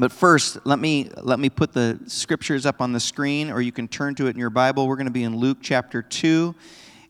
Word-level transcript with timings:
But 0.00 0.12
first, 0.12 0.64
let 0.64 0.78
me, 0.78 1.10
let 1.20 1.38
me 1.38 1.50
put 1.50 1.74
the 1.74 2.00
scriptures 2.06 2.64
up 2.64 2.80
on 2.80 2.92
the 2.92 3.00
screen, 3.00 3.50
or 3.50 3.60
you 3.60 3.70
can 3.70 3.86
turn 3.86 4.14
to 4.14 4.28
it 4.28 4.30
in 4.30 4.38
your 4.38 4.48
Bible. 4.48 4.88
We're 4.88 4.96
going 4.96 5.08
to 5.08 5.12
be 5.12 5.24
in 5.24 5.36
Luke 5.36 5.58
chapter 5.60 6.00
2, 6.00 6.54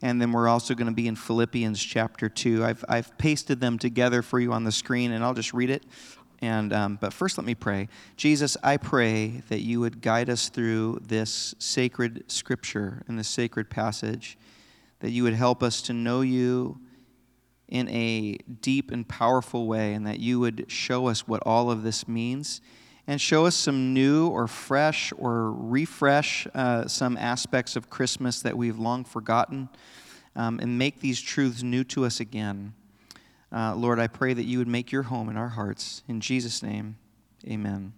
and 0.03 0.21
then 0.21 0.33
we're 0.33 0.49
also 0.49 0.75
going 0.75 0.89
to 0.89 0.93
be 0.93 1.07
in 1.07 1.15
Philippians 1.15 1.81
chapter 1.81 2.29
2. 2.29 2.65
I've, 2.65 2.85
I've 2.89 3.17
pasted 3.17 3.61
them 3.61 3.79
together 3.79 4.23
for 4.23 4.41
you 4.41 4.53
on 4.53 4.65
the 4.65 4.73
screen, 4.73 5.13
and 5.13 5.23
I'll 5.23 5.35
just 5.35 5.55
read 5.55 5.71
it. 5.71 5.85
And, 6.43 6.73
um, 6.73 6.99
but 7.01 7.13
first, 7.13 7.39
let 7.39 7.47
me 7.47 7.55
pray. 7.55 7.89
Jesus, 8.17 8.57
I 8.61 8.77
pray 8.77 9.45
that 9.51 9.61
you 9.61 9.79
would 9.79 10.01
guide 10.01 10.29
us 10.29 10.49
through 10.49 10.99
this 11.07 11.55
sacred 11.61 12.25
scripture 12.27 13.05
and 13.07 13.17
this 13.17 13.29
sacred 13.29 13.71
passage, 13.71 14.37
that 14.99 15.11
you 15.11 15.23
would 15.23 15.35
help 15.35 15.63
us 15.63 15.81
to 15.83 15.93
know 15.93 16.23
you 16.23 16.81
in 17.71 17.89
a 17.89 18.37
deep 18.61 18.91
and 18.91 19.09
powerful 19.09 19.67
way, 19.67 19.95
and 19.95 20.07
that 20.07 20.19
you 20.19 20.41
would 20.41 20.67
show 20.69 21.07
us 21.07 21.27
what 21.27 21.43
all 21.47 21.71
of 21.71 21.83
this 21.83 22.07
means 22.07 22.61
and 23.07 23.21
show 23.21 23.47
us 23.47 23.57
some 23.57 23.93
new 23.93 24.29
or 24.29 24.47
fresh 24.47 25.13
or 25.19 25.51
refresh 25.53 26.47
uh, 26.55 26.87
some 26.87 27.17
aspects 27.17 27.75
of 27.75 27.91
Christmas 27.91 28.41
that 28.43 28.57
we've 28.57 28.79
long 28.79 29.05
forgotten 29.05 29.69
um, 30.37 30.61
and 30.61 30.79
make 30.79 31.01
these 31.01 31.21
truths 31.21 31.63
new 31.63 31.83
to 31.85 32.05
us 32.05 32.21
again. 32.21 32.73
Uh, 33.53 33.75
Lord, 33.75 33.99
I 33.99 34.07
pray 34.07 34.33
that 34.33 34.45
you 34.45 34.59
would 34.59 34.69
make 34.69 34.93
your 34.93 35.03
home 35.03 35.29
in 35.29 35.37
our 35.37 35.49
hearts. 35.49 36.05
In 36.07 36.21
Jesus' 36.21 36.63
name, 36.63 36.97
amen. 37.49 37.93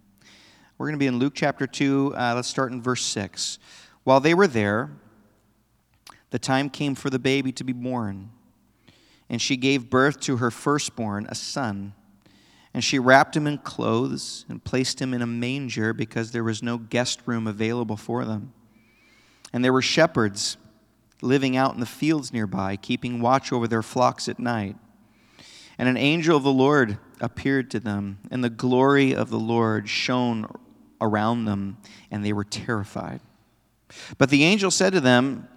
We're 0.78 0.86
going 0.86 0.94
to 0.94 0.98
be 0.98 1.08
in 1.08 1.18
Luke 1.18 1.34
chapter 1.36 1.66
2. 1.66 2.14
Uh, 2.16 2.32
let's 2.34 2.48
start 2.48 2.72
in 2.72 2.80
verse 2.80 3.02
6. 3.02 3.58
While 4.04 4.20
they 4.20 4.32
were 4.32 4.46
there, 4.46 4.90
the 6.30 6.38
time 6.38 6.70
came 6.70 6.94
for 6.94 7.10
the 7.10 7.18
baby 7.18 7.52
to 7.52 7.64
be 7.64 7.74
born, 7.74 8.30
and 9.32 9.40
she 9.40 9.56
gave 9.56 9.88
birth 9.88 10.20
to 10.20 10.36
her 10.36 10.50
firstborn, 10.50 11.26
a 11.30 11.34
son. 11.34 11.94
And 12.74 12.84
she 12.84 12.98
wrapped 12.98 13.34
him 13.34 13.46
in 13.46 13.58
clothes 13.58 14.44
and 14.46 14.62
placed 14.62 15.00
him 15.00 15.14
in 15.14 15.22
a 15.22 15.26
manger 15.26 15.94
because 15.94 16.32
there 16.32 16.44
was 16.44 16.62
no 16.62 16.76
guest 16.76 17.22
room 17.24 17.46
available 17.46 17.96
for 17.96 18.26
them. 18.26 18.52
And 19.50 19.64
there 19.64 19.72
were 19.72 19.82
shepherds 19.82 20.58
living 21.22 21.56
out 21.56 21.72
in 21.72 21.80
the 21.80 21.86
fields 21.86 22.30
nearby, 22.30 22.76
keeping 22.76 23.22
watch 23.22 23.52
over 23.52 23.66
their 23.66 23.82
flocks 23.82 24.28
at 24.28 24.38
night. 24.38 24.76
And 25.78 25.88
an 25.88 25.96
angel 25.96 26.36
of 26.36 26.42
the 26.42 26.52
Lord 26.52 26.98
appeared 27.18 27.70
to 27.70 27.80
them, 27.80 28.18
and 28.30 28.44
the 28.44 28.50
glory 28.50 29.14
of 29.14 29.30
the 29.30 29.38
Lord 29.38 29.88
shone 29.88 30.46
around 31.00 31.46
them, 31.46 31.78
and 32.10 32.22
they 32.22 32.34
were 32.34 32.44
terrified. 32.44 33.20
But 34.18 34.28
the 34.28 34.44
angel 34.44 34.70
said 34.70 34.92
to 34.92 35.00
them, 35.00 35.48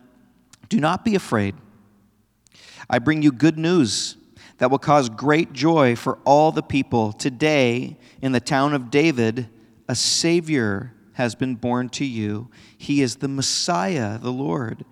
Do 0.69 0.79
not 0.79 1.03
be 1.03 1.15
afraid. 1.15 1.55
I 2.89 2.99
bring 2.99 3.21
you 3.21 3.31
good 3.31 3.57
news 3.57 4.17
that 4.57 4.71
will 4.71 4.79
cause 4.79 5.09
great 5.09 5.53
joy 5.53 5.95
for 5.95 6.19
all 6.25 6.51
the 6.51 6.63
people. 6.63 7.11
Today, 7.11 7.97
in 8.21 8.31
the 8.31 8.39
town 8.39 8.73
of 8.73 8.89
David, 8.89 9.49
a 9.87 9.95
Savior 9.95 10.93
has 11.13 11.35
been 11.35 11.55
born 11.55 11.89
to 11.89 12.05
you. 12.05 12.49
He 12.77 13.01
is 13.01 13.17
the 13.17 13.27
Messiah, 13.27 14.17
the 14.17 14.31
Lord. 14.31 14.85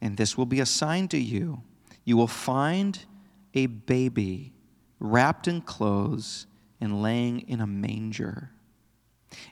And 0.00 0.16
this 0.16 0.36
will 0.36 0.46
be 0.46 0.60
a 0.60 0.66
sign 0.66 1.08
to 1.08 1.18
you. 1.18 1.62
You 2.04 2.16
will 2.16 2.26
find 2.26 2.98
a 3.54 3.66
baby 3.66 4.52
wrapped 5.00 5.48
in 5.48 5.60
clothes 5.60 6.46
and 6.80 7.02
laying 7.02 7.40
in 7.48 7.60
a 7.60 7.66
manger. 7.66 8.50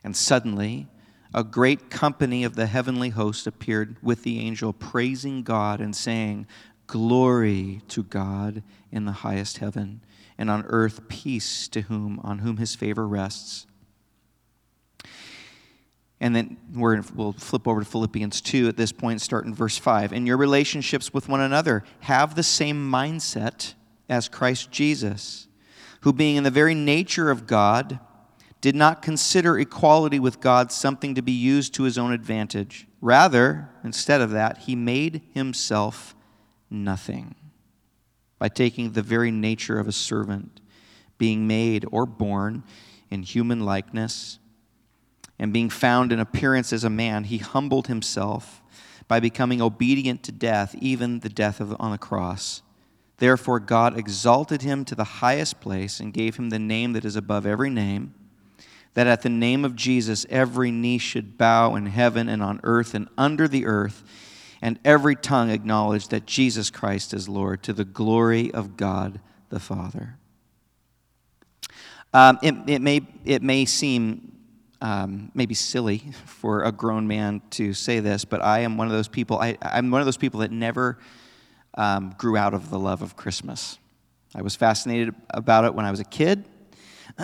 And 0.05 0.17
suddenly, 0.17 0.87
a 1.35 1.45
great 1.45 1.91
company 1.91 2.45
of 2.45 2.57
the 2.57 2.67
heavenly 2.67 3.11
host 3.11 3.47
appeared 3.47 3.97
with 4.03 4.23
the 4.23 4.39
angel, 4.41 4.73
praising 4.73 5.43
God 5.43 5.81
and 5.81 5.95
saying, 5.95 6.47
Glory 6.87 7.83
to 7.89 8.03
God 8.03 8.63
in 8.93 9.05
the 9.05 9.13
highest 9.13 9.59
heaven, 9.59 10.01
and 10.39 10.51
on 10.51 10.65
earth 10.67 11.09
peace 11.09 11.69
to 11.69 11.83
whom 11.83 12.21
on 12.23 12.39
whom 12.39 12.59
his 12.59 12.75
favor 12.75 13.07
rests. 13.07 13.67
And 16.21 16.35
then 16.35 16.57
we 16.73 17.01
will 17.15 17.35
flip 17.35 17.69
over 17.69 17.81
to 17.81 17.87
Philippians 17.87 18.41
2 18.41 18.69
at 18.69 18.77
this 18.77 18.93
point, 18.93 19.21
start 19.21 19.45
in 19.45 19.55
verse 19.55 19.77
5. 19.77 20.13
In 20.13 20.27
your 20.27 20.39
relationships 20.39 21.13
with 21.13 21.29
one 21.29 21.41
another, 21.41 21.85
have 22.01 22.35
the 22.35 22.43
same 22.43 22.91
mindset 22.91 23.75
as 24.09 24.29
Christ 24.29 24.71
Jesus, 24.71 25.47
who, 26.01 26.13
being 26.13 26.37
in 26.37 26.45
the 26.45 26.51
very 26.51 26.75
nature 26.75 27.31
of 27.31 27.47
God, 27.47 28.01
did 28.63 28.75
not 28.75 29.03
consider 29.03 29.59
equality 29.59 30.19
with 30.19 30.41
God 30.41 30.73
something 30.73 31.15
to 31.15 31.23
be 31.23 31.33
used 31.33 31.75
to 31.75 31.83
his 31.83 31.99
own 31.99 32.13
advantage. 32.13 32.89
Rather, 33.03 33.69
instead 33.85 34.23
of 34.23 34.31
that, 34.31 34.59
he 34.59 34.75
made 34.75 35.21
himself 35.35 36.16
nothing 36.71 37.35
by 38.39 38.49
taking 38.49 38.93
the 38.93 39.03
very 39.03 39.31
nature 39.31 39.79
of 39.79 39.89
a 39.89 39.93
servant, 39.93 40.61
being 41.19 41.47
made 41.47 41.85
or 41.91 42.07
born 42.07 42.63
in 43.11 43.23
human 43.23 43.61
likeness, 43.61 44.39
and 45.39 45.53
being 45.53 45.71
found 45.71 46.13
in 46.13 46.21
appearance 46.21 46.73
as 46.73 46.85
a 46.85 46.91
man, 46.91 47.25
he 47.25 47.39
humbled 47.39 47.87
himself 47.87 48.63
by 49.09 49.21
becoming 49.21 49.63
obedient 49.63 50.23
to 50.25 50.33
death, 50.33 50.75
even 50.81 51.21
the 51.21 51.29
death 51.29 51.61
of, 51.61 51.75
on 51.79 51.93
the 51.93 51.99
cross. 51.99 52.63
Therefore, 53.19 53.61
God 53.61 53.99
exalted 53.99 54.63
him 54.63 54.85
to 54.87 54.95
the 54.95 55.05
highest 55.05 55.61
place 55.61 56.01
and 56.01 56.13
gave 56.13 56.37
him 56.37 56.51
the 56.51 56.59
name 56.59 56.93
that 56.93 57.05
is 57.05 57.17
above 57.17 57.47
every 57.47 57.71
name, 57.71 58.15
that 58.95 59.07
at 59.07 59.23
the 59.23 59.29
name 59.29 59.65
of 59.65 59.77
Jesus 59.77 60.27
every 60.29 60.71
knee 60.71 60.99
should 60.99 61.39
bow 61.39 61.75
in 61.75 61.87
heaven 61.87 62.29
and 62.29 62.43
on 62.43 62.61
earth 62.63 62.95
and 62.95 63.09
under 63.17 63.47
the 63.47 63.67
earth 63.67 64.03
and 64.63 64.79
every 64.85 65.17
tongue 65.17 65.51
acknowledge 65.51 66.09
that 66.09 66.27
Jesus 66.27 66.71
Christ 66.71 67.13
is 67.15 67.29
Lord 67.29 67.63
to 67.65 67.73
the 67.73 67.85
glory 67.85 68.53
of 68.53 68.77
God 68.77 69.21
the 69.49 69.61
Father. 69.61 70.17
Um, 72.13 72.39
it, 72.43 72.55
it, 72.67 72.83
may, 72.83 73.03
it 73.25 73.43
may 73.43 73.65
seem 73.65 74.33
um, 74.81 75.31
maybe 75.35 75.55
silly 75.55 75.99
for 76.27 76.63
a 76.63 76.73
grown 76.73 77.07
man 77.07 77.43
to 77.51 77.73
say 77.73 78.01
this, 78.01 78.25
but 78.25 78.43
I 78.43 78.61
am 78.61 78.77
one 78.77 78.87
of 78.87 78.93
those 78.93 79.09
people, 79.09 79.39
I, 79.39 79.57
I'm 79.63 79.91
one 79.91 80.01
of 80.01 80.07
those 80.07 80.17
people 80.17 80.41
that 80.41 80.51
never 80.51 80.99
um, 81.75 82.15
grew 82.17 82.37
out 82.37 82.55
of 82.55 82.71
the 82.71 82.79
love 82.79 83.03
of 83.03 83.17
Christmas. 83.17 83.79
I 84.35 84.43
was 84.43 84.57
fascinated 84.57 85.15
about 85.31 85.65
it 85.65 85.75
when 85.75 85.85
I 85.85 85.91
was 85.91 86.01
a 86.01 86.05
kid. 86.05 86.45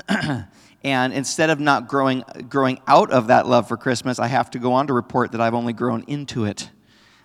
and 0.85 1.13
instead 1.13 1.51
of 1.51 1.61
not 1.61 1.89
growing, 1.89 2.25
growing 2.49 2.81
out 2.87 3.11
of 3.11 3.29
that 3.29 3.47
love 3.47 3.69
for 3.69 3.77
Christmas, 3.77 4.19
I 4.19 4.29
have 4.29 4.51
to 4.51 4.59
go 4.59 4.73
on 4.73 4.87
to 4.87 4.93
report 4.93 5.33
that 5.33 5.41
I've 5.41 5.55
only 5.55 5.73
grown 5.73 6.05
into 6.07 6.45
it. 6.45 6.71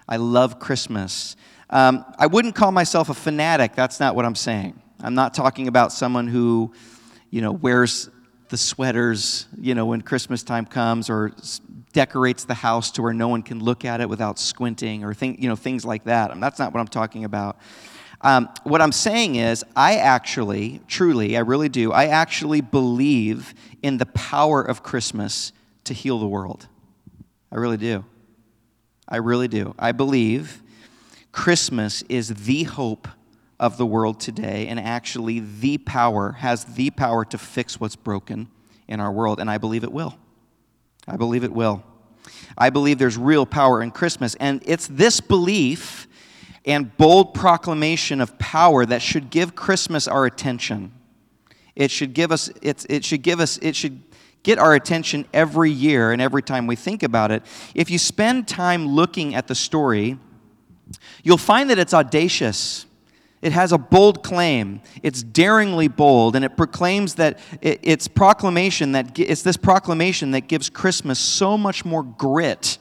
I 0.07 0.17
love 0.17 0.59
Christmas. 0.59 1.35
Um, 1.69 2.05
I 2.17 2.27
wouldn't 2.27 2.55
call 2.55 2.71
myself 2.71 3.09
a 3.09 3.13
fanatic. 3.13 3.75
That's 3.75 3.99
not 3.99 4.15
what 4.15 4.25
I'm 4.25 4.35
saying. 4.35 4.81
I'm 5.01 5.15
not 5.15 5.33
talking 5.33 5.67
about 5.67 5.91
someone 5.91 6.27
who, 6.27 6.73
you 7.29 7.41
know, 7.41 7.51
wears 7.51 8.09
the 8.49 8.57
sweaters, 8.57 9.45
you 9.59 9.75
know, 9.75 9.85
when 9.85 10.01
Christmas 10.01 10.43
time 10.43 10.65
comes, 10.65 11.09
or 11.09 11.33
decorates 11.91 12.45
the 12.45 12.53
house 12.53 12.91
to 12.91 13.01
where 13.01 13.13
no 13.13 13.27
one 13.27 13.43
can 13.43 13.61
look 13.61 13.83
at 13.83 13.99
it 13.99 14.07
without 14.07 14.39
squinting, 14.39 15.03
or 15.03 15.13
think, 15.13 15.41
you 15.41 15.49
know, 15.49 15.55
things 15.57 15.83
like 15.83 16.05
that. 16.05 16.31
That's 16.39 16.57
not 16.57 16.73
what 16.73 16.79
I'm 16.79 16.87
talking 16.87 17.25
about. 17.25 17.57
Um, 18.21 18.49
what 18.63 18.81
I'm 18.81 18.93
saying 18.93 19.35
is, 19.35 19.63
I 19.75 19.97
actually, 19.97 20.81
truly, 20.87 21.35
I 21.35 21.41
really 21.41 21.69
do, 21.69 21.91
I 21.91 22.05
actually 22.05 22.61
believe 22.61 23.53
in 23.83 23.97
the 23.97 24.05
power 24.07 24.61
of 24.61 24.81
Christmas 24.81 25.51
to 25.83 25.93
heal 25.93 26.17
the 26.17 26.27
world. 26.27 26.67
I 27.51 27.57
really 27.57 27.77
do. 27.77 28.05
I 29.07 29.17
really 29.17 29.47
do. 29.47 29.73
I 29.79 29.91
believe 29.91 30.61
Christmas 31.31 32.03
is 32.09 32.29
the 32.29 32.63
hope 32.63 33.07
of 33.59 33.77
the 33.77 33.85
world 33.85 34.19
today 34.19 34.67
and 34.67 34.79
actually 34.79 35.39
the 35.39 35.77
power, 35.77 36.33
has 36.33 36.65
the 36.65 36.89
power 36.89 37.25
to 37.25 37.37
fix 37.37 37.79
what's 37.79 37.95
broken 37.95 38.49
in 38.87 38.99
our 38.99 39.11
world. 39.11 39.39
And 39.39 39.49
I 39.49 39.57
believe 39.57 39.83
it 39.83 39.91
will. 39.91 40.17
I 41.07 41.15
believe 41.15 41.43
it 41.43 41.51
will. 41.51 41.83
I 42.57 42.69
believe 42.69 42.97
there's 42.97 43.17
real 43.17 43.45
power 43.45 43.81
in 43.81 43.91
Christmas. 43.91 44.35
And 44.35 44.61
it's 44.65 44.87
this 44.87 45.19
belief 45.21 46.07
and 46.65 46.95
bold 46.97 47.33
proclamation 47.33 48.19
of 48.19 48.37
power 48.37 48.85
that 48.85 49.01
should 49.01 49.29
give 49.29 49.55
Christmas 49.55 50.07
our 50.07 50.25
attention. 50.25 50.91
It 51.75 51.91
should 51.91 52.13
give 52.13 52.31
us, 52.31 52.49
it, 52.61 52.85
it 52.89 53.05
should 53.05 53.21
give 53.21 53.39
us, 53.39 53.57
it 53.59 53.75
should 53.75 54.06
get 54.47 54.57
our 54.57 54.73
attention 54.75 55.25
every 55.33 55.69
year 55.69 56.13
and 56.13 56.21
every 56.21 56.41
time 56.41 56.67
we 56.67 56.75
think 56.77 57.03
about 57.03 57.31
it. 57.31 57.43
If 57.75 57.91
you 57.91 57.99
spend 57.99 58.47
time 58.47 58.87
looking 58.87 59.35
at 59.35 59.47
the 59.47 59.55
story, 59.55 60.17
you'll 61.21 61.37
find 61.37 61.69
that 61.69 61.77
it's 61.77 61.93
audacious. 61.93 62.85
It 63.41 63.51
has 63.51 63.73
a 63.73 63.77
bold 63.77 64.23
claim. 64.23 64.79
It's 65.03 65.21
daringly 65.21 65.89
bold, 65.89 66.37
and 66.37 66.45
it 66.45 66.55
proclaims 66.55 67.15
that 67.15 67.39
it's 67.61 68.07
proclamation 68.07 68.93
that 68.93 69.19
it's 69.19 69.41
this 69.41 69.57
proclamation 69.57 70.31
that 70.31 70.47
gives 70.47 70.69
Christmas 70.69 71.19
so 71.19 71.57
much 71.57 71.83
more 71.83 72.03
grit 72.03 72.77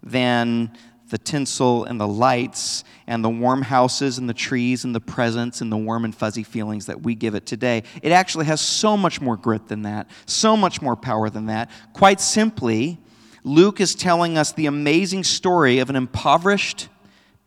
than 0.00 0.70
the 1.10 1.18
tinsel 1.18 1.82
and 1.84 2.00
the 2.00 2.06
lights 2.06 2.84
and 3.08 3.24
the 3.24 3.28
warm 3.30 3.62
houses 3.62 4.18
and 4.18 4.28
the 4.28 4.34
trees 4.34 4.84
and 4.84 4.94
the 4.94 5.00
presents 5.00 5.62
and 5.62 5.72
the 5.72 5.76
warm 5.78 6.04
and 6.04 6.14
fuzzy 6.14 6.42
feelings 6.42 6.86
that 6.86 7.02
we 7.02 7.14
give 7.14 7.34
it 7.34 7.46
today. 7.46 7.82
It 8.02 8.12
actually 8.12 8.44
has 8.44 8.60
so 8.60 8.98
much 8.98 9.18
more 9.18 9.38
grit 9.38 9.66
than 9.66 9.82
that, 9.82 10.10
so 10.26 10.58
much 10.58 10.82
more 10.82 10.94
power 10.94 11.30
than 11.30 11.46
that. 11.46 11.70
Quite 11.94 12.20
simply, 12.20 12.98
Luke 13.44 13.80
is 13.80 13.94
telling 13.94 14.36
us 14.36 14.52
the 14.52 14.66
amazing 14.66 15.24
story 15.24 15.78
of 15.78 15.88
an 15.88 15.96
impoverished 15.96 16.88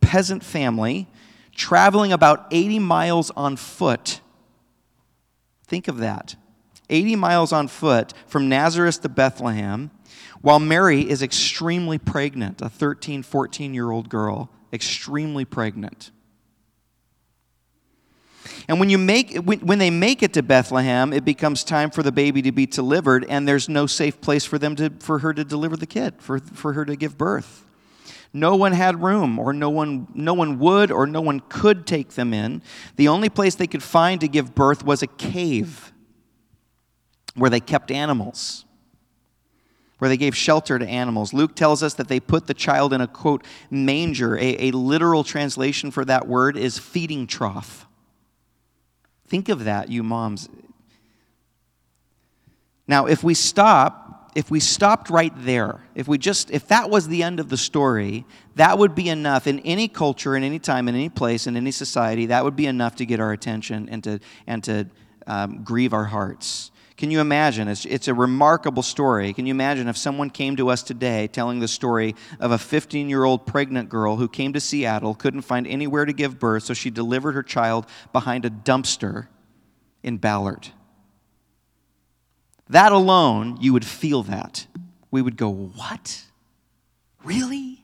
peasant 0.02 0.44
family 0.44 1.08
traveling 1.54 2.12
about 2.12 2.48
80 2.50 2.80
miles 2.80 3.30
on 3.30 3.56
foot. 3.56 4.20
Think 5.68 5.88
of 5.88 6.00
that 6.00 6.36
80 6.90 7.16
miles 7.18 7.54
on 7.54 7.68
foot 7.68 8.14
from 8.26 8.50
Nazareth 8.50 9.00
to 9.04 9.10
Bethlehem, 9.10 9.92
while 10.42 10.60
Mary 10.60 11.08
is 11.08 11.22
extremely 11.22 12.00
pregnant, 12.00 12.64
a 12.64 12.68
13, 12.68 13.22
14 13.22 13.76
year 13.76 13.92
old 13.92 14.10
girl, 14.10 14.50
extremely 14.74 15.46
pregnant. 15.46 16.12
And 18.68 18.80
when, 18.80 18.90
you 18.90 18.98
make, 18.98 19.36
when, 19.38 19.80
they 19.80 19.90
make 19.90 20.24
it 20.24 20.34
to 20.34 20.44
Bethlehem, 20.44 21.14
it 21.14 21.26
becomes 21.26 21.64
time 21.64 21.92
for 21.92 22.04
the 22.04 22.12
baby 22.12 22.42
to 22.44 22.52
be 22.52 22.66
delivered, 22.66 23.26
and 23.26 23.48
there's 23.48 23.68
no 23.68 23.86
safe 23.86 24.22
place 24.22 24.46
for, 24.46 24.58
them 24.58 24.76
to, 24.78 24.92
for 25.00 25.20
her 25.20 25.34
to 25.34 25.44
deliver 25.44 25.76
the 25.76 25.86
kid, 25.86 26.16
for, 26.20 26.40
for 26.40 26.74
her 26.74 26.86
to 26.86 26.96
give 26.96 27.18
birth. 27.18 27.66
No 28.34 28.56
one 28.56 28.72
had 28.72 29.04
room, 29.04 29.40
or 29.40 29.52
no 29.52 29.70
one, 29.70 30.08
no 30.14 30.34
one 30.34 30.58
would, 30.60 30.92
or 30.92 31.06
no 31.06 31.22
one 31.22 31.42
could 31.50 31.86
take 31.86 32.12
them 32.12 32.34
in. 32.34 32.62
The 32.96 33.10
only 33.10 33.30
place 33.30 33.56
they 33.56 33.68
could 33.68 33.84
find 33.84 34.22
to 34.22 34.28
give 34.28 34.56
birth 34.56 34.86
was 34.86 35.04
a 35.04 35.08
cave 35.08 35.92
where 37.36 37.50
they 37.50 37.60
kept 37.60 37.92
animals, 37.92 38.66
where 40.02 40.10
they 40.10 40.18
gave 40.18 40.36
shelter 40.36 40.80
to 40.80 40.88
animals. 40.88 41.32
Luke 41.32 41.56
tells 41.56 41.84
us 41.84 41.94
that 41.94 42.08
they 42.08 42.20
put 42.20 42.48
the 42.48 42.56
child 42.56 42.92
in 42.92 43.02
a 43.02 43.08
quote, 43.08 43.46
manger. 43.70 44.36
A, 44.36 44.70
a 44.70 44.72
literal 44.72 45.24
translation 45.24 45.92
for 45.92 46.04
that 46.06 46.28
word 46.28 46.58
is 46.58 46.80
feeding 46.80 47.28
trough. 47.28 47.86
Think 49.28 49.48
of 49.48 49.66
that, 49.66 49.90
you 49.90 50.02
moms. 50.02 50.50
Now, 52.88 53.06
if 53.06 53.24
we 53.24 53.36
stop, 53.36 54.32
if 54.34 54.50
we 54.50 54.60
stopped 54.60 55.12
right 55.12 55.34
there, 55.36 55.82
if 55.94 56.08
we 56.08 56.18
just, 56.18 56.50
if 56.50 56.68
that 56.70 56.90
was 56.90 57.08
the 57.08 57.22
end 57.22 57.40
of 57.40 57.50
the 57.50 57.58
story, 57.58 58.26
that 58.56 58.80
would 58.80 58.96
be 58.96 59.08
enough 59.08 59.46
in 59.46 59.60
any 59.60 59.88
culture, 59.88 60.36
in 60.36 60.42
any 60.42 60.58
time, 60.58 60.88
in 60.88 60.96
any 60.96 61.10
place, 61.10 61.46
in 61.46 61.56
any 61.56 61.70
society, 61.70 62.26
that 62.26 62.44
would 62.44 62.56
be 62.56 62.66
enough 62.66 62.96
to 62.96 63.06
get 63.06 63.20
our 63.20 63.34
attention 63.34 63.88
and 63.88 64.04
to, 64.06 64.20
and 64.48 64.64
to 64.64 64.88
um, 65.28 65.64
grieve 65.64 65.94
our 65.94 66.06
hearts. 66.06 66.72
Can 67.02 67.10
you 67.10 67.20
imagine? 67.20 67.68
It's, 67.68 67.84
it's 67.86 68.08
a 68.08 68.14
remarkable 68.14 68.84
story. 68.84 69.34
Can 69.34 69.48
you 69.48 69.52
imagine 69.56 69.88
if 69.88 69.98
someone 69.98 70.30
came 70.30 70.56
to 70.58 70.70
us 70.70 70.84
today 70.84 71.26
telling 71.26 71.60
the 71.60 71.68
story 71.68 72.14
of 72.40 72.52
a 72.52 72.60
15 72.60 73.10
year 73.10 73.24
old 73.24 73.48
pregnant 73.48 73.90
girl 73.90 74.18
who 74.18 74.28
came 74.28 74.54
to 74.54 74.60
Seattle, 74.60 75.16
couldn't 75.16 75.42
find 75.42 75.66
anywhere 75.66 76.06
to 76.06 76.14
give 76.14 76.38
birth, 76.38 76.62
so 76.62 76.76
she 76.76 76.92
delivered 76.92 77.32
her 77.32 77.42
child 77.42 77.88
behind 78.14 78.46
a 78.46 78.52
dumpster 78.52 79.30
in 80.04 80.18
Ballard? 80.18 80.68
That 82.70 82.92
alone, 82.92 83.58
you 83.60 83.74
would 83.74 83.84
feel 83.84 84.22
that. 84.22 84.68
We 85.10 85.24
would 85.24 85.38
go, 85.38 85.50
What? 85.50 86.24
Really? 87.24 87.81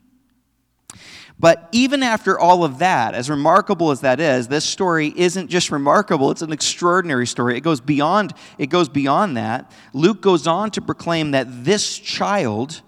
But 1.40 1.68
even 1.70 2.02
after 2.02 2.38
all 2.38 2.64
of 2.64 2.78
that, 2.78 3.14
as 3.14 3.30
remarkable 3.30 3.92
as 3.92 4.00
that 4.00 4.18
is, 4.18 4.48
this 4.48 4.64
story 4.64 5.12
isn't 5.16 5.48
just 5.48 5.70
remarkable, 5.70 6.32
it's 6.32 6.42
an 6.42 6.52
extraordinary 6.52 7.28
story. 7.28 7.56
It 7.56 7.60
goes 7.60 7.80
beyond, 7.80 8.32
it 8.58 8.66
goes 8.66 8.88
beyond 8.88 9.36
that. 9.36 9.70
Luke 9.92 10.20
goes 10.20 10.48
on 10.48 10.72
to 10.72 10.82
proclaim 10.82 11.30
that 11.30 11.64
this 11.64 11.96
child, 11.96 12.82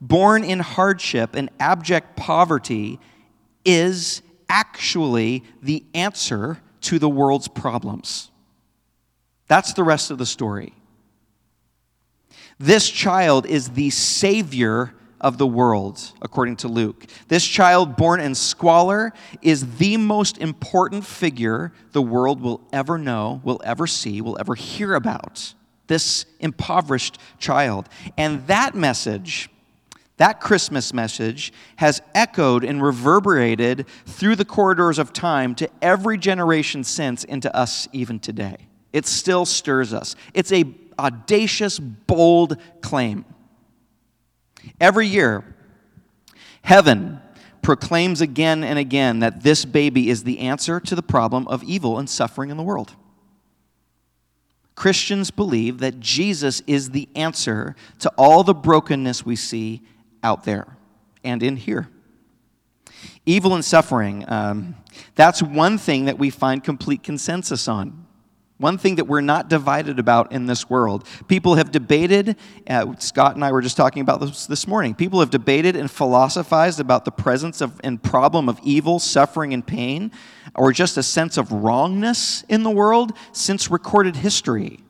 born 0.00 0.44
in 0.44 0.60
hardship 0.60 1.34
and 1.34 1.50
abject 1.58 2.16
poverty, 2.16 3.00
is 3.64 4.22
actually 4.48 5.42
the 5.60 5.84
answer 5.92 6.58
to 6.82 7.00
the 7.00 7.08
world's 7.08 7.48
problems. 7.48 8.30
That's 9.48 9.72
the 9.72 9.82
rest 9.82 10.12
of 10.12 10.18
the 10.18 10.26
story. 10.26 10.74
This 12.58 12.88
child 12.88 13.46
is 13.46 13.70
the 13.70 13.90
Savior 13.90 14.94
of 15.20 15.38
the 15.38 15.46
world, 15.46 16.12
according 16.22 16.56
to 16.56 16.68
Luke. 16.68 17.06
This 17.28 17.44
child 17.46 17.96
born 17.96 18.20
in 18.20 18.34
squalor 18.34 19.12
is 19.42 19.76
the 19.78 19.96
most 19.96 20.38
important 20.38 21.04
figure 21.04 21.72
the 21.92 22.02
world 22.02 22.40
will 22.40 22.60
ever 22.72 22.98
know, 22.98 23.40
will 23.44 23.60
ever 23.64 23.86
see, 23.86 24.20
will 24.20 24.36
ever 24.38 24.54
hear 24.54 24.94
about. 24.94 25.54
This 25.86 26.26
impoverished 26.40 27.18
child. 27.38 27.88
And 28.18 28.46
that 28.46 28.74
message, 28.74 29.48
that 30.16 30.40
Christmas 30.40 30.92
message, 30.92 31.52
has 31.76 32.02
echoed 32.14 32.64
and 32.64 32.82
reverberated 32.82 33.86
through 34.04 34.36
the 34.36 34.44
corridors 34.44 34.98
of 34.98 35.12
time 35.12 35.54
to 35.56 35.70
every 35.80 36.18
generation 36.18 36.84
since 36.84 37.24
into 37.24 37.54
us 37.54 37.88
even 37.92 38.18
today. 38.18 38.56
It 38.92 39.06
still 39.06 39.44
stirs 39.44 39.92
us. 39.92 40.16
It's 40.34 40.52
a 40.52 40.64
audacious, 40.98 41.78
bold 41.78 42.56
claim. 42.80 43.24
Every 44.80 45.06
year, 45.06 45.54
heaven 46.62 47.20
proclaims 47.62 48.20
again 48.20 48.62
and 48.62 48.78
again 48.78 49.18
that 49.20 49.42
this 49.42 49.64
baby 49.64 50.08
is 50.08 50.24
the 50.24 50.38
answer 50.38 50.78
to 50.78 50.94
the 50.94 51.02
problem 51.02 51.48
of 51.48 51.64
evil 51.64 51.98
and 51.98 52.08
suffering 52.08 52.50
in 52.50 52.56
the 52.56 52.62
world. 52.62 52.94
Christians 54.76 55.30
believe 55.30 55.78
that 55.78 55.98
Jesus 55.98 56.62
is 56.66 56.90
the 56.90 57.08
answer 57.16 57.74
to 57.98 58.12
all 58.16 58.44
the 58.44 58.54
brokenness 58.54 59.26
we 59.26 59.34
see 59.34 59.82
out 60.22 60.44
there 60.44 60.76
and 61.24 61.42
in 61.42 61.56
here. 61.56 61.88
Evil 63.24 63.54
and 63.54 63.64
suffering, 63.64 64.24
um, 64.28 64.76
that's 65.16 65.42
one 65.42 65.78
thing 65.78 66.04
that 66.04 66.18
we 66.18 66.30
find 66.30 66.62
complete 66.62 67.02
consensus 67.02 67.66
on. 67.66 68.05
One 68.58 68.78
thing 68.78 68.94
that 68.94 69.04
we're 69.04 69.20
not 69.20 69.50
divided 69.50 69.98
about 69.98 70.32
in 70.32 70.46
this 70.46 70.70
world. 70.70 71.06
People 71.28 71.56
have 71.56 71.70
debated, 71.70 72.36
uh, 72.66 72.94
Scott 72.98 73.34
and 73.34 73.44
I 73.44 73.52
were 73.52 73.60
just 73.60 73.76
talking 73.76 74.00
about 74.00 74.20
this 74.20 74.46
this 74.46 74.66
morning. 74.66 74.94
People 74.94 75.20
have 75.20 75.28
debated 75.28 75.76
and 75.76 75.90
philosophized 75.90 76.80
about 76.80 77.04
the 77.04 77.10
presence 77.10 77.60
of 77.60 77.78
and 77.84 78.02
problem 78.02 78.48
of 78.48 78.58
evil, 78.62 78.98
suffering, 78.98 79.52
and 79.52 79.66
pain, 79.66 80.10
or 80.54 80.72
just 80.72 80.96
a 80.96 81.02
sense 81.02 81.36
of 81.36 81.52
wrongness 81.52 82.44
in 82.48 82.62
the 82.62 82.70
world 82.70 83.12
since 83.32 83.70
recorded 83.70 84.16
history. 84.16 84.80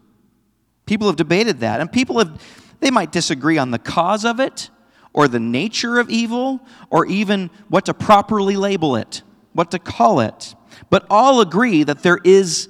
People 0.87 1.09
have 1.09 1.17
debated 1.17 1.59
that, 1.61 1.81
and 1.81 1.91
people 1.91 2.19
have, 2.19 2.41
they 2.79 2.93
might 2.93 3.11
disagree 3.11 3.59
on 3.59 3.73
the 3.73 3.81
cause 3.81 4.25
of 4.25 4.39
it, 4.39 4.71
or 5.13 5.27
the 5.27 5.41
nature 5.41 5.99
of 5.99 6.09
evil, 6.09 6.61
or 6.89 7.05
even 7.07 7.51
what 7.69 7.87
to 7.87 7.95
properly 7.95 8.55
label 8.55 8.95
it, 8.95 9.23
what 9.55 9.73
to 9.73 9.81
call 9.81 10.21
it. 10.21 10.55
But 10.89 11.05
all 11.11 11.41
agree 11.41 11.83
that 11.83 12.05
there 12.05 12.21
is 12.23 12.69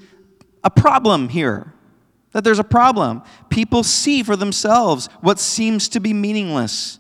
a 0.67 0.71
problem 0.71 1.29
here. 1.29 1.73
That 2.33 2.43
there's 2.43 2.59
a 2.59 2.65
problem. 2.65 3.23
People 3.49 3.85
see 3.85 4.23
for 4.25 4.35
themselves 4.35 5.09
what 5.21 5.39
seems 5.39 5.89
to 5.91 6.01
be 6.01 6.13
meaningless. 6.13 6.99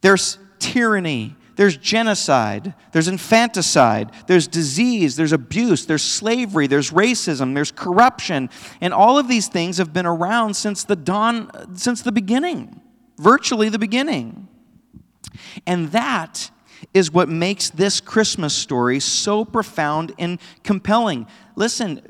There's 0.00 0.38
tyranny, 0.58 1.36
there's 1.56 1.76
genocide, 1.76 2.74
there's 2.92 3.06
infanticide, 3.06 4.12
there's 4.26 4.48
disease, 4.48 5.14
there's 5.14 5.32
abuse, 5.32 5.84
there's 5.84 6.02
slavery, 6.02 6.66
there's 6.66 6.90
racism, 6.90 7.54
there's 7.54 7.70
corruption, 7.70 8.48
and 8.80 8.94
all 8.94 9.18
of 9.18 9.28
these 9.28 9.48
things 9.48 9.76
have 9.76 9.92
been 9.92 10.06
around 10.06 10.54
since 10.54 10.82
the 10.82 10.96
dawn, 10.96 11.76
since 11.76 12.00
the 12.00 12.12
beginning, 12.12 12.80
virtually 13.18 13.68
the 13.68 13.78
beginning. 13.78 14.48
And 15.66 15.92
that 15.92 16.50
is 16.94 17.12
what 17.12 17.28
makes 17.28 17.68
this 17.70 18.00
Christmas 18.00 18.54
story 18.54 19.00
so 19.00 19.44
profound 19.44 20.12
and 20.18 20.38
compelling. 20.62 21.26
Listen, 21.56 22.02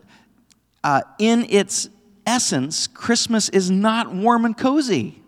uh, 0.86 1.02
in 1.18 1.44
its 1.50 1.88
essence, 2.24 2.86
Christmas 2.86 3.48
is 3.48 3.72
not 3.72 4.14
warm 4.14 4.44
and 4.44 4.56
cozy. 4.56 5.20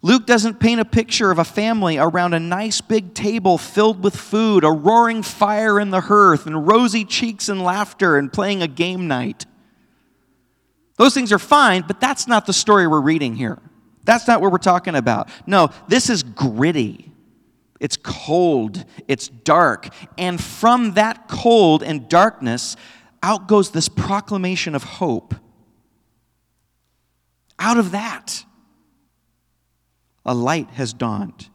Luke 0.00 0.24
doesn't 0.24 0.60
paint 0.60 0.80
a 0.80 0.86
picture 0.86 1.30
of 1.30 1.38
a 1.38 1.44
family 1.44 1.98
around 1.98 2.32
a 2.32 2.40
nice 2.40 2.80
big 2.80 3.12
table 3.12 3.58
filled 3.58 4.02
with 4.02 4.16
food, 4.16 4.64
a 4.64 4.70
roaring 4.70 5.22
fire 5.22 5.78
in 5.78 5.90
the 5.90 6.00
hearth, 6.00 6.46
and 6.46 6.66
rosy 6.66 7.04
cheeks 7.04 7.50
and 7.50 7.62
laughter, 7.62 8.16
and 8.16 8.32
playing 8.32 8.62
a 8.62 8.66
game 8.66 9.06
night. 9.06 9.44
Those 10.96 11.12
things 11.12 11.32
are 11.32 11.38
fine, 11.38 11.84
but 11.86 12.00
that's 12.00 12.26
not 12.26 12.46
the 12.46 12.54
story 12.54 12.86
we're 12.86 13.02
reading 13.02 13.36
here. 13.36 13.58
That's 14.04 14.26
not 14.26 14.40
what 14.40 14.52
we're 14.52 14.56
talking 14.56 14.94
about. 14.94 15.28
No, 15.46 15.68
this 15.86 16.08
is 16.08 16.22
gritty. 16.22 17.09
It's 17.80 17.96
cold, 17.96 18.84
it's 19.08 19.28
dark. 19.28 19.88
And 20.18 20.40
from 20.40 20.92
that 20.94 21.28
cold 21.28 21.82
and 21.82 22.08
darkness, 22.08 22.76
out 23.22 23.48
goes 23.48 23.70
this 23.70 23.88
proclamation 23.88 24.74
of 24.74 24.84
hope. 24.84 25.34
Out 27.58 27.78
of 27.78 27.90
that, 27.92 28.44
a 30.24 30.34
light 30.34 30.70
has 30.70 30.92
dawned. 30.92 31.48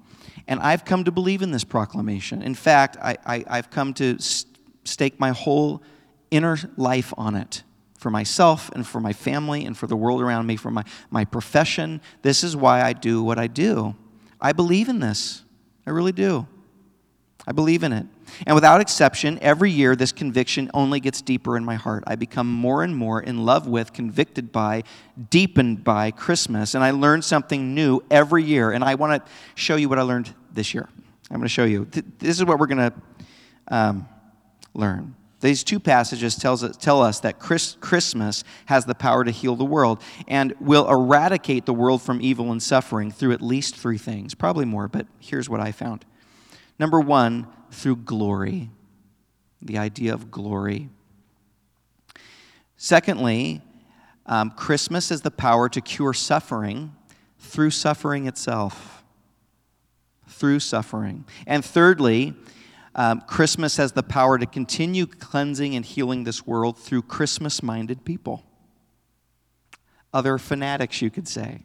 And 0.47 0.59
I've 0.59 0.85
come 0.85 1.03
to 1.05 1.11
believe 1.11 1.41
in 1.41 1.51
this 1.51 1.63
proclamation. 1.63 2.41
In 2.41 2.53
fact, 2.53 2.97
I, 3.01 3.43
have 3.47 3.69
come 3.69 3.93
to 3.95 4.17
stake 4.19 5.19
my 5.19 5.31
whole 5.31 5.81
inner 6.29 6.57
life 6.77 7.13
on 7.17 7.35
it 7.35 7.63
for 7.97 8.09
myself 8.11 8.69
and 8.75 8.85
for 8.85 8.99
my 8.99 9.13
family 9.13 9.65
and 9.65 9.75
for 9.75 9.87
the 9.87 9.95
world 9.95 10.21
around 10.21 10.45
me, 10.45 10.55
for 10.55 10.69
my, 10.69 10.83
my 11.09 11.25
profession. 11.25 12.01
This 12.21 12.43
is 12.43 12.55
why 12.55 12.83
I 12.83 12.93
do 12.93 13.23
what 13.23 13.39
I 13.39 13.47
do. 13.47 13.95
I 14.39 14.51
believe 14.53 14.89
in 14.89 14.99
this. 14.99 15.44
I 15.85 15.91
really 15.91 16.11
do. 16.11 16.47
I 17.47 17.51
believe 17.51 17.83
in 17.83 17.93
it. 17.93 18.07
And 18.47 18.55
without 18.55 18.81
exception, 18.81 19.37
every 19.41 19.69
year 19.69 19.95
this 19.95 20.11
conviction 20.11 20.71
only 20.73 20.99
gets 20.99 21.21
deeper 21.21 21.55
in 21.55 21.63
my 21.63 21.75
heart. 21.75 22.03
I 22.07 22.15
become 22.15 22.51
more 22.51 22.81
and 22.83 22.95
more 22.95 23.21
in 23.21 23.45
love 23.45 23.67
with, 23.67 23.93
convicted 23.93 24.51
by, 24.51 24.83
deepened 25.29 25.83
by 25.83 26.09
Christmas. 26.09 26.73
And 26.73 26.83
I 26.83 26.91
learn 26.91 27.21
something 27.21 27.75
new 27.75 28.01
every 28.09 28.43
year. 28.43 28.71
And 28.71 28.83
I 28.83 28.95
want 28.95 29.23
to 29.23 29.31
show 29.53 29.75
you 29.75 29.89
what 29.89 29.99
I 29.99 30.01
learned 30.01 30.33
this 30.51 30.73
year. 30.73 30.89
I'm 31.29 31.37
going 31.37 31.43
to 31.43 31.49
show 31.49 31.65
you. 31.65 31.85
This 31.85 32.37
is 32.37 32.45
what 32.45 32.57
we're 32.57 32.67
going 32.67 32.91
to 32.91 32.93
um, 33.67 34.07
learn. 34.73 35.15
These 35.45 35.63
two 35.63 35.79
passages 35.79 36.35
tells 36.35 36.77
tell 36.77 37.03
us 37.03 37.19
that 37.19 37.37
Chris, 37.37 37.77
Christmas 37.79 38.43
has 38.65 38.85
the 38.85 38.95
power 38.95 39.23
to 39.23 39.29
heal 39.29 39.55
the 39.55 39.63
world 39.63 40.01
and 40.27 40.55
will 40.59 40.89
eradicate 40.89 41.67
the 41.67 41.73
world 41.73 42.01
from 42.01 42.19
evil 42.19 42.51
and 42.51 42.61
suffering 42.61 43.11
through 43.11 43.31
at 43.31 43.43
least 43.43 43.75
three 43.75 43.99
things, 43.99 44.33
probably 44.33 44.65
more, 44.65 44.87
but 44.87 45.05
here's 45.19 45.47
what 45.47 45.59
I 45.59 45.71
found. 45.71 46.03
Number 46.79 46.99
one, 46.99 47.45
through 47.69 47.97
glory, 47.97 48.71
the 49.61 49.77
idea 49.77 50.15
of 50.15 50.31
glory. 50.31 50.89
Secondly, 52.75 53.61
um, 54.25 54.49
Christmas 54.49 55.09
has 55.09 55.21
the 55.21 55.31
power 55.31 55.69
to 55.69 55.79
cure 55.79 56.13
suffering 56.13 56.95
through 57.37 57.69
suffering 57.69 58.25
itself. 58.25 59.03
Through 60.27 60.61
suffering. 60.61 61.25
And 61.45 61.63
thirdly, 61.63 62.33
um, 62.95 63.21
Christmas 63.21 63.77
has 63.77 63.91
the 63.91 64.03
power 64.03 64.37
to 64.37 64.45
continue 64.45 65.05
cleansing 65.05 65.75
and 65.75 65.85
healing 65.85 66.23
this 66.23 66.47
world 66.47 66.77
through 66.77 67.03
Christmas 67.03 67.61
minded 67.61 68.05
people. 68.05 68.43
Other 70.13 70.37
fanatics, 70.37 71.01
you 71.01 71.09
could 71.09 71.27
say, 71.27 71.63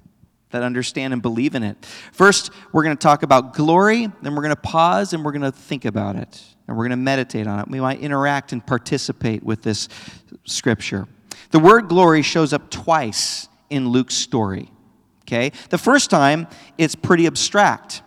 that 0.50 0.64
understand 0.64 1.12
and 1.12 1.22
believe 1.22 1.54
in 1.54 1.62
it. 1.62 1.86
First, 2.12 2.50
we're 2.72 2.82
going 2.82 2.96
to 2.96 3.00
talk 3.00 3.22
about 3.22 3.54
glory, 3.54 4.08
then 4.22 4.34
we're 4.34 4.42
going 4.42 4.54
to 4.54 4.60
pause 4.60 5.12
and 5.12 5.24
we're 5.24 5.30
going 5.30 5.42
to 5.42 5.52
think 5.52 5.84
about 5.84 6.16
it, 6.16 6.42
and 6.66 6.76
we're 6.76 6.84
going 6.84 6.90
to 6.90 6.96
meditate 6.96 7.46
on 7.46 7.60
it. 7.60 7.68
We 7.68 7.80
might 7.80 8.00
interact 8.00 8.52
and 8.52 8.66
participate 8.66 9.44
with 9.44 9.62
this 9.62 9.88
scripture. 10.44 11.06
The 11.52 11.60
word 11.60 11.88
glory 11.88 12.22
shows 12.22 12.52
up 12.52 12.70
twice 12.70 13.48
in 13.70 13.88
Luke's 13.88 14.14
story. 14.14 14.70
Okay? 15.22 15.52
The 15.68 15.78
first 15.78 16.10
time, 16.10 16.48
it's 16.76 16.96
pretty 16.96 17.26
abstract. 17.26 18.02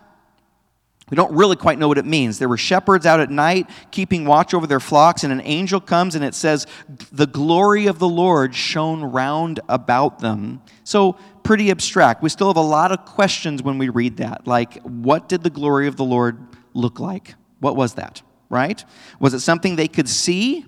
We 1.13 1.15
don't 1.15 1.35
really 1.35 1.55
quite 1.55 1.77
know 1.77 1.87
what 1.87 1.99
it 1.99 2.07
means. 2.07 2.39
There 2.39 2.49
were 2.49 2.57
shepherds 2.57 3.05
out 3.05 3.19
at 3.19 3.29
night 3.29 3.69
keeping 3.91 4.25
watch 4.25 4.55
over 4.55 4.65
their 4.65 4.79
flocks, 4.79 5.23
and 5.23 5.31
an 5.31 5.41
angel 5.43 5.79
comes 5.79 6.15
and 6.15 6.25
it 6.25 6.33
says, 6.33 6.65
The 7.11 7.27
glory 7.27 7.85
of 7.85 7.99
the 7.99 8.09
Lord 8.09 8.55
shone 8.55 9.03
round 9.03 9.59
about 9.69 10.17
them. 10.17 10.63
So, 10.83 11.19
pretty 11.43 11.69
abstract. 11.69 12.23
We 12.23 12.29
still 12.29 12.47
have 12.47 12.57
a 12.57 12.61
lot 12.61 12.91
of 12.91 13.05
questions 13.05 13.61
when 13.61 13.77
we 13.77 13.89
read 13.89 14.17
that. 14.17 14.47
Like, 14.47 14.81
what 14.81 15.29
did 15.29 15.43
the 15.43 15.51
glory 15.51 15.85
of 15.85 15.97
the 15.97 16.03
Lord 16.03 16.47
look 16.73 16.99
like? 16.99 17.35
What 17.59 17.75
was 17.75 17.93
that, 17.93 18.23
right? 18.49 18.83
Was 19.19 19.35
it 19.35 19.41
something 19.41 19.75
they 19.75 19.87
could 19.87 20.09
see, 20.09 20.65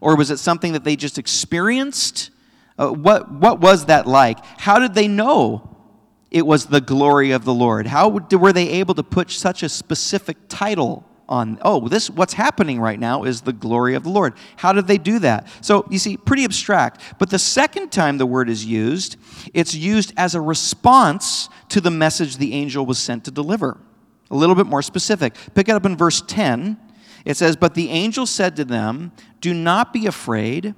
or 0.00 0.14
was 0.14 0.30
it 0.30 0.38
something 0.38 0.74
that 0.74 0.84
they 0.84 0.94
just 0.94 1.18
experienced? 1.18 2.30
Uh, 2.78 2.90
what, 2.90 3.32
what 3.32 3.58
was 3.58 3.86
that 3.86 4.06
like? 4.06 4.38
How 4.60 4.78
did 4.78 4.94
they 4.94 5.08
know 5.08 5.67
it 6.30 6.46
was 6.46 6.66
the 6.66 6.80
glory 6.80 7.30
of 7.30 7.44
the 7.44 7.54
Lord? 7.54 7.86
How 7.86 8.08
were 8.08 8.52
they 8.52 8.68
able 8.68 8.94
to 8.94 9.02
put 9.02 9.30
such 9.30 9.62
a 9.62 9.68
specific 9.68 10.36
title 10.48 11.08
on, 11.28 11.58
oh, 11.62 11.88
this, 11.88 12.08
what's 12.08 12.32
happening 12.32 12.80
right 12.80 12.98
now 12.98 13.24
is 13.24 13.42
the 13.42 13.52
glory 13.52 13.94
of 13.94 14.02
the 14.04 14.10
Lord? 14.10 14.34
How 14.56 14.72
did 14.72 14.86
they 14.86 14.98
do 14.98 15.18
that? 15.20 15.46
So, 15.60 15.86
you 15.90 15.98
see, 15.98 16.16
pretty 16.16 16.44
abstract. 16.44 17.00
But 17.18 17.30
the 17.30 17.38
second 17.38 17.90
time 17.90 18.18
the 18.18 18.26
word 18.26 18.48
is 18.48 18.64
used, 18.64 19.16
it's 19.52 19.74
used 19.74 20.12
as 20.16 20.34
a 20.34 20.40
response 20.40 21.48
to 21.70 21.80
the 21.80 21.90
message 21.90 22.36
the 22.36 22.54
angel 22.54 22.86
was 22.86 22.98
sent 22.98 23.24
to 23.24 23.30
deliver. 23.30 23.78
A 24.30 24.36
little 24.36 24.54
bit 24.54 24.66
more 24.66 24.82
specific. 24.82 25.34
Pick 25.54 25.68
it 25.68 25.72
up 25.72 25.86
in 25.86 25.96
verse 25.96 26.22
10. 26.26 26.78
It 27.24 27.36
says, 27.36 27.56
But 27.56 27.74
the 27.74 27.90
angel 27.90 28.26
said 28.26 28.56
to 28.56 28.64
them, 28.64 29.12
Do 29.40 29.54
not 29.54 29.92
be 29.92 30.06
afraid. 30.06 30.74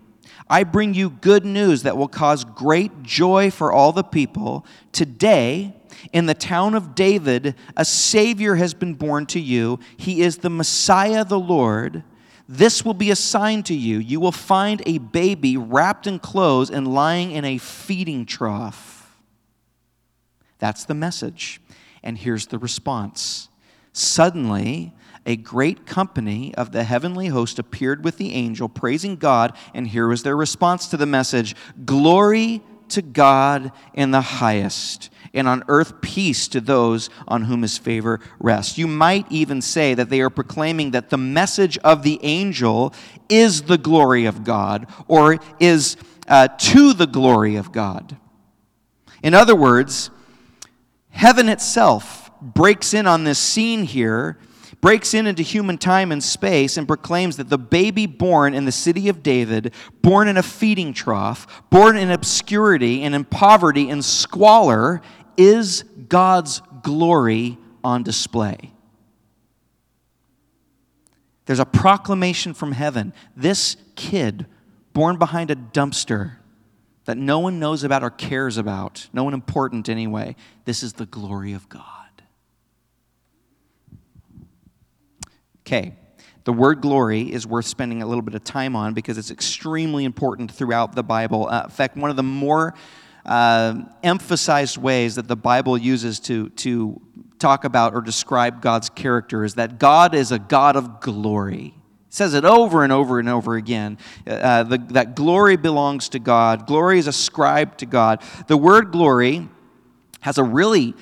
I 0.48 0.64
bring 0.64 0.94
you 0.94 1.10
good 1.10 1.44
news 1.44 1.82
that 1.82 1.96
will 1.96 2.08
cause 2.08 2.44
great 2.44 3.02
joy 3.02 3.50
for 3.50 3.72
all 3.72 3.92
the 3.92 4.02
people. 4.02 4.66
Today, 4.92 5.74
in 6.12 6.26
the 6.26 6.34
town 6.34 6.74
of 6.74 6.94
David, 6.94 7.54
a 7.76 7.84
Savior 7.84 8.54
has 8.56 8.74
been 8.74 8.94
born 8.94 9.26
to 9.26 9.40
you. 9.40 9.78
He 9.96 10.22
is 10.22 10.38
the 10.38 10.50
Messiah, 10.50 11.24
the 11.24 11.38
Lord. 11.38 12.02
This 12.48 12.84
will 12.84 12.94
be 12.94 13.10
a 13.10 13.16
sign 13.16 13.62
to 13.64 13.74
you. 13.74 13.98
You 13.98 14.18
will 14.18 14.32
find 14.32 14.82
a 14.86 14.98
baby 14.98 15.56
wrapped 15.56 16.06
in 16.06 16.18
clothes 16.18 16.70
and 16.70 16.92
lying 16.92 17.30
in 17.30 17.44
a 17.44 17.58
feeding 17.58 18.26
trough. 18.26 19.16
That's 20.58 20.84
the 20.84 20.94
message. 20.94 21.60
And 22.02 22.18
here's 22.18 22.46
the 22.46 22.58
response. 22.58 23.48
Suddenly, 23.92 24.94
a 25.30 25.36
great 25.36 25.86
company 25.86 26.52
of 26.56 26.72
the 26.72 26.82
heavenly 26.82 27.28
host 27.28 27.60
appeared 27.60 28.04
with 28.04 28.16
the 28.16 28.34
angel, 28.34 28.68
praising 28.68 29.14
God. 29.14 29.56
And 29.72 29.86
here 29.86 30.08
was 30.08 30.24
their 30.24 30.36
response 30.36 30.88
to 30.88 30.96
the 30.96 31.06
message 31.06 31.54
Glory 31.84 32.62
to 32.88 33.00
God 33.00 33.70
in 33.94 34.10
the 34.10 34.20
highest, 34.20 35.10
and 35.32 35.46
on 35.46 35.62
earth 35.68 36.00
peace 36.00 36.48
to 36.48 36.60
those 36.60 37.08
on 37.28 37.42
whom 37.42 37.62
his 37.62 37.78
favor 37.78 38.18
rests. 38.40 38.76
You 38.76 38.88
might 38.88 39.30
even 39.30 39.62
say 39.62 39.94
that 39.94 40.10
they 40.10 40.20
are 40.20 40.30
proclaiming 40.30 40.90
that 40.90 41.10
the 41.10 41.16
message 41.16 41.78
of 41.78 42.02
the 42.02 42.18
angel 42.24 42.92
is 43.28 43.62
the 43.62 43.78
glory 43.78 44.26
of 44.26 44.42
God, 44.42 44.88
or 45.06 45.38
is 45.60 45.96
uh, 46.26 46.48
to 46.48 46.92
the 46.92 47.06
glory 47.06 47.54
of 47.54 47.70
God. 47.70 48.16
In 49.22 49.34
other 49.34 49.54
words, 49.54 50.10
heaven 51.10 51.48
itself 51.48 52.32
breaks 52.42 52.92
in 52.92 53.06
on 53.06 53.22
this 53.22 53.38
scene 53.38 53.84
here 53.84 54.36
breaks 54.80 55.12
in 55.14 55.26
into 55.26 55.42
human 55.42 55.76
time 55.76 56.10
and 56.10 56.22
space 56.22 56.76
and 56.76 56.86
proclaims 56.86 57.36
that 57.36 57.48
the 57.48 57.58
baby 57.58 58.06
born 58.06 58.54
in 58.54 58.64
the 58.64 58.72
city 58.72 59.08
of 59.08 59.22
David, 59.22 59.74
born 60.00 60.28
in 60.28 60.36
a 60.36 60.42
feeding 60.42 60.92
trough, 60.92 61.46
born 61.70 61.96
in 61.96 62.10
obscurity 62.10 63.02
and 63.02 63.14
in 63.14 63.24
poverty 63.24 63.90
and 63.90 64.04
squalor, 64.04 65.00
is 65.36 65.84
God's 66.08 66.62
glory 66.82 67.58
on 67.84 68.02
display. 68.02 68.72
There's 71.46 71.58
a 71.58 71.66
proclamation 71.66 72.54
from 72.54 72.72
heaven. 72.72 73.12
This 73.36 73.76
kid, 73.96 74.46
born 74.92 75.18
behind 75.18 75.50
a 75.50 75.56
dumpster, 75.56 76.36
that 77.06 77.18
no 77.18 77.40
one 77.40 77.58
knows 77.58 77.82
about 77.82 78.02
or 78.04 78.10
cares 78.10 78.56
about, 78.56 79.08
no 79.12 79.24
one 79.24 79.34
important 79.34 79.88
anyway, 79.88 80.36
this 80.64 80.82
is 80.82 80.92
the 80.92 81.06
glory 81.06 81.52
of 81.52 81.68
God. 81.68 81.99
Okay, 85.72 85.92
the 86.42 86.52
word 86.52 86.80
glory 86.80 87.32
is 87.32 87.46
worth 87.46 87.64
spending 87.64 88.02
a 88.02 88.06
little 88.06 88.22
bit 88.22 88.34
of 88.34 88.42
time 88.42 88.74
on 88.74 88.92
because 88.92 89.16
it's 89.18 89.30
extremely 89.30 90.04
important 90.04 90.50
throughout 90.50 90.96
the 90.96 91.04
Bible. 91.04 91.48
Uh, 91.48 91.62
in 91.62 91.70
fact, 91.70 91.96
one 91.96 92.10
of 92.10 92.16
the 92.16 92.24
more 92.24 92.74
uh, 93.24 93.82
emphasized 94.02 94.78
ways 94.78 95.14
that 95.14 95.28
the 95.28 95.36
Bible 95.36 95.78
uses 95.78 96.18
to, 96.18 96.48
to 96.48 97.00
talk 97.38 97.62
about 97.62 97.94
or 97.94 98.00
describe 98.00 98.60
God's 98.60 98.90
character 98.90 99.44
is 99.44 99.54
that 99.54 99.78
God 99.78 100.12
is 100.12 100.32
a 100.32 100.40
God 100.40 100.74
of 100.74 101.00
glory. 101.00 101.72
It 102.08 102.14
says 102.14 102.34
it 102.34 102.44
over 102.44 102.82
and 102.82 102.92
over 102.92 103.20
and 103.20 103.28
over 103.28 103.54
again. 103.54 103.96
Uh, 104.26 104.30
uh 104.30 104.62
the, 104.64 104.78
that 104.88 105.14
glory 105.14 105.56
belongs 105.56 106.08
to 106.08 106.18
God, 106.18 106.66
glory 106.66 106.98
is 106.98 107.06
ascribed 107.06 107.78
to 107.78 107.86
God. 107.86 108.24
The 108.48 108.56
word 108.56 108.90
glory 108.90 109.48
has 110.18 110.36
a 110.36 110.42
really 110.42 110.94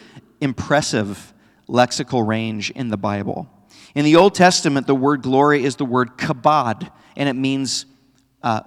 impressive 0.43 1.33
lexical 1.71 2.27
range 2.27 2.71
in 2.73 2.89
the 2.89 2.99
Bible. 2.99 3.49
In 3.95 4.05
the 4.05 4.17
Old 4.17 4.35
Testament, 4.35 4.87
the 4.87 4.95
word 4.95 5.23
glory 5.23 5.65
is 5.65 5.77
the 5.77 5.85
word 5.85 6.17
kabod, 6.17 6.91
and 7.17 7.29
it 7.29 7.35
means, 7.35 7.87
uh, 8.43 8.61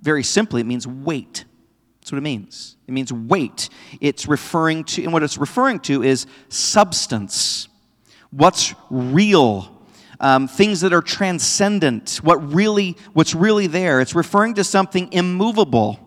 very 0.00 0.22
simply, 0.22 0.60
it 0.60 0.66
means 0.66 0.86
weight. 0.86 1.44
That's 2.00 2.12
what 2.12 2.18
it 2.18 2.22
means. 2.22 2.76
It 2.86 2.92
means 2.92 3.12
weight. 3.12 3.68
It's 4.00 4.26
referring 4.26 4.84
to, 4.84 5.04
and 5.04 5.12
what 5.12 5.22
it's 5.22 5.38
referring 5.38 5.80
to 5.80 6.02
is 6.02 6.26
substance. 6.48 7.68
What's 8.30 8.74
real? 8.88 9.76
Um, 10.18 10.48
things 10.48 10.80
that 10.80 10.92
are 10.92 11.02
transcendent. 11.02 12.20
What 12.22 12.52
really, 12.52 12.96
what's 13.12 13.34
really 13.34 13.66
there? 13.66 14.00
It's 14.00 14.14
referring 14.14 14.54
to 14.54 14.64
something 14.64 15.12
immovable. 15.12 15.98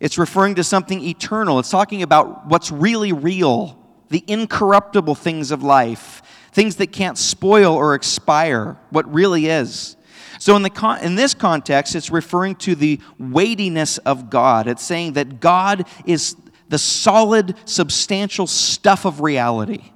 It's 0.00 0.18
referring 0.18 0.54
to 0.56 0.64
something 0.64 1.02
eternal. 1.02 1.58
It's 1.58 1.70
talking 1.70 2.02
about 2.02 2.46
what's 2.46 2.72
really 2.72 3.12
real, 3.12 3.78
the 4.08 4.24
incorruptible 4.26 5.14
things 5.14 5.50
of 5.50 5.62
life 5.62 6.22
things 6.52 6.76
that 6.76 6.92
can't 6.92 7.18
spoil 7.18 7.74
or 7.74 7.94
expire, 7.94 8.78
what 8.90 9.12
really 9.12 9.46
is. 9.46 9.96
So, 10.38 10.56
in, 10.56 10.62
the 10.62 10.70
con- 10.70 11.02
in 11.02 11.14
this 11.14 11.34
context, 11.34 11.94
it's 11.94 12.10
referring 12.10 12.56
to 12.56 12.74
the 12.74 13.00
weightiness 13.18 13.98
of 13.98 14.28
God. 14.28 14.66
It's 14.66 14.82
saying 14.82 15.12
that 15.12 15.40
God 15.40 15.86
is 16.04 16.36
the 16.68 16.78
solid, 16.78 17.54
substantial 17.64 18.46
stuff 18.46 19.04
of 19.04 19.20
reality. 19.20 19.92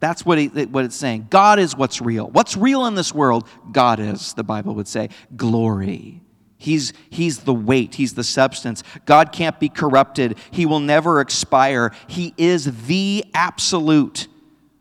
That's 0.00 0.26
what, 0.26 0.38
he, 0.38 0.48
what 0.48 0.84
it's 0.84 0.96
saying. 0.96 1.28
God 1.30 1.58
is 1.58 1.76
what's 1.76 2.00
real. 2.00 2.28
What's 2.28 2.56
real 2.56 2.86
in 2.86 2.94
this 2.94 3.14
world? 3.14 3.48
God 3.72 4.00
is, 4.00 4.34
the 4.34 4.42
Bible 4.42 4.74
would 4.74 4.88
say. 4.88 5.10
Glory. 5.36 6.20
He's, 6.58 6.92
he's 7.10 7.40
the 7.40 7.54
weight, 7.54 7.94
He's 7.94 8.14
the 8.14 8.24
substance. 8.24 8.82
God 9.04 9.32
can't 9.32 9.60
be 9.60 9.68
corrupted, 9.68 10.38
He 10.50 10.66
will 10.66 10.80
never 10.80 11.20
expire. 11.20 11.92
He 12.06 12.34
is 12.36 12.86
the 12.86 13.24
absolute 13.34 14.28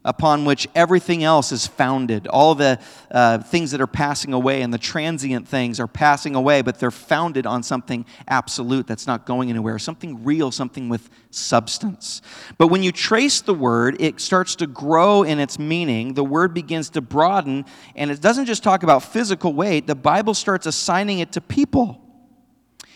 upon 0.05 0.45
which 0.45 0.67
everything 0.75 1.23
else 1.23 1.51
is 1.51 1.65
founded. 1.65 2.27
All 2.27 2.55
the 2.55 2.79
uh, 3.09 3.39
things 3.39 3.71
that 3.71 3.81
are 3.81 3.87
passing 3.87 4.33
away 4.33 4.61
and 4.61 4.73
the 4.73 4.77
transient 4.77 5.47
things 5.47 5.79
are 5.79 5.87
passing 5.87 6.35
away, 6.35 6.61
but 6.61 6.79
they're 6.79 6.91
founded 6.91 7.45
on 7.45 7.63
something 7.63 8.05
absolute 8.27 8.85
that's 8.87 9.07
not 9.07 9.25
going 9.25 9.49
anywhere, 9.49 9.79
something 9.79 10.23
real, 10.23 10.51
something 10.51 10.89
with 10.89 11.09
substance. 11.31 12.21
But 12.57 12.67
when 12.67 12.83
you 12.83 12.91
trace 12.91 13.41
the 13.41 13.53
word, 13.53 13.97
it 13.99 14.19
starts 14.19 14.55
to 14.57 14.67
grow 14.67 15.23
in 15.23 15.39
its 15.39 15.57
meaning. 15.57 16.13
The 16.13 16.23
word 16.23 16.53
begins 16.53 16.89
to 16.91 17.01
broaden, 17.01 17.65
and 17.95 18.11
it 18.11 18.21
doesn't 18.21 18.45
just 18.45 18.63
talk 18.63 18.83
about 18.83 19.03
physical 19.03 19.53
weight, 19.53 19.87
the 19.87 19.95
Bible 19.95 20.33
starts 20.33 20.65
assigning 20.65 21.19
it 21.19 21.31
to 21.33 21.41
people 21.41 22.01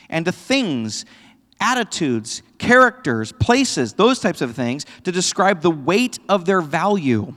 and 0.10 0.26
to 0.26 0.32
things 0.32 1.06
attitudes, 1.60 2.44
characters, 2.58 3.32
places, 3.32 3.94
those 3.94 4.20
types 4.20 4.42
of 4.42 4.56
things 4.56 4.86
to 5.04 5.12
describe 5.12 5.62
the 5.62 5.72
weight 5.72 6.20
of 6.28 6.46
their 6.46 6.62
value, 6.62 7.34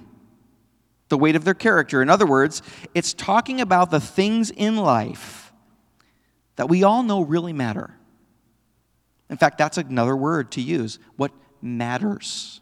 the 1.09 1.19
weight 1.19 1.37
of 1.37 1.45
their 1.45 1.55
character. 1.55 2.03
In 2.03 2.09
other 2.09 2.27
words, 2.27 2.63
it's 2.95 3.13
talking 3.13 3.61
about 3.61 3.91
the 3.91 4.01
things 4.01 4.51
in 4.51 4.77
life 4.77 5.53
that 6.57 6.69
we 6.69 6.83
all 6.83 7.03
know 7.03 7.23
really 7.23 7.53
matter. 7.53 7.95
In 9.29 9.37
fact, 9.37 9.59
that's 9.59 9.79
another 9.79 10.17
word 10.17 10.51
to 10.53 10.61
use. 10.61 10.99
What 11.17 11.33
matters? 11.63 12.61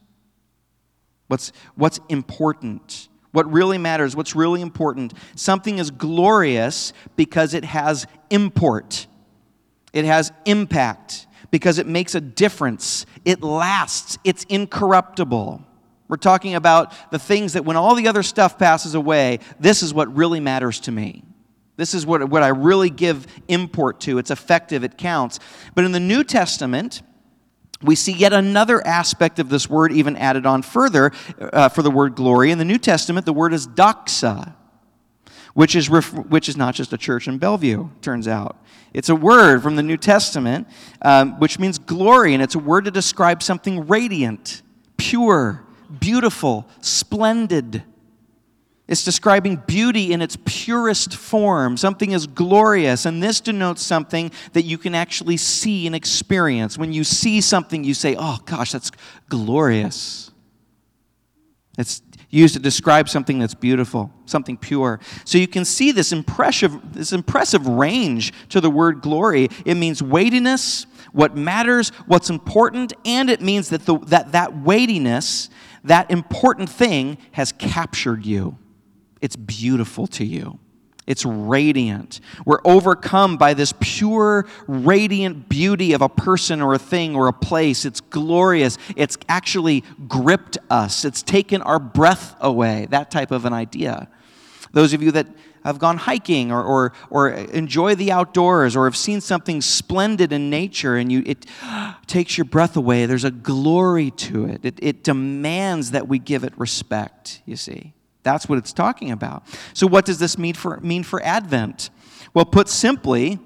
What's, 1.28 1.52
what's 1.74 2.00
important? 2.08 3.08
What 3.32 3.50
really 3.50 3.78
matters? 3.78 4.16
What's 4.16 4.34
really 4.34 4.60
important? 4.60 5.14
Something 5.34 5.78
is 5.78 5.90
glorious 5.90 6.92
because 7.16 7.54
it 7.54 7.64
has 7.64 8.06
import, 8.30 9.06
it 9.92 10.04
has 10.04 10.32
impact 10.44 11.26
because 11.50 11.78
it 11.78 11.86
makes 11.86 12.14
a 12.14 12.20
difference. 12.20 13.06
It 13.24 13.42
lasts, 13.42 14.18
it's 14.24 14.44
incorruptible. 14.44 15.62
We're 16.08 16.16
talking 16.16 16.54
about 16.54 16.92
the 17.10 17.18
things 17.18 17.52
that 17.52 17.64
when 17.64 17.76
all 17.76 17.94
the 17.94 18.08
other 18.08 18.22
stuff 18.22 18.58
passes 18.58 18.94
away, 18.94 19.40
this 19.60 19.82
is 19.82 19.92
what 19.92 20.14
really 20.14 20.40
matters 20.40 20.80
to 20.80 20.92
me. 20.92 21.22
This 21.76 21.94
is 21.94 22.04
what, 22.04 22.28
what 22.28 22.42
I 22.42 22.48
really 22.48 22.90
give 22.90 23.26
import 23.46 24.00
to. 24.00 24.18
It's 24.18 24.30
effective, 24.30 24.82
it 24.84 24.98
counts. 24.98 25.38
But 25.74 25.84
in 25.84 25.92
the 25.92 26.00
New 26.00 26.24
Testament, 26.24 27.02
we 27.82 27.94
see 27.94 28.12
yet 28.12 28.32
another 28.32 28.84
aspect 28.84 29.38
of 29.38 29.48
this 29.48 29.70
word 29.70 29.92
even 29.92 30.16
added 30.16 30.46
on 30.46 30.62
further 30.62 31.12
uh, 31.40 31.68
for 31.68 31.82
the 31.82 31.90
word 31.90 32.16
glory. 32.16 32.50
In 32.50 32.58
the 32.58 32.64
New 32.64 32.78
Testament, 32.78 33.26
the 33.26 33.32
word 33.32 33.52
is 33.52 33.68
doxa, 33.68 34.54
which 35.58 35.74
is, 35.74 35.90
ref- 35.90 36.14
which 36.28 36.48
is 36.48 36.56
not 36.56 36.72
just 36.72 36.92
a 36.92 36.96
church 36.96 37.26
in 37.26 37.36
Bellevue, 37.36 37.88
turns 38.00 38.28
out. 38.28 38.64
It's 38.94 39.08
a 39.08 39.16
word 39.16 39.60
from 39.60 39.74
the 39.74 39.82
New 39.82 39.96
Testament, 39.96 40.68
um, 41.02 41.40
which 41.40 41.58
means 41.58 41.80
glory, 41.80 42.32
and 42.32 42.40
it's 42.40 42.54
a 42.54 42.60
word 42.60 42.84
to 42.84 42.92
describe 42.92 43.42
something 43.42 43.88
radiant, 43.88 44.62
pure, 44.98 45.64
beautiful, 45.98 46.68
splendid. 46.80 47.82
It's 48.86 49.02
describing 49.02 49.56
beauty 49.66 50.12
in 50.12 50.22
its 50.22 50.36
purest 50.44 51.16
form. 51.16 51.76
Something 51.76 52.12
is 52.12 52.28
glorious, 52.28 53.04
and 53.04 53.20
this 53.20 53.40
denotes 53.40 53.82
something 53.82 54.30
that 54.52 54.62
you 54.62 54.78
can 54.78 54.94
actually 54.94 55.38
see 55.38 55.88
and 55.88 55.96
experience. 55.96 56.78
When 56.78 56.92
you 56.92 57.02
see 57.02 57.40
something, 57.40 57.82
you 57.82 57.94
say, 57.94 58.14
Oh 58.16 58.38
gosh, 58.44 58.70
that's 58.70 58.92
glorious. 59.28 60.30
It's 61.76 62.00
used 62.30 62.54
to 62.54 62.60
describe 62.60 63.08
something 63.08 63.38
that's 63.38 63.54
beautiful, 63.54 64.12
something 64.26 64.56
pure. 64.56 65.00
So 65.24 65.38
you 65.38 65.48
can 65.48 65.64
see 65.64 65.92
this 65.92 66.12
impressive, 66.12 66.92
this 66.92 67.12
impressive 67.12 67.66
range 67.66 68.32
to 68.50 68.60
the 68.60 68.70
word 68.70 69.00
glory. 69.00 69.48
It 69.64 69.76
means 69.76 70.02
weightiness, 70.02 70.86
what 71.12 71.36
matters, 71.36 71.88
what's 72.06 72.28
important, 72.28 72.92
and 73.04 73.30
it 73.30 73.40
means 73.40 73.70
that 73.70 73.86
the, 73.86 73.98
that, 74.06 74.32
that 74.32 74.58
weightiness, 74.58 75.48
that 75.84 76.10
important 76.10 76.68
thing, 76.68 77.16
has 77.32 77.52
captured 77.52 78.26
you. 78.26 78.58
It's 79.22 79.36
beautiful 79.36 80.06
to 80.08 80.24
you. 80.24 80.58
It's 81.08 81.24
radiant. 81.24 82.20
We're 82.44 82.60
overcome 82.66 83.38
by 83.38 83.54
this 83.54 83.72
pure, 83.80 84.46
radiant 84.66 85.48
beauty 85.48 85.94
of 85.94 86.02
a 86.02 86.08
person 86.08 86.60
or 86.60 86.74
a 86.74 86.78
thing 86.78 87.16
or 87.16 87.28
a 87.28 87.32
place. 87.32 87.86
It's 87.86 88.02
glorious. 88.02 88.76
It's 88.94 89.16
actually 89.26 89.84
gripped 90.06 90.58
us, 90.68 91.06
it's 91.06 91.22
taken 91.22 91.62
our 91.62 91.78
breath 91.78 92.36
away. 92.40 92.86
That 92.90 93.10
type 93.10 93.30
of 93.30 93.46
an 93.46 93.54
idea. 93.54 94.08
Those 94.72 94.92
of 94.92 95.02
you 95.02 95.10
that 95.12 95.26
have 95.64 95.78
gone 95.78 95.96
hiking 95.96 96.52
or, 96.52 96.62
or, 96.62 96.92
or 97.08 97.30
enjoy 97.30 97.94
the 97.94 98.12
outdoors 98.12 98.76
or 98.76 98.84
have 98.84 98.96
seen 98.96 99.22
something 99.22 99.62
splendid 99.62 100.30
in 100.30 100.50
nature 100.50 100.96
and 100.96 101.10
you, 101.10 101.22
it 101.24 101.46
takes 102.06 102.36
your 102.36 102.44
breath 102.44 102.76
away, 102.76 103.06
there's 103.06 103.24
a 103.24 103.30
glory 103.30 104.10
to 104.10 104.44
it. 104.44 104.60
It, 104.62 104.78
it 104.82 105.02
demands 105.02 105.92
that 105.92 106.06
we 106.06 106.18
give 106.18 106.44
it 106.44 106.52
respect, 106.58 107.40
you 107.46 107.56
see. 107.56 107.94
That's 108.28 108.46
what 108.46 108.58
it's 108.58 108.74
talking 108.74 109.10
about. 109.10 109.42
So, 109.72 109.86
what 109.86 110.04
does 110.04 110.18
this 110.18 110.36
mean 110.36 110.52
for, 110.52 110.78
mean 110.80 111.02
for 111.02 111.22
Advent? 111.22 111.88
Well, 112.34 112.44
put 112.44 112.68
simply, 112.68 113.38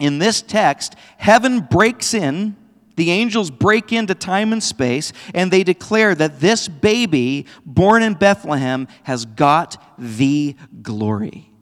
in 0.00 0.18
this 0.18 0.42
text, 0.42 0.96
heaven 1.16 1.60
breaks 1.60 2.12
in, 2.12 2.56
the 2.96 3.12
angels 3.12 3.52
break 3.52 3.92
into 3.92 4.16
time 4.16 4.52
and 4.52 4.60
space, 4.60 5.12
and 5.32 5.52
they 5.52 5.62
declare 5.62 6.16
that 6.16 6.40
this 6.40 6.66
baby 6.66 7.46
born 7.64 8.02
in 8.02 8.14
Bethlehem 8.14 8.88
has 9.04 9.26
got 9.26 9.80
the 9.96 10.56
glory. 10.82 11.52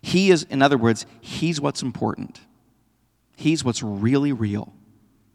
He 0.00 0.30
is, 0.30 0.44
in 0.44 0.62
other 0.62 0.78
words, 0.78 1.04
he's 1.20 1.60
what's 1.60 1.82
important. 1.82 2.40
He's 3.34 3.64
what's 3.64 3.82
really 3.82 4.32
real. 4.32 4.72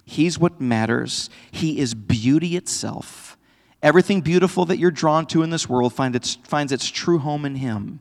He's 0.05 0.39
what 0.39 0.61
matters. 0.61 1.29
He 1.51 1.79
is 1.79 1.93
beauty 1.93 2.55
itself. 2.55 3.37
Everything 3.83 4.21
beautiful 4.21 4.63
that 4.65 4.77
you're 4.77 4.91
drawn 4.91 5.25
to 5.27 5.43
in 5.43 5.49
this 5.49 5.67
world 5.67 5.93
find 5.93 6.15
its, 6.15 6.35
finds 6.43 6.71
its 6.71 6.89
true 6.89 7.19
home 7.19 7.43
in 7.43 7.55
Him. 7.55 7.99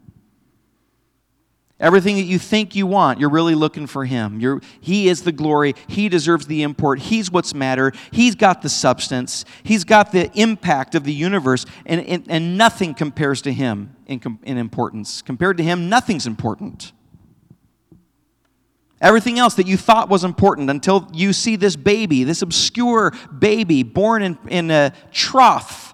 Everything 1.80 2.14
that 2.14 2.22
you 2.22 2.38
think 2.38 2.76
you 2.76 2.86
want, 2.86 3.18
you're 3.18 3.28
really 3.28 3.56
looking 3.56 3.88
for 3.88 4.04
Him. 4.04 4.38
You're, 4.38 4.60
he 4.80 5.08
is 5.08 5.22
the 5.22 5.32
glory. 5.32 5.74
He 5.88 6.08
deserves 6.08 6.46
the 6.46 6.62
import. 6.62 7.00
He's 7.00 7.32
what's 7.32 7.52
matter. 7.52 7.92
He's 8.12 8.36
got 8.36 8.62
the 8.62 8.68
substance. 8.68 9.44
He's 9.64 9.82
got 9.82 10.12
the 10.12 10.30
impact 10.40 10.94
of 10.94 11.02
the 11.02 11.12
universe, 11.12 11.66
and, 11.84 12.00
and, 12.06 12.24
and 12.28 12.56
nothing 12.56 12.94
compares 12.94 13.42
to 13.42 13.52
Him 13.52 13.96
in, 14.06 14.38
in 14.44 14.58
importance. 14.58 15.20
Compared 15.20 15.56
to 15.56 15.64
Him, 15.64 15.88
nothing's 15.88 16.28
important. 16.28 16.92
Everything 19.02 19.38
else 19.38 19.54
that 19.54 19.66
you 19.66 19.76
thought 19.76 20.08
was 20.08 20.22
important 20.22 20.70
until 20.70 21.10
you 21.12 21.32
see 21.32 21.56
this 21.56 21.74
baby, 21.74 22.22
this 22.22 22.40
obscure 22.40 23.12
baby 23.36 23.82
born 23.82 24.22
in, 24.22 24.38
in 24.48 24.70
a 24.70 24.92
trough. 25.10 25.92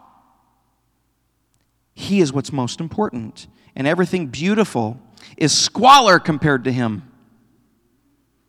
He 1.95 2.21
is 2.21 2.33
what's 2.33 2.53
most 2.53 2.81
important. 2.81 3.49
And 3.75 3.87
everything 3.87 4.27
beautiful 4.27 5.01
is 5.39 5.57
squalor 5.57 6.19
compared 6.19 6.65
to 6.65 6.73
him. 6.73 7.11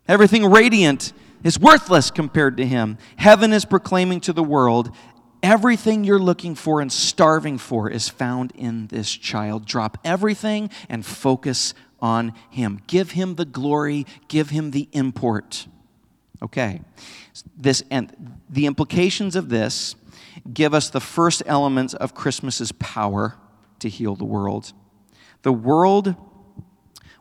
Everything 0.09 0.45
radiant 0.45 1.13
is 1.41 1.57
worthless 1.57 2.11
compared 2.11 2.57
to 2.57 2.65
him. 2.65 2.97
Heaven 3.15 3.53
is 3.53 3.63
proclaiming 3.63 4.19
to 4.21 4.33
the 4.33 4.43
world 4.43 4.93
everything 5.41 6.03
you're 6.03 6.19
looking 6.19 6.55
for 6.55 6.81
and 6.81 6.91
starving 6.91 7.57
for 7.57 7.89
is 7.89 8.09
found 8.09 8.51
in 8.55 8.87
this 8.87 9.09
child. 9.09 9.65
Drop 9.65 9.97
everything 10.03 10.69
and 10.89 11.05
focus 11.05 11.73
on 12.01 12.33
him. 12.49 12.81
Give 12.87 13.11
him 13.11 13.35
the 13.35 13.45
glory, 13.45 14.05
give 14.27 14.49
him 14.49 14.71
the 14.71 14.87
import. 14.91 15.67
Okay. 16.41 16.81
This 17.57 17.83
and 17.91 18.37
the 18.49 18.65
implications 18.65 19.35
of 19.35 19.49
this 19.49 19.95
give 20.53 20.73
us 20.73 20.89
the 20.89 21.01
first 21.01 21.43
elements 21.45 21.93
of 21.93 22.13
Christmas's 22.13 22.71
power 22.73 23.35
to 23.79 23.89
heal 23.89 24.15
the 24.15 24.25
world. 24.25 24.73
The 25.41 25.53
world 25.53 26.15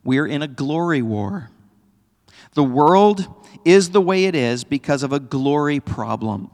we're 0.04 0.26
in 0.26 0.42
a 0.42 0.48
glory 0.48 1.02
war. 1.02 1.50
The 2.54 2.64
world 2.64 3.26
is 3.64 3.90
the 3.90 4.00
way 4.00 4.24
it 4.24 4.34
is 4.34 4.64
because 4.64 5.02
of 5.02 5.12
a 5.12 5.20
glory 5.20 5.80
problem. 5.80 6.50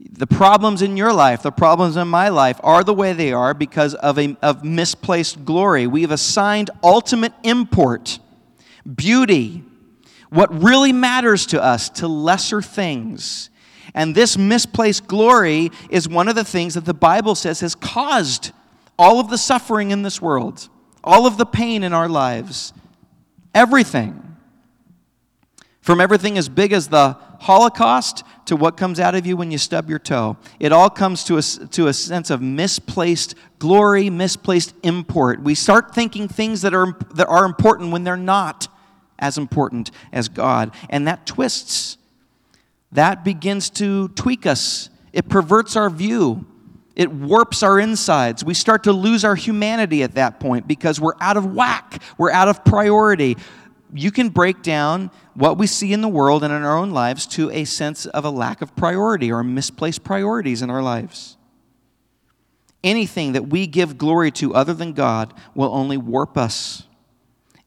The 0.00 0.26
problems 0.26 0.82
in 0.82 0.96
your 0.96 1.12
life, 1.12 1.42
the 1.42 1.52
problems 1.52 1.96
in 1.96 2.08
my 2.08 2.28
life 2.28 2.58
are 2.62 2.82
the 2.82 2.94
way 2.94 3.12
they 3.12 3.32
are 3.32 3.54
because 3.54 3.94
of, 3.94 4.18
a, 4.18 4.36
of 4.42 4.64
misplaced 4.64 5.44
glory. 5.44 5.86
We've 5.86 6.10
assigned 6.10 6.70
ultimate 6.82 7.32
import, 7.42 8.18
beauty, 8.92 9.62
what 10.30 10.62
really 10.62 10.92
matters 10.92 11.46
to 11.46 11.62
us, 11.62 11.88
to 11.90 12.08
lesser 12.08 12.60
things. 12.60 13.50
And 13.94 14.14
this 14.14 14.36
misplaced 14.36 15.06
glory 15.06 15.70
is 15.88 16.08
one 16.08 16.28
of 16.28 16.34
the 16.34 16.44
things 16.44 16.74
that 16.74 16.84
the 16.84 16.94
Bible 16.94 17.36
says 17.36 17.60
has 17.60 17.76
caused 17.76 18.50
all 18.98 19.20
of 19.20 19.30
the 19.30 19.38
suffering 19.38 19.92
in 19.92 20.02
this 20.02 20.20
world, 20.20 20.68
all 21.04 21.26
of 21.26 21.38
the 21.38 21.46
pain 21.46 21.84
in 21.84 21.92
our 21.92 22.08
lives, 22.08 22.72
everything. 23.54 24.20
From 25.80 26.00
everything 26.00 26.38
as 26.38 26.48
big 26.48 26.72
as 26.72 26.88
the 26.88 27.16
Holocaust 27.44 28.24
to 28.46 28.56
what 28.56 28.78
comes 28.78 28.98
out 28.98 29.14
of 29.14 29.26
you 29.26 29.36
when 29.36 29.50
you 29.50 29.58
stub 29.58 29.90
your 29.90 29.98
toe. 29.98 30.38
It 30.58 30.72
all 30.72 30.88
comes 30.88 31.24
to 31.24 31.36
a, 31.36 31.42
to 31.42 31.88
a 31.88 31.92
sense 31.92 32.30
of 32.30 32.40
misplaced 32.40 33.34
glory, 33.58 34.08
misplaced 34.08 34.74
import. 34.82 35.42
We 35.42 35.54
start 35.54 35.94
thinking 35.94 36.26
things 36.26 36.62
that 36.62 36.72
are, 36.72 36.96
that 37.14 37.26
are 37.26 37.44
important 37.44 37.92
when 37.92 38.02
they're 38.02 38.16
not 38.16 38.68
as 39.18 39.36
important 39.36 39.90
as 40.10 40.30
God. 40.30 40.74
And 40.88 41.06
that 41.06 41.26
twists. 41.26 41.98
That 42.92 43.24
begins 43.24 43.68
to 43.70 44.08
tweak 44.08 44.46
us. 44.46 44.88
It 45.12 45.28
perverts 45.28 45.76
our 45.76 45.90
view. 45.90 46.46
It 46.96 47.10
warps 47.10 47.62
our 47.62 47.78
insides. 47.78 48.42
We 48.42 48.54
start 48.54 48.84
to 48.84 48.92
lose 48.92 49.22
our 49.22 49.34
humanity 49.34 50.02
at 50.02 50.14
that 50.14 50.40
point 50.40 50.66
because 50.66 50.98
we're 50.98 51.20
out 51.20 51.36
of 51.36 51.54
whack. 51.54 52.00
We're 52.16 52.30
out 52.30 52.48
of 52.48 52.64
priority. 52.64 53.36
You 53.96 54.10
can 54.10 54.30
break 54.30 54.60
down 54.62 55.12
what 55.34 55.56
we 55.56 55.68
see 55.68 55.92
in 55.92 56.00
the 56.00 56.08
world 56.08 56.42
and 56.42 56.52
in 56.52 56.64
our 56.64 56.76
own 56.76 56.90
lives 56.90 57.26
to 57.28 57.48
a 57.52 57.64
sense 57.64 58.06
of 58.06 58.24
a 58.24 58.30
lack 58.30 58.60
of 58.60 58.74
priority 58.74 59.30
or 59.30 59.44
misplaced 59.44 60.02
priorities 60.02 60.62
in 60.62 60.68
our 60.68 60.82
lives. 60.82 61.36
Anything 62.82 63.32
that 63.32 63.48
we 63.48 63.68
give 63.68 63.96
glory 63.96 64.32
to 64.32 64.52
other 64.52 64.74
than 64.74 64.94
God 64.94 65.32
will 65.54 65.72
only 65.72 65.96
warp 65.96 66.36
us. 66.36 66.82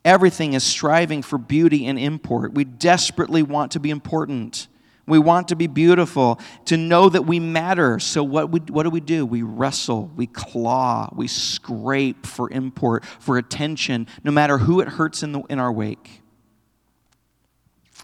Everything 0.04 0.54
is 0.54 0.66
striving 0.66 1.22
for 1.22 1.38
beauty 1.38 1.86
and 1.86 1.98
import. 1.98 2.54
We 2.54 2.66
desperately 2.66 3.42
want 3.42 3.72
to 3.72 3.80
be 3.80 3.90
important. 3.90 4.68
We 5.08 5.20
want 5.20 5.48
to 5.48 5.56
be 5.56 5.68
beautiful, 5.68 6.38
to 6.66 6.76
know 6.76 7.08
that 7.08 7.22
we 7.22 7.40
matter. 7.40 7.98
So, 7.98 8.24
what, 8.24 8.52
we, 8.52 8.60
what 8.60 8.84
do 8.84 8.90
we 8.90 9.00
do? 9.00 9.26
We 9.26 9.42
wrestle, 9.42 10.12
we 10.18 10.28
claw, 10.28 11.10
we 11.16 11.28
scrape 11.28 12.26
for 12.26 12.52
import, 12.52 13.06
for 13.06 13.38
attention, 13.38 14.08
no 14.26 14.32
matter 14.32 14.58
who 14.58 14.82
it 14.82 14.90
hurts 14.90 15.24
in, 15.24 15.32
the, 15.32 15.40
in 15.50 15.60
our 15.60 15.72
wake. 15.72 16.22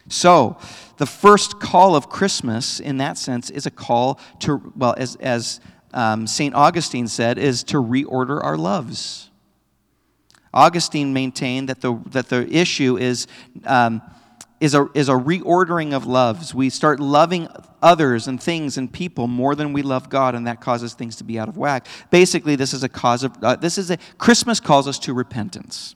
So, 0.08 0.58
the 0.96 1.06
first 1.06 1.60
call 1.60 1.96
of 1.98 2.10
Christmas, 2.10 2.80
in 2.80 2.98
that 2.98 3.18
sense, 3.18 3.50
is 3.50 3.66
a 3.66 3.72
call 3.72 4.18
to, 4.40 4.72
well, 4.76 4.96
as, 4.98 5.18
as 5.18 5.60
um, 5.94 6.26
St. 6.26 6.56
Augustine 6.56 7.10
said, 7.10 7.38
is 7.38 7.64
to 7.66 7.78
reorder 7.78 8.42
our 8.42 8.56
loves. 8.56 9.30
Augustine 10.54 11.12
maintained 11.12 11.68
that 11.68 11.82
the, 11.82 12.00
that 12.12 12.30
the 12.30 12.48
issue 12.50 12.98
is. 12.98 13.28
Um, 13.66 14.02
is 14.64 14.74
a, 14.74 14.88
is 14.94 15.10
a 15.10 15.12
reordering 15.12 15.94
of 15.94 16.06
loves. 16.06 16.56
We 16.56 16.70
start 16.70 17.02
loving 17.02 17.50
others 17.82 18.30
and 18.30 18.42
things 18.42 18.78
and 18.78 18.90
people 18.90 19.28
more 19.28 19.56
than 19.56 19.74
we 19.74 19.82
love 19.82 20.10
God, 20.10 20.36
and 20.36 20.48
that 20.48 20.62
causes 20.62 20.94
things 20.94 21.18
to 21.18 21.26
be 21.26 21.38
out 21.38 21.50
of 21.50 21.58
whack. 21.58 21.86
Basically, 22.12 22.56
this 22.56 22.74
is 22.74 22.82
a 22.82 22.88
cause 22.88 23.26
of, 23.26 23.36
uh, 23.44 23.58
this 23.58 23.78
is 23.78 23.92
a, 23.92 23.98
Christmas 24.18 24.62
calls 24.62 24.88
us 24.88 24.98
to 25.00 25.14
repentance, 25.14 25.96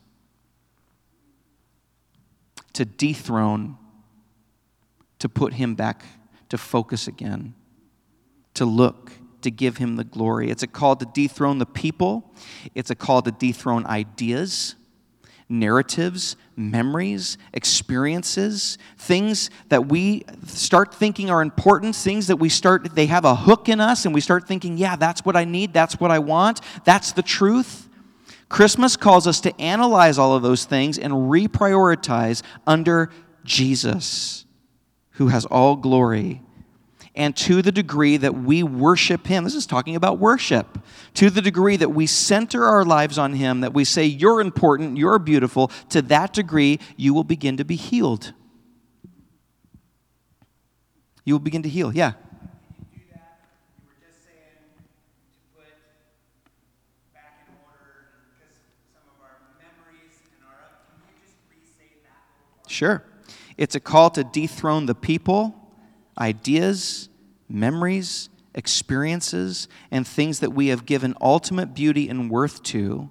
to 2.73 2.83
dethrone, 2.83 3.77
to 5.19 5.29
put 5.29 5.53
Him 5.53 5.73
back, 5.73 6.03
to 6.49 6.57
focus 6.57 7.07
again, 7.07 7.55
to 8.53 8.65
look, 8.65 9.13
to 9.43 9.49
give 9.49 9.77
Him 9.77 9.95
the 9.95 10.03
glory. 10.03 10.51
It's 10.51 10.63
a 10.63 10.67
call 10.67 10.97
to 10.97 11.05
dethrone 11.05 11.59
the 11.59 11.65
people, 11.65 12.35
it's 12.75 12.89
a 12.89 12.95
call 12.95 13.21
to 13.21 13.31
dethrone 13.31 13.85
ideas 13.85 14.75
narratives, 15.49 16.35
memories, 16.57 17.37
experiences, 17.53 18.79
things 18.97 19.51
that 19.69 19.87
we 19.87 20.25
start 20.47 20.93
thinking 20.93 21.29
are 21.29 21.41
important, 21.41 21.95
things 21.95 22.27
that 22.27 22.37
we 22.37 22.49
start, 22.49 22.95
they 22.95 23.05
have 23.05 23.23
a 23.23 23.35
hook 23.35 23.69
in 23.69 23.79
us, 23.79 24.05
and 24.05 24.13
we 24.13 24.19
start 24.19 24.47
thinking, 24.47 24.77
yeah, 24.77 24.95
that's 24.95 25.23
what 25.23 25.35
I 25.35 25.45
need, 25.45 25.71
that's 25.71 25.99
what 25.99 26.09
I 26.09 26.19
want, 26.19 26.61
that's 26.83 27.11
the 27.11 27.21
truth. 27.21 27.87
Christmas 28.49 28.97
calls 28.97 29.27
us 29.27 29.39
to 29.41 29.61
analyze 29.61 30.17
all 30.17 30.35
of 30.35 30.41
those 30.41 30.65
things 30.65 30.97
and 30.97 31.13
reprioritize 31.13 32.41
under 32.65 33.11
Jesus, 33.45 34.45
who 35.11 35.27
has 35.27 35.45
all 35.45 35.75
glory 35.75 36.41
and 37.17 37.35
to 37.35 37.63
the 37.63 37.71
degree 37.71 38.15
that 38.15 38.35
we 38.35 38.61
worship 38.61 39.25
Him, 39.25 39.43
this 39.43 39.55
is 39.55 39.65
talking 39.65 39.95
about 39.95 40.19
worship, 40.19 40.77
to 41.17 41.31
the 41.31 41.41
degree 41.41 41.75
that 41.77 41.89
we 41.89 42.05
center 42.05 42.63
our 42.63 42.85
lives 42.85 43.17
on 43.17 43.33
Him, 43.33 43.61
that 43.61 43.73
we 43.73 43.83
say, 43.85 44.05
You're 44.05 44.39
important, 44.39 44.97
you're 44.97 45.17
beautiful, 45.17 45.69
to 45.89 46.03
that 46.03 46.31
degree, 46.31 46.79
you 46.95 47.11
will 47.11 47.23
begin 47.23 47.57
to 47.57 47.65
be 47.65 47.75
healed. 47.75 48.33
You 51.25 51.33
will 51.33 51.39
begin 51.39 51.63
to 51.63 51.69
heal, 51.69 51.91
yeah. 51.91 52.13
Sure. 62.67 63.03
It's 63.57 63.73
a 63.73 63.79
call 63.79 64.11
to 64.11 64.23
dethrone 64.23 64.85
the 64.85 64.93
people 64.93 65.55
ideas, 66.19 67.09
memories, 67.49 68.29
experiences, 68.57 69.69
and 69.91 70.05
things 70.05 70.39
that 70.39 70.51
we 70.51 70.67
have 70.67 70.85
given 70.85 71.13
ultimate 71.21 71.73
beauty 71.73 72.09
and 72.09 72.29
worth 72.29 72.63
to, 72.63 73.09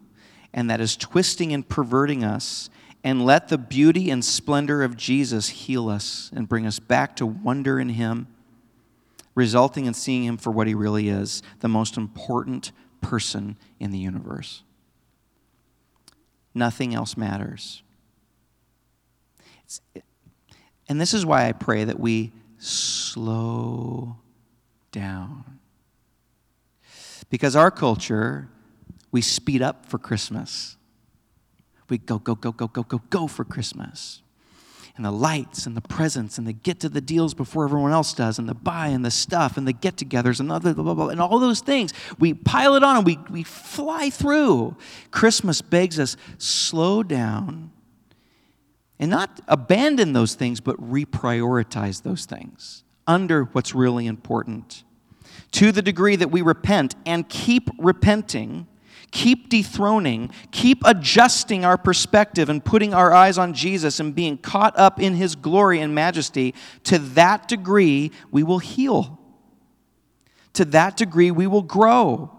and 0.53 0.69
that 0.69 0.81
is 0.81 0.97
twisting 0.97 1.55
and 1.55 1.67
perverting 1.67 2.23
us. 2.23 2.69
And 3.05 3.25
let 3.25 3.47
the 3.47 3.57
beauty 3.57 4.11
and 4.11 4.25
splendor 4.25 4.83
of 4.83 4.97
Jesus 4.97 5.49
heal 5.49 5.89
us 5.89 6.31
and 6.35 6.49
bring 6.49 6.67
us 6.67 6.81
back 6.81 7.15
to 7.17 7.27
wonder 7.27 7.79
in 7.79 7.91
Him, 7.91 8.27
resulting 9.37 9.87
in 9.87 9.95
seeing 9.95 10.25
Him 10.25 10.37
for 10.37 10.51
what 10.51 10.67
He 10.67 10.75
really 10.75 11.09
is 11.09 11.41
the 11.61 11.69
most 11.69 11.97
important 11.97 12.73
person 13.01 13.57
in 13.79 13.93
the 13.93 13.99
universe. 13.99 14.65
Nothing 16.53 16.95
else 16.95 17.17
matters. 17.17 17.85
It's, 19.65 19.81
and 20.89 21.01
this 21.01 21.15
is 21.15 21.25
why 21.25 21.47
I 21.47 21.53
pray 21.53 21.85
that 21.85 22.01
we 22.01 22.33
slow 22.59 24.17
down. 24.97 25.45
Because 27.29 27.55
our 27.55 27.71
culture, 27.71 28.49
we 29.13 29.21
speed 29.21 29.63
up 29.63 29.87
for 29.87 29.99
Christmas. 29.99 30.77
We 31.91 31.99
go, 31.99 32.19
go, 32.19 32.35
go, 32.35 32.51
go, 32.51 32.67
go, 32.67 32.83
go, 32.83 33.03
go 33.11 33.27
for 33.27 33.45
Christmas. 33.45 34.23
And 34.97 35.05
the 35.05 35.11
lights 35.11 35.67
and 35.67 35.77
the 35.77 35.83
presents 35.83 36.39
and 36.39 36.47
the 36.47 36.55
get 36.55 36.81
to 36.81 36.89
the 36.89 37.03
deals 37.03 37.35
before 37.35 37.65
everyone 37.65 37.93
else 37.93 38.15
does 38.15 38.39
and 38.39 38.49
the 38.49 38.55
buy 38.55 38.89
and 38.89 39.05
the 39.05 39.11
stuff 39.11 39.59
and 39.59 39.69
the 39.69 39.75
get 39.75 39.97
togethers 39.97 40.41
and, 40.41 40.49
blah, 40.49 40.59
blah, 40.59 40.95
blah, 40.95 41.09
and 41.09 41.21
all 41.21 41.39
those 41.39 41.61
things. 41.61 41.93
We 42.19 42.33
pile 42.33 42.75
it 42.77 42.83
on 42.83 42.97
and 42.97 43.07
we, 43.07 43.19
we 43.29 43.43
fly 43.43 44.09
through. 44.09 44.77
Christmas 45.11 45.61
begs 45.61 46.01
us 46.01 46.17
slow 46.39 47.03
down 47.03 47.71
and 48.99 49.11
not 49.11 49.43
abandon 49.47 50.15
those 50.15 50.35
things, 50.35 50.61
but 50.61 50.79
reprioritize 50.79 52.03
those 52.03 52.25
things 52.25 52.83
under 53.07 53.45
what's 53.45 53.75
really 53.75 54.07
important. 54.07 54.85
To 55.57 55.73
the 55.73 55.83
degree 55.83 56.17
that 56.17 56.31
we 56.31 56.43
repent 56.43 56.95
and 57.05 57.29
keep 57.29 57.71
repenting, 57.79 58.67
keep 59.11 59.49
dethroning, 59.49 60.31
keep 60.51 60.83
adjusting 60.85 61.65
our 61.65 61.79
perspective 61.79 62.49
and 62.49 62.65
putting 62.65 62.93
our 62.93 63.13
eyes 63.13 63.39
on 63.39 63.55
Jesus 63.55 64.01
and 64.01 64.15
being 64.15 64.39
caught 64.39 64.79
up 64.79 65.01
in 65.01 65.15
his 65.15 65.35
glory 65.35 65.81
and 65.81 65.95
majesty, 65.95 66.55
to 66.85 66.99
that 66.99 67.49
degree 67.49 68.11
we 68.31 68.43
will 68.43 68.59
heal. 68.59 69.19
To 70.55 70.65
that 70.67 70.97
degree 70.97 71.31
we 71.31 71.47
will 71.47 71.63
grow 71.63 72.37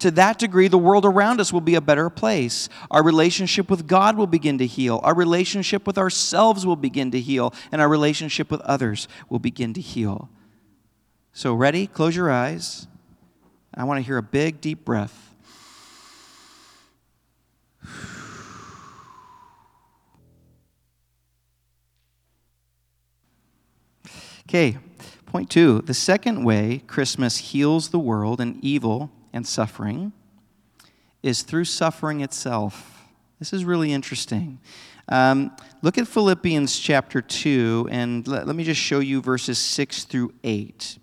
to 0.00 0.10
that 0.12 0.38
degree, 0.38 0.68
the 0.68 0.78
world 0.78 1.04
around 1.04 1.40
us 1.40 1.52
will 1.52 1.60
be 1.60 1.74
a 1.74 1.80
better 1.80 2.08
place. 2.08 2.68
Our 2.90 3.02
relationship 3.02 3.70
with 3.70 3.86
God 3.86 4.16
will 4.16 4.26
begin 4.26 4.56
to 4.58 4.66
heal. 4.66 5.00
Our 5.02 5.14
relationship 5.14 5.86
with 5.86 5.98
ourselves 5.98 6.66
will 6.66 6.76
begin 6.76 7.10
to 7.10 7.20
heal. 7.20 7.54
And 7.70 7.80
our 7.82 7.88
relationship 7.88 8.50
with 8.50 8.62
others 8.62 9.08
will 9.28 9.38
begin 9.38 9.74
to 9.74 9.80
heal. 9.80 10.30
So, 11.32 11.54
ready? 11.54 11.86
Close 11.86 12.16
your 12.16 12.30
eyes. 12.30 12.86
I 13.74 13.84
want 13.84 13.98
to 13.98 14.02
hear 14.02 14.16
a 14.16 14.22
big, 14.22 14.60
deep 14.60 14.84
breath. 14.84 15.34
Okay, 24.48 24.78
point 25.26 25.48
two. 25.48 25.80
The 25.82 25.94
second 25.94 26.42
way 26.42 26.82
Christmas 26.88 27.36
heals 27.36 27.90
the 27.90 28.00
world 28.00 28.40
and 28.40 28.58
evil 28.64 29.12
and 29.32 29.46
suffering 29.46 30.12
is 31.22 31.42
through 31.42 31.66
suffering 31.66 32.20
itself. 32.20 33.04
This 33.38 33.52
is 33.52 33.64
really 33.64 33.92
interesting. 33.92 34.58
Um, 35.08 35.54
look 35.82 35.98
at 35.98 36.08
Philippians 36.08 36.78
chapter 36.80 37.22
2, 37.22 37.88
and 37.92 38.26
let, 38.26 38.48
let 38.48 38.56
me 38.56 38.64
just 38.64 38.80
show 38.80 38.98
you 38.98 39.22
verses 39.22 39.58
6 39.58 40.04
through 40.04 40.34
8. 40.42 40.98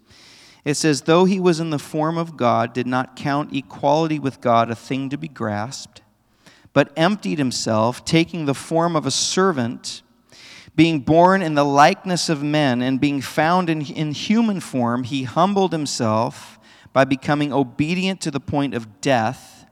It 0.67 0.75
says, 0.75 1.03
Though 1.03 1.23
he 1.23 1.39
was 1.39 1.62
in 1.62 1.69
the 1.69 1.80
form 1.80 2.17
of 2.17 2.36
God, 2.36 2.73
did 2.73 2.88
not 2.88 3.15
count 3.15 3.56
equality 3.56 4.19
with 4.19 4.41
God 4.41 4.69
a 4.69 4.75
thing 4.75 5.08
to 5.12 5.17
be 5.17 5.30
grasped, 5.30 6.01
but 6.73 6.91
emptied 6.97 7.38
himself, 7.38 8.03
taking 8.03 8.43
the 8.43 8.53
form 8.53 8.93
of 8.97 9.06
a 9.06 9.12
servant, 9.12 10.01
being 10.75 10.99
born 10.99 11.41
in 11.41 11.53
the 11.53 11.63
likeness 11.63 12.27
of 12.27 12.43
men, 12.43 12.82
and 12.82 12.99
being 12.99 13.21
found 13.21 13.69
in, 13.69 13.80
in 13.80 14.12
human 14.12 14.60
form, 14.60 15.06
he 15.06 15.23
humbled 15.23 15.71
himself 15.71 16.60
by 16.91 17.06
becoming 17.06 17.53
obedient 17.53 18.19
to 18.19 18.30
the 18.30 18.41
point 18.41 18.73
of 18.73 18.99
death, 18.99 19.65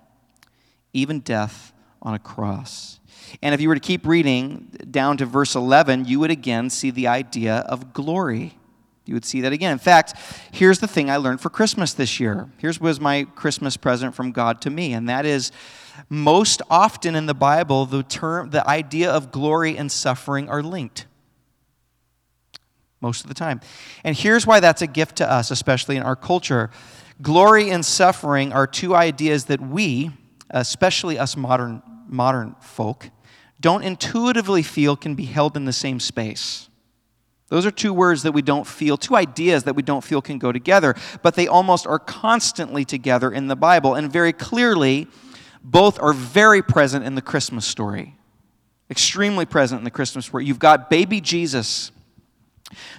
even 0.94 1.20
death 1.20 1.74
on 2.02 2.14
a 2.14 2.20
cross. 2.20 3.02
And 3.42 3.54
if 3.54 3.60
you 3.60 3.68
were 3.68 3.76
to 3.76 3.82
keep 3.82 4.08
reading 4.08 4.72
down 4.92 5.18
to 5.18 5.26
verse 5.26 5.56
11, 5.56 6.06
you 6.06 6.22
would 6.22 6.32
again 6.32 6.70
see 6.70 6.90
the 6.90 7.08
idea 7.08 7.56
of 7.68 7.92
glory. 7.92 8.58
You 9.06 9.14
would 9.14 9.26
see 9.26 9.42
that 9.42 9.54
again. 9.54 9.72
In 9.72 9.78
fact, 9.78 10.14
here's 10.52 10.80
the 10.80 10.88
thing 10.88 11.10
I 11.10 11.18
learned 11.18 11.40
for 11.40 11.50
Christmas 11.50 11.94
this 11.94 12.20
year. 12.20 12.50
Here's 12.58 12.80
was 12.82 13.00
my 13.00 13.26
Christmas 13.36 13.78
present 13.78 14.16
from 14.16 14.32
God 14.32 14.62
to 14.62 14.70
me, 14.70 14.94
and 14.94 15.08
that 15.10 15.26
is 15.26 15.52
most 16.10 16.62
often 16.70 17.16
in 17.16 17.28
the 17.28 17.36
Bible, 17.36 17.86
the 17.86 18.04
term 18.04 18.50
the 18.50 18.68
idea 18.68 19.12
of 19.12 19.32
glory 19.32 19.78
and 19.78 19.92
suffering 19.92 20.50
are 20.50 20.64
linked. 20.64 21.06
Most 23.00 23.22
of 23.22 23.28
the 23.28 23.36
time. 23.36 23.62
And 24.04 24.16
here's 24.16 24.48
why 24.48 24.60
that's 24.60 24.82
a 24.82 24.88
gift 24.88 25.18
to 25.18 25.32
us, 25.32 25.52
especially 25.52 25.96
in 25.96 26.04
our 26.04 26.16
culture. 26.16 26.72
Glory 27.22 27.70
and 27.70 27.86
suffering 27.86 28.52
are 28.52 28.66
two 28.66 28.96
ideas 28.96 29.46
that 29.46 29.62
we, 29.62 30.12
especially 30.50 31.20
us 31.20 31.38
modern, 31.38 31.84
modern 32.08 32.56
folk, 32.60 33.12
don't 33.62 33.84
intuitively 33.84 34.64
feel 34.64 34.96
can 34.96 35.14
be 35.14 35.26
held 35.26 35.56
in 35.56 35.66
the 35.66 35.74
same 35.74 36.00
space. 36.00 36.70
Those 37.48 37.66
are 37.66 37.72
two 37.72 37.94
words 37.94 38.24
that 38.24 38.32
we 38.32 38.42
don't 38.42 38.66
feel, 38.66 38.98
two 38.98 39.16
ideas 39.16 39.64
that 39.64 39.76
we 39.76 39.84
don't 39.84 40.04
feel 40.04 40.22
can 40.22 40.40
go 40.40 40.52
together, 40.52 40.96
but 41.22 41.36
they 41.36 41.48
almost 41.48 41.86
are 41.86 42.00
constantly 42.00 42.86
together 42.86 43.32
in 43.32 43.48
the 43.48 43.56
Bible. 43.56 43.94
And 43.94 44.12
very 44.12 44.34
clearly, 44.34 45.08
both 45.64 46.00
are 46.00 46.14
very 46.14 46.64
present 46.64 47.06
in 47.06 47.16
the 47.16 47.22
Christmas 47.22 47.66
story. 47.66 48.16
Extremely 48.90 49.46
present 49.46 49.80
in 49.80 49.86
the 49.86 49.92
Christmas 49.92 50.26
story. 50.26 50.46
You've 50.46 50.60
got 50.60 50.90
baby 50.90 51.22
Jesus 51.22 51.92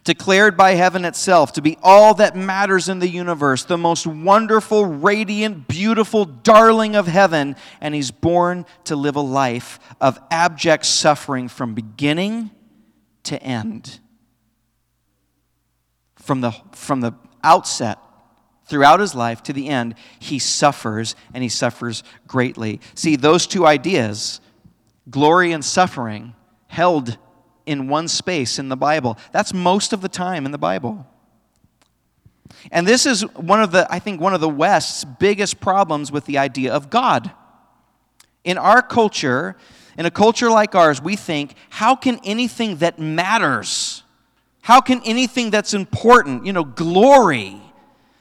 declared 0.04 0.56
by 0.56 0.72
heaven 0.72 1.04
itself 1.04 1.52
to 1.54 1.60
be 1.60 1.76
all 1.82 2.14
that 2.14 2.36
matters 2.36 2.88
in 2.88 3.00
the 3.00 3.08
universe, 3.08 3.64
the 3.64 3.76
most 3.76 4.06
wonderful, 4.06 4.86
radiant, 4.86 5.66
beautiful 5.66 6.24
darling 6.24 6.94
of 6.94 7.08
heaven, 7.08 7.56
and 7.80 7.94
he's 7.94 8.12
born 8.12 8.64
to 8.84 8.94
live 8.94 9.16
a 9.16 9.20
life 9.20 9.80
of 10.00 10.20
abject 10.30 10.86
suffering 10.86 11.48
from 11.48 11.74
beginning 11.74 12.50
to 13.24 13.42
end. 13.42 13.98
From 16.26 16.40
the, 16.40 16.50
from 16.72 17.00
the 17.00 17.12
outset, 17.44 17.98
throughout 18.64 18.98
his 18.98 19.14
life 19.14 19.44
to 19.44 19.52
the 19.52 19.68
end, 19.68 19.94
he 20.18 20.40
suffers 20.40 21.14
and 21.32 21.42
he 21.44 21.48
suffers 21.48 22.02
greatly. 22.26 22.80
See, 22.96 23.14
those 23.14 23.46
two 23.46 23.64
ideas, 23.64 24.40
glory 25.08 25.52
and 25.52 25.64
suffering, 25.64 26.34
held 26.66 27.16
in 27.64 27.86
one 27.86 28.08
space 28.08 28.58
in 28.58 28.68
the 28.68 28.76
Bible. 28.76 29.16
That's 29.30 29.54
most 29.54 29.92
of 29.92 30.00
the 30.00 30.08
time 30.08 30.44
in 30.46 30.50
the 30.50 30.58
Bible. 30.58 31.06
And 32.72 32.88
this 32.88 33.06
is 33.06 33.22
one 33.36 33.62
of 33.62 33.70
the, 33.70 33.86
I 33.88 34.00
think, 34.00 34.20
one 34.20 34.34
of 34.34 34.40
the 34.40 34.48
West's 34.48 35.04
biggest 35.04 35.60
problems 35.60 36.10
with 36.10 36.24
the 36.24 36.38
idea 36.38 36.72
of 36.72 36.90
God. 36.90 37.30
In 38.42 38.58
our 38.58 38.82
culture, 38.82 39.56
in 39.96 40.06
a 40.06 40.10
culture 40.10 40.50
like 40.50 40.74
ours, 40.74 41.00
we 41.00 41.14
think, 41.14 41.54
how 41.70 41.94
can 41.94 42.18
anything 42.24 42.78
that 42.78 42.98
matters, 42.98 43.95
how 44.66 44.80
can 44.80 45.00
anything 45.04 45.50
that's 45.50 45.74
important, 45.74 46.44
you 46.44 46.52
know, 46.52 46.64
glory, 46.64 47.56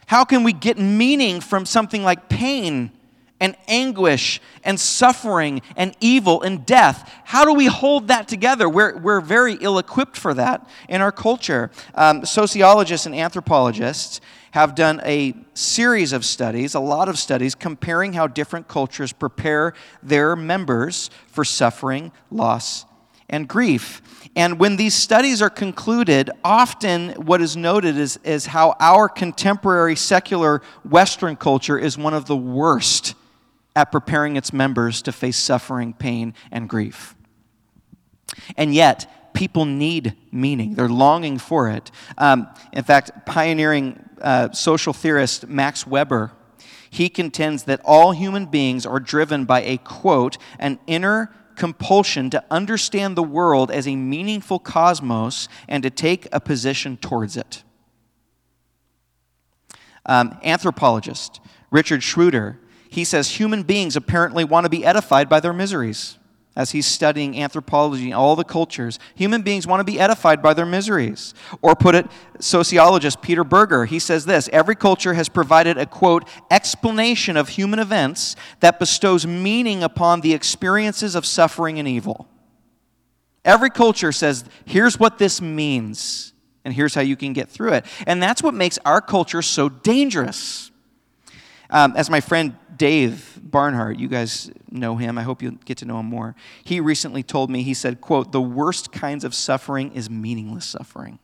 how 0.05 0.23
can 0.23 0.43
we 0.43 0.53
get 0.53 0.77
meaning 0.77 1.41
from 1.41 1.65
something 1.65 2.03
like 2.03 2.29
pain 2.29 2.91
and 3.39 3.55
anguish 3.67 4.39
and 4.63 4.79
suffering 4.79 5.63
and 5.75 5.97
evil 5.99 6.43
and 6.43 6.63
death. 6.63 7.12
How 7.23 7.45
do 7.45 7.53
we 7.55 7.65
hold 7.65 8.10
that 8.10 8.27
together? 8.27 8.69
We're, 8.69 8.95
we're 8.99 9.21
very 9.21 9.55
ill 9.55 9.79
equipped 9.79 10.17
for 10.17 10.36
that 10.36 10.69
in 10.88 11.01
our 11.01 11.12
culture. 11.12 11.71
Um, 11.95 12.23
sociologists 12.23 13.08
and 13.08 13.15
anthropologists 13.15 14.21
have 14.51 14.75
done 14.75 15.01
a 15.03 15.34
series 15.55 16.13
of 16.13 16.23
studies, 16.23 16.75
a 16.75 16.79
lot 16.79 17.10
of 17.10 17.17
studies, 17.17 17.55
comparing 17.55 18.13
how 18.13 18.27
different 18.27 18.67
cultures 18.67 19.12
prepare 19.12 19.73
their 20.03 20.36
members 20.36 21.10
for 21.25 21.43
suffering, 21.43 22.12
loss, 22.29 22.86
and 23.29 23.47
grief. 23.47 24.03
And 24.36 24.60
when 24.60 24.76
these 24.76 24.93
studies 24.93 25.41
are 25.41 25.50
concluded, 25.50 26.30
often 26.43 27.12
what 27.12 27.41
is 27.41 27.56
noted 27.56 27.98
is, 27.98 28.17
is 28.24 28.48
how 28.48 28.76
our 28.80 29.08
contemporary 29.08 29.95
secular 29.95 30.62
Western 30.84 31.38
culture 31.38 31.78
is 31.78 31.98
one 31.98 32.13
of 32.13 32.26
the 32.26 32.36
worst 32.36 33.15
at 33.76 33.91
preparing 33.91 34.36
its 34.36 34.52
members 34.52 35.02
to 35.04 35.12
face 35.12 35.38
suffering, 35.38 35.93
pain, 35.93 36.34
and 36.52 36.67
grief. 36.67 37.15
And 38.58 38.74
yet, 38.74 39.34
people 39.34 39.65
need 39.65 40.15
meaning. 40.32 40.76
They're 40.76 40.89
longing 40.89 41.38
for 41.38 41.69
it. 41.69 41.91
Um, 42.17 42.48
in 42.74 42.84
fact, 42.84 43.26
pioneering 43.26 44.04
uh, 44.21 44.52
social 44.52 44.93
theorist 44.93 45.48
Max 45.48 45.88
Weber, 45.88 46.32
he 46.89 47.10
contends 47.10 47.63
that 47.63 47.82
all 47.84 48.13
human 48.13 48.45
beings 48.45 48.86
are 48.86 49.00
driven 49.00 49.45
by 49.45 49.62
a 49.62 49.78
quote, 49.78 50.38
an 50.60 50.80
inner 50.88 51.34
compulsion 51.56 52.30
to 52.30 52.44
understand 52.52 53.15
the 53.15 53.24
world 53.24 53.72
as 53.72 53.88
a 53.88 53.96
meaningful 53.96 54.60
cosmos 54.60 55.48
and 55.68 55.84
to 55.84 55.89
take 55.89 56.28
a 56.32 56.39
position 56.39 56.98
towards 56.98 57.38
it. 57.38 57.63
Um, 60.06 60.38
anthropologist 60.44 61.39
Richard 61.72 62.04
Schroeder 62.04 62.60
he 62.96 63.04
says 63.04 63.32
human 63.32 63.63
beings 63.63 63.98
apparently 63.98 64.46
want 64.46 64.63
to 64.63 64.70
be 64.70 64.86
edified 64.86 65.28
by 65.28 65.41
their 65.41 65.52
miseries. 65.52 66.18
As 66.56 66.72
he's 66.72 66.86
studying 66.86 67.38
anthropology, 67.38 68.13
all 68.13 68.38
the 68.38 68.46
cultures, 68.46 68.98
human 69.13 69.41
beings 69.41 69.68
want 69.68 69.82
to 69.82 69.84
be 69.84 70.00
edified 70.00 70.41
by 70.41 70.54
their 70.54 70.65
miseries. 70.65 71.34
Or 71.62 71.76
put 71.76 71.96
it, 71.96 72.08
sociologist 72.39 73.22
Peter 73.22 73.44
Berger, 73.44 73.84
he 73.84 74.00
says 74.00 74.26
this 74.26 74.50
every 74.54 74.76
culture 74.76 75.15
has 75.15 75.28
provided 75.28 75.78
a 75.78 75.86
quote, 75.86 76.26
explanation 76.50 77.36
of 77.36 77.50
human 77.50 77.80
events 77.80 78.38
that 78.62 78.80
bestows 78.80 79.28
meaning 79.28 79.84
upon 79.84 80.22
the 80.22 80.34
experiences 80.34 81.13
of 81.13 81.26
suffering 81.26 81.78
and 81.78 81.89
evil. 81.89 82.30
Every 83.44 83.70
culture 83.70 84.13
says, 84.13 84.46
here's 84.65 84.98
what 84.98 85.20
this 85.20 85.41
means, 85.41 86.34
and 86.63 86.74
here's 86.74 86.96
how 86.96 87.02
you 87.02 87.18
can 87.18 87.34
get 87.34 87.50
through 87.50 87.74
it. 87.74 87.86
And 88.08 88.24
that's 88.24 88.41
what 88.41 88.54
makes 88.54 88.80
our 88.86 89.02
culture 89.02 89.41
so 89.41 89.68
dangerous. 89.68 90.72
Um, 91.70 91.94
as 91.98 92.10
my 92.10 92.22
friend 92.22 92.56
Dave 92.77 93.39
Barnhart, 93.41 93.97
you 93.97 94.07
guys 94.07 94.51
know 94.69 94.95
him. 94.97 95.17
I 95.17 95.23
hope 95.23 95.41
you 95.41 95.57
get 95.65 95.77
to 95.77 95.85
know 95.85 95.99
him 95.99 96.07
more. 96.07 96.35
He 96.63 96.79
recently 96.79 97.23
told 97.23 97.49
me, 97.49 97.63
he 97.63 97.73
said, 97.73 98.01
quote, 98.01 98.31
the 98.31 98.41
worst 98.41 98.91
kinds 98.91 99.23
of 99.23 99.33
suffering 99.33 99.93
is 99.93 100.09
meaningless 100.09 100.65
suffering. 100.65 101.19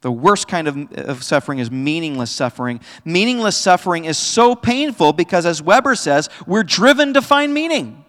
The 0.00 0.12
worst 0.12 0.48
kind 0.48 0.68
of, 0.68 0.92
of 0.92 1.22
suffering 1.22 1.60
is 1.60 1.70
meaningless 1.70 2.30
suffering. 2.30 2.80
Meaningless 3.04 3.56
suffering 3.56 4.04
is 4.04 4.18
so 4.18 4.54
painful 4.54 5.12
because, 5.14 5.46
as 5.46 5.62
Weber 5.62 5.94
says, 5.94 6.28
we're 6.46 6.62
driven 6.62 7.14
to 7.14 7.22
find 7.22 7.54
meaning. 7.54 8.04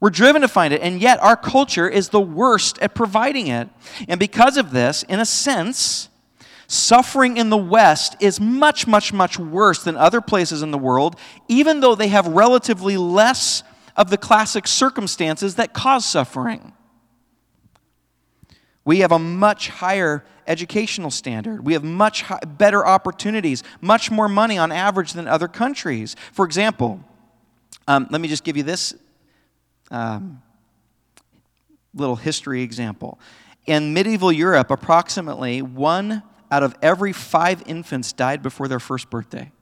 We're 0.00 0.10
driven 0.10 0.40
to 0.40 0.48
find 0.48 0.72
it, 0.72 0.80
and 0.80 1.00
yet 1.00 1.20
our 1.20 1.36
culture 1.36 1.86
is 1.86 2.08
the 2.08 2.20
worst 2.20 2.78
at 2.80 2.94
providing 2.94 3.48
it. 3.48 3.68
And 4.08 4.18
because 4.18 4.56
of 4.56 4.70
this, 4.70 5.02
in 5.02 5.20
a 5.20 5.26
sense, 5.26 6.08
Suffering 6.72 7.36
in 7.36 7.50
the 7.50 7.56
West 7.56 8.14
is 8.20 8.38
much, 8.38 8.86
much, 8.86 9.12
much 9.12 9.40
worse 9.40 9.82
than 9.82 9.96
other 9.96 10.20
places 10.20 10.62
in 10.62 10.70
the 10.70 10.78
world, 10.78 11.16
even 11.48 11.80
though 11.80 11.96
they 11.96 12.06
have 12.06 12.28
relatively 12.28 12.96
less 12.96 13.64
of 13.96 14.08
the 14.08 14.16
classic 14.16 14.68
circumstances 14.68 15.56
that 15.56 15.72
cause 15.72 16.06
suffering. 16.06 16.72
We 18.84 19.00
have 19.00 19.10
a 19.10 19.18
much 19.18 19.68
higher 19.68 20.24
educational 20.46 21.10
standard. 21.10 21.66
We 21.66 21.72
have 21.72 21.82
much 21.82 22.22
high, 22.22 22.38
better 22.46 22.86
opportunities, 22.86 23.64
much 23.80 24.12
more 24.12 24.28
money 24.28 24.56
on 24.56 24.70
average 24.70 25.14
than 25.14 25.26
other 25.26 25.48
countries. 25.48 26.14
For 26.30 26.44
example, 26.44 27.00
um, 27.88 28.06
let 28.12 28.20
me 28.20 28.28
just 28.28 28.44
give 28.44 28.56
you 28.56 28.62
this 28.62 28.94
um, 29.90 30.40
little 31.96 32.14
history 32.14 32.62
example. 32.62 33.18
In 33.66 33.92
medieval 33.92 34.30
Europe, 34.30 34.70
approximately 34.70 35.62
one 35.62 36.22
out 36.50 36.62
of 36.62 36.76
every 36.82 37.12
five 37.12 37.62
infants 37.66 38.12
died 38.12 38.42
before 38.42 38.68
their 38.68 38.80
first 38.80 39.10
birthday. 39.10 39.52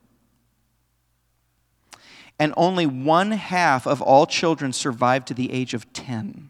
And 2.39 2.53
only 2.55 2.85
one 2.85 3.31
half 3.31 3.85
of 3.85 4.01
all 4.01 4.25
children 4.25 4.71
survived 4.71 5.27
to 5.27 5.33
the 5.33 5.51
age 5.51 5.73
of 5.73 5.91
10. 5.93 6.49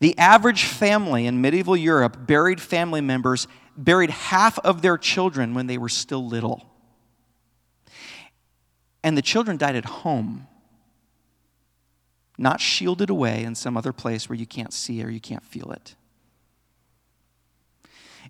The 0.00 0.16
average 0.18 0.64
family 0.64 1.26
in 1.26 1.40
medieval 1.40 1.76
Europe 1.76 2.26
buried 2.26 2.60
family 2.60 3.00
members, 3.00 3.48
buried 3.76 4.10
half 4.10 4.58
of 4.60 4.82
their 4.82 4.98
children 4.98 5.54
when 5.54 5.66
they 5.66 5.78
were 5.78 5.88
still 5.88 6.24
little. 6.24 6.68
And 9.02 9.16
the 9.16 9.22
children 9.22 9.56
died 9.56 9.76
at 9.76 9.86
home, 9.86 10.46
not 12.36 12.60
shielded 12.60 13.10
away 13.10 13.42
in 13.42 13.54
some 13.54 13.76
other 13.76 13.92
place 13.92 14.28
where 14.28 14.36
you 14.36 14.46
can't 14.46 14.72
see 14.72 15.02
or 15.02 15.08
you 15.08 15.20
can't 15.20 15.44
feel 15.44 15.72
it. 15.72 15.96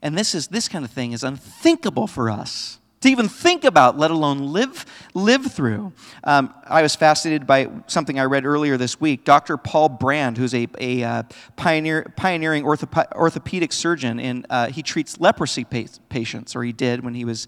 And 0.02 0.16
this 0.16 0.34
is 0.34 0.48
this 0.48 0.68
kind 0.68 0.84
of 0.84 0.90
thing 0.90 1.12
is 1.12 1.22
unthinkable 1.24 2.06
for 2.06 2.30
us 2.30 2.78
to 3.00 3.08
even 3.08 3.28
think 3.28 3.64
about, 3.64 3.96
let 3.96 4.10
alone 4.10 4.52
live, 4.52 4.84
live 5.14 5.52
through. 5.52 5.92
Um, 6.24 6.52
I 6.64 6.82
was 6.82 6.96
fascinated 6.96 7.46
by 7.46 7.70
something 7.86 8.18
I 8.18 8.24
read 8.24 8.44
earlier 8.44 8.76
this 8.76 9.00
week. 9.00 9.24
Dr. 9.24 9.56
Paul 9.56 9.88
Brand, 9.88 10.36
who's 10.36 10.54
a, 10.54 10.66
a 10.78 11.04
uh, 11.04 11.22
pioneer, 11.56 12.12
pioneering 12.16 12.64
orthop- 12.64 13.12
orthopedic 13.12 13.72
surgeon, 13.72 14.18
and 14.18 14.46
uh, 14.50 14.66
he 14.68 14.82
treats 14.82 15.20
leprosy 15.20 15.64
pa- 15.64 15.84
patients, 16.08 16.56
or 16.56 16.64
he 16.64 16.72
did 16.72 17.04
when 17.04 17.14
he 17.14 17.24
was 17.24 17.46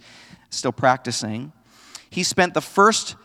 still 0.51 0.73
practicing. 0.73 1.53
He 2.11 2.23
spent 2.23 2.55
the 2.55 2.61
first 2.61 3.17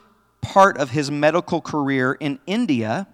part 0.42 0.78
of 0.78 0.92
his 0.92 1.12
medical 1.12 1.62
career 1.62 2.14
in 2.14 2.40
India 2.48 3.08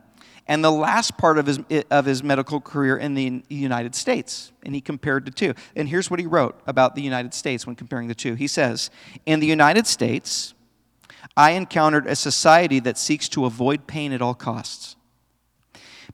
and 0.51 0.61
the 0.61 0.69
last 0.69 1.17
part 1.17 1.37
of 1.37 1.45
his, 1.45 1.61
of 1.89 2.03
his 2.03 2.23
medical 2.23 2.59
career 2.59 2.97
in 2.97 3.13
the 3.13 3.41
United 3.47 3.95
States. 3.95 4.51
And 4.63 4.75
he 4.75 4.81
compared 4.81 5.23
the 5.23 5.31
two. 5.31 5.53
And 5.77 5.87
here's 5.87 6.11
what 6.11 6.19
he 6.19 6.25
wrote 6.25 6.59
about 6.67 6.93
the 6.93 7.01
United 7.01 7.33
States 7.33 7.65
when 7.65 7.77
comparing 7.77 8.09
the 8.09 8.13
two. 8.13 8.33
He 8.33 8.47
says, 8.47 8.89
In 9.25 9.39
the 9.39 9.47
United 9.47 9.87
States, 9.87 10.53
I 11.37 11.51
encountered 11.51 12.05
a 12.05 12.17
society 12.17 12.81
that 12.81 12.97
seeks 12.97 13.29
to 13.29 13.45
avoid 13.45 13.87
pain 13.87 14.11
at 14.11 14.21
all 14.21 14.33
costs. 14.33 14.97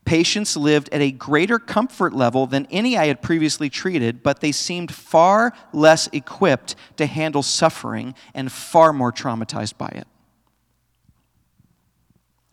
Patients 0.06 0.56
lived 0.56 0.90
at 0.92 1.02
a 1.02 1.10
greater 1.10 1.58
comfort 1.58 2.14
level 2.14 2.46
than 2.46 2.68
any 2.70 2.96
I 2.96 3.08
had 3.08 3.24
previously 3.24 3.72
treated, 3.72 4.22
but 4.22 4.42
they 4.42 4.52
seemed 4.52 4.94
far 4.94 5.52
less 5.74 6.10
equipped 6.14 6.76
to 6.98 7.08
handle 7.08 7.42
suffering 7.42 8.14
and 8.36 8.52
far 8.52 8.94
more 8.94 9.12
traumatized 9.12 9.80
by 9.80 9.88
it. 9.88 10.06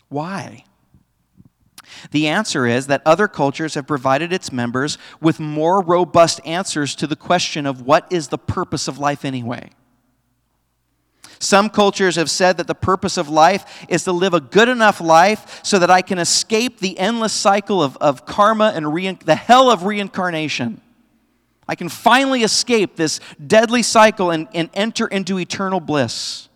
Why? 0.09 0.65
The 2.11 2.29
answer 2.29 2.67
is 2.67 2.87
that 2.87 3.03
other 3.05 3.29
cultures 3.29 3.75
have 3.75 3.87
provided 3.87 4.33
its 4.33 4.53
members 4.53 4.99
with 5.21 5.41
more 5.41 5.81
robust 5.83 6.41
answers 6.45 6.95
to 6.97 7.07
the 7.07 7.17
question 7.17 7.67
of 7.67 7.83
what 7.83 8.07
is 8.11 8.29
the 8.29 8.39
purpose 8.39 8.89
of 8.89 8.99
life 8.99 9.25
anyway. 9.25 9.71
Some 11.39 11.69
cultures 11.69 12.17
have 12.17 12.31
said 12.31 12.57
that 12.57 12.67
the 12.67 12.75
purpose 12.75 13.17
of 13.17 13.29
life 13.29 13.85
is 13.89 14.05
to 14.05 14.13
live 14.13 14.35
a 14.35 14.41
good 14.41 14.69
enough 14.69 15.01
life 15.01 15.61
so 15.63 15.79
that 15.79 15.91
I 15.91 16.01
can 16.01 16.19
escape 16.19 16.79
the 16.79 16.99
endless 16.99 17.33
cycle 17.33 17.83
of, 17.83 17.97
of 17.99 18.25
karma 18.25 18.73
and 18.75 18.87
the 19.21 19.35
hell 19.35 19.71
of 19.71 19.85
reincarnation. 19.85 20.81
I 21.67 21.75
can 21.75 21.89
finally 21.89 22.43
escape 22.43 22.97
this 22.97 23.21
deadly 23.45 23.83
cycle 23.83 24.31
and, 24.31 24.49
and 24.55 24.71
enter 24.75 25.07
into 25.07 25.39
eternal 25.39 25.81
bliss. 25.81 26.49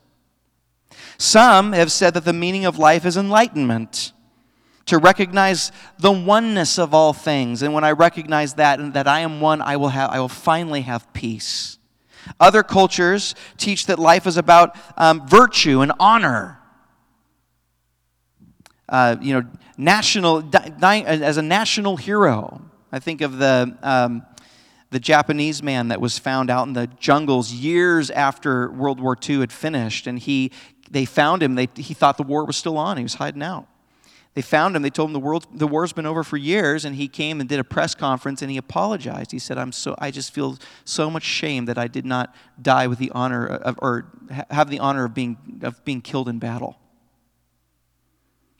Some 1.16 1.72
have 1.72 1.90
said 1.90 2.14
that 2.14 2.24
the 2.24 2.33
meaning 2.33 2.64
of 2.64 2.79
life 2.79 3.05
is 3.05 3.16
enlightenment, 3.16 4.12
to 4.88 4.98
recognize 4.98 5.70
the 5.98 6.11
oneness 6.11 6.79
of 6.79 6.94
all 6.94 7.12
things. 7.12 7.62
And 7.62 7.72
when 7.72 7.85
I 7.85 7.92
recognize 7.92 8.55
that 8.55 8.81
and 8.81 8.94
that 8.94 9.07
I 9.07 9.20
am 9.20 9.40
one, 9.40 9.62
I 9.62 9.77
will, 9.77 9.88
have, 9.88 10.11
I 10.11 10.20
will 10.20 10.29
finally 10.29 10.83
have 10.83 11.12
peace. 11.12 11.79
Other 12.40 12.62
cultures 12.62 13.35
teach 13.57 13.87
that 13.87 13.98
life 13.98 14.27
is 14.27 14.37
about 14.37 14.77
um, 14.96 15.27
virtue 15.27 15.81
and 15.81 15.92
honor. 15.98 16.59
Uh, 18.88 19.16
you 19.20 19.35
know, 19.35 19.46
national, 19.77 20.42
di- 20.42 20.72
di- 20.79 21.05
as 21.05 21.37
a 21.37 21.42
national 21.42 21.96
hero. 21.96 22.62
I 22.90 22.98
think 22.98 23.20
of 23.20 23.38
the, 23.38 23.77
um, 23.83 24.22
the 24.90 24.98
Japanese 25.01 25.62
man 25.62 25.88
that 25.88 26.01
was 26.01 26.18
found 26.18 26.48
out 26.51 26.66
in 26.66 26.72
the 26.72 26.87
jungles 26.98 27.53
years 27.53 28.11
after 28.11 28.70
World 28.70 29.01
War 29.01 29.16
II 29.29 29.40
had 29.40 29.53
finished, 29.53 30.07
and 30.07 30.18
he, 30.18 30.51
they 30.90 31.05
found 31.05 31.42
him. 31.42 31.55
They, 31.55 31.68
he 31.77 31.92
thought 31.92 32.16
the 32.16 32.22
war 32.22 32.46
was 32.46 32.57
still 32.57 32.79
on. 32.79 32.96
He 32.96 33.03
was 33.03 33.14
hiding 33.14 33.42
out. 33.42 33.68
They 34.38 34.42
found 34.42 34.77
him. 34.77 34.83
They 34.83 34.90
told 34.90 35.09
him 35.09 35.14
the, 35.14 35.18
world, 35.18 35.48
the 35.53 35.66
war's 35.66 35.92
been 35.92 36.07
over 36.07 36.22
for 36.22 36.37
years, 36.37 36.85
and 36.85 36.94
he 36.94 37.09
came 37.09 37.40
and 37.40 37.48
did 37.48 37.59
a 37.59 37.64
press 37.64 37.96
conference 37.96 38.40
and 38.40 38.48
he 38.48 38.57
apologized. 38.57 39.33
He 39.33 39.40
said, 39.40 39.59
I'm 39.59 39.72
so, 39.72 39.96
I 39.98 40.12
just 40.12 40.33
feel 40.33 40.59
so 40.85 41.11
much 41.11 41.24
shame 41.24 41.64
that 41.64 41.77
I 41.77 41.88
did 41.88 42.07
not 42.07 42.33
die 42.62 42.87
with 42.87 43.01
the 43.01 43.11
honor 43.11 43.44
of, 43.44 43.77
or 43.83 44.12
have 44.51 44.70
the 44.70 44.79
honor 44.79 45.07
of 45.07 45.12
being, 45.12 45.38
of 45.62 45.85
being 45.85 46.01
killed 46.01 46.29
in 46.29 46.38
battle. 46.38 46.79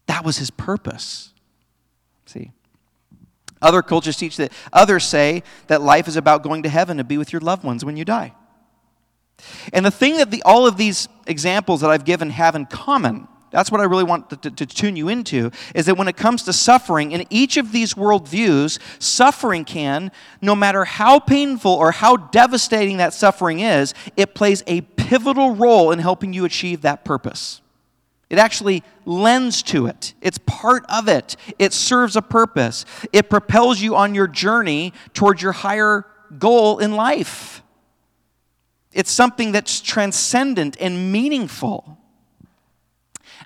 That 0.07 0.25
was 0.25 0.39
his 0.39 0.51
purpose. 0.51 1.33
See? 2.27 2.51
Other 3.63 3.81
cultures 3.81 4.17
teach 4.17 4.37
that, 4.39 4.53
others 4.73 5.05
say 5.05 5.45
that 5.69 5.81
life 5.81 6.09
is 6.09 6.17
about 6.17 6.43
going 6.43 6.65
to 6.65 6.69
heaven 6.69 6.97
to 6.97 7.05
be 7.05 7.19
with 7.19 7.33
your 7.33 7.41
loved 7.41 7.63
ones 7.63 7.85
when 7.85 7.97
you 7.97 8.05
die. 8.05 8.35
And 9.73 9.87
the 9.87 9.93
thing 9.93 10.17
that 10.17 10.33
the, 10.33 10.43
all 10.43 10.67
of 10.67 10.77
these 10.77 11.07
examples 11.29 11.83
that 11.83 11.91
I've 11.91 12.05
given 12.05 12.31
have 12.31 12.57
in 12.57 12.67
common 12.67 13.29
that's 13.51 13.71
what 13.71 13.81
I 13.81 13.85
really 13.85 14.05
want 14.05 14.31
to, 14.31 14.37
to, 14.37 14.51
to, 14.51 14.67
tune 14.67 14.97
you 14.97 15.09
into 15.09 15.51
is 15.75 15.87
that 15.87 15.97
when 15.97 16.09
it 16.09 16.17
comes 16.17 16.43
to 16.45 16.53
suffering, 16.53 17.13
in 17.13 17.25
each 17.31 17.57
of 17.57 17.73
these 17.73 17.95
worldviews, 17.95 18.79
suffering 18.99 19.65
can, 19.65 20.13
no 20.43 20.55
matter 20.55 20.85
how 20.85 21.19
painful 21.19 21.73
or 21.73 21.93
how 21.93 22.17
devastating 22.17 22.99
that 22.99 23.15
suffering 23.15 23.61
is, 23.61 23.95
it 24.17 24.35
plays 24.35 24.63
a 24.67 24.83
pivotal 24.83 25.55
role 25.55 25.91
in 25.93 25.99
helping 25.99 26.33
you 26.33 26.45
achieve 26.45 26.83
that 26.83 27.05
purpose. 27.05 27.61
It 28.31 28.39
actually 28.39 28.83
lends 29.07 29.63
to 29.65 29.87
it, 29.87 30.13
it's 30.21 30.39
part 30.39 30.85
of 30.91 31.09
it, 31.09 31.37
it 31.59 31.73
serves 31.73 32.15
a 32.15 32.21
purpose, 32.23 32.85
it 33.11 33.31
propels 33.31 33.81
you 33.81 33.97
on 33.97 34.15
your 34.15 34.27
journey 34.27 34.93
towards 35.15 35.41
your 35.41 35.53
higher 35.53 36.05
goal 36.39 36.79
in 36.79 36.93
life. 36.93 37.63
It's 38.93 39.11
something 39.11 39.53
that's 39.53 39.81
transcendent 39.81 40.77
and 40.79 41.11
meaningful. 41.11 41.99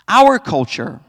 Our 0.09 0.39
culture, 0.39 1.01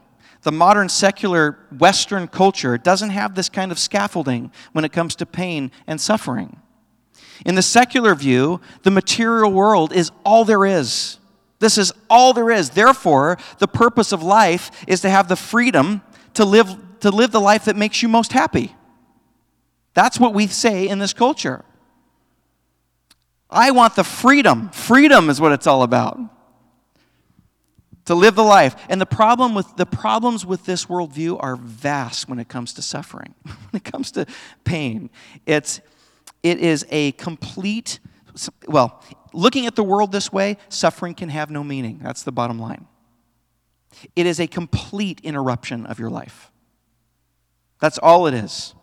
the 0.42 0.52
modern 0.52 0.88
secular 0.88 1.58
Western 1.76 2.28
culture, 2.28 2.78
doesn't 2.78 3.10
have 3.10 3.34
this 3.34 3.48
kind 3.48 3.72
of 3.72 3.78
scaffolding 3.78 4.52
when 4.72 4.84
it 4.84 4.92
comes 4.92 5.16
to 5.16 5.26
pain 5.26 5.70
and 5.86 6.00
suffering. 6.00 6.60
In 7.44 7.54
the 7.54 7.62
secular 7.62 8.14
view, 8.14 8.60
the 8.82 8.90
material 8.90 9.50
world 9.50 9.92
is 9.92 10.12
all 10.24 10.44
there 10.44 10.64
is. 10.64 11.18
This 11.58 11.78
is 11.78 11.92
all 12.08 12.32
there 12.32 12.50
is. 12.50 12.70
Therefore, 12.70 13.38
the 13.58 13.68
purpose 13.68 14.12
of 14.12 14.22
life 14.22 14.70
is 14.86 15.00
to 15.00 15.10
have 15.10 15.28
the 15.28 15.36
freedom 15.36 16.02
to 16.34 16.44
live, 16.44 16.76
to 17.00 17.10
live 17.10 17.30
the 17.30 17.40
life 17.40 17.64
that 17.64 17.76
makes 17.76 18.02
you 18.02 18.08
most 18.08 18.32
happy. 18.32 18.74
That's 19.94 20.18
what 20.20 20.34
we 20.34 20.46
say 20.46 20.88
in 20.88 20.98
this 20.98 21.12
culture. 21.12 21.64
I 23.48 23.70
want 23.70 23.94
the 23.94 24.04
freedom. 24.04 24.70
Freedom 24.70 25.30
is 25.30 25.40
what 25.40 25.52
it's 25.52 25.66
all 25.66 25.82
about 25.82 26.18
to 28.06 28.14
live 28.14 28.34
the 28.34 28.44
life. 28.44 28.76
And 28.88 29.00
the 29.00 29.06
problem 29.06 29.54
with 29.54 29.76
the 29.76 29.86
problems 29.86 30.44
with 30.44 30.64
this 30.64 30.86
worldview 30.86 31.42
are 31.42 31.56
vast 31.56 32.28
when 32.28 32.38
it 32.38 32.48
comes 32.48 32.72
to 32.74 32.82
suffering, 32.82 33.34
when 33.42 33.56
it 33.74 33.84
comes 33.84 34.10
to 34.12 34.26
pain. 34.64 35.10
It's 35.46 35.80
it 36.42 36.58
is 36.58 36.86
a 36.90 37.12
complete 37.12 38.00
well, 38.66 39.02
looking 39.32 39.66
at 39.66 39.76
the 39.76 39.84
world 39.84 40.12
this 40.12 40.32
way, 40.32 40.56
suffering 40.68 41.14
can 41.14 41.28
have 41.28 41.50
no 41.50 41.62
meaning. 41.62 42.00
That's 42.02 42.22
the 42.22 42.32
bottom 42.32 42.58
line. 42.58 42.86
It 44.16 44.26
is 44.26 44.40
a 44.40 44.46
complete 44.46 45.20
interruption 45.22 45.86
of 45.86 45.98
your 45.98 46.10
life. 46.10 46.50
That's 47.80 47.98
all 47.98 48.26
it 48.26 48.34
is. 48.34 48.74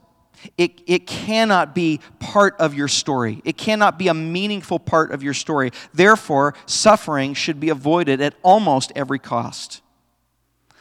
It, 0.57 0.81
it 0.87 1.07
cannot 1.07 1.75
be 1.75 1.99
part 2.19 2.55
of 2.59 2.73
your 2.73 2.87
story. 2.87 3.41
It 3.45 3.57
cannot 3.57 3.99
be 3.99 4.07
a 4.07 4.13
meaningful 4.13 4.79
part 4.79 5.11
of 5.11 5.23
your 5.23 5.33
story. 5.33 5.71
Therefore, 5.93 6.53
suffering 6.65 7.33
should 7.33 7.59
be 7.59 7.69
avoided 7.69 8.21
at 8.21 8.35
almost 8.43 8.91
every 8.95 9.19
cost. 9.19 9.81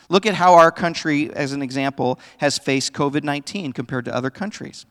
Look 0.08 0.26
at 0.26 0.34
how 0.34 0.54
our 0.54 0.72
country, 0.72 1.32
as 1.32 1.52
an 1.52 1.62
example, 1.62 2.18
has 2.38 2.58
faced 2.58 2.92
COVID 2.92 3.22
19 3.22 3.72
compared 3.72 4.04
to 4.06 4.14
other 4.14 4.30
countries. 4.30 4.86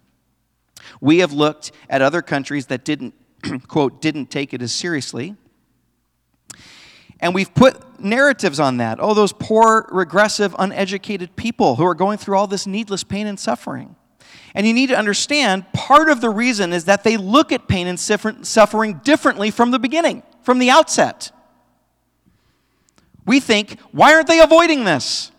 We 1.02 1.20
have 1.20 1.34
looked 1.34 1.72
at 1.90 2.02
other 2.02 2.22
countries 2.22 2.68
that 2.68 2.86
didn't, 2.86 3.14
quote, 3.68 4.02
didn't 4.02 4.28
take 4.28 4.54
it 4.54 4.62
as 4.62 4.72
seriously. 4.72 5.36
And 7.20 7.36
we've 7.36 7.54
put 7.54 8.00
narratives 8.00 8.62
on 8.62 8.78
that. 8.78 8.98
Oh, 9.02 9.14
those 9.14 9.34
poor, 9.34 9.90
regressive, 9.92 10.56
uneducated 10.58 11.36
people 11.36 11.76
who 11.76 11.84
are 11.84 11.96
going 11.96 12.18
through 12.18 12.38
all 12.38 12.48
this 12.48 12.66
needless 12.66 13.04
pain 13.04 13.28
and 13.28 13.38
suffering. 13.38 13.96
And 14.56 14.66
you 14.66 14.74
need 14.74 14.88
to 14.88 14.98
understand 14.98 15.72
part 15.74 16.10
of 16.10 16.22
the 16.22 16.30
reason 16.30 16.74
is 16.74 16.86
that 16.86 17.04
they 17.04 17.18
look 17.18 17.52
at 17.52 17.68
pain 17.68 17.88
and 17.88 18.00
suffering 18.00 19.02
differently 19.04 19.52
from 19.52 19.72
the 19.72 19.80
beginning, 19.80 20.24
from 20.42 20.60
the 20.60 20.70
outset. 20.70 21.32
We 23.26 23.40
think, 23.40 23.80
why 23.92 24.14
aren't 24.14 24.28
they 24.28 24.40
avoiding 24.40 24.86
this? 24.86 25.32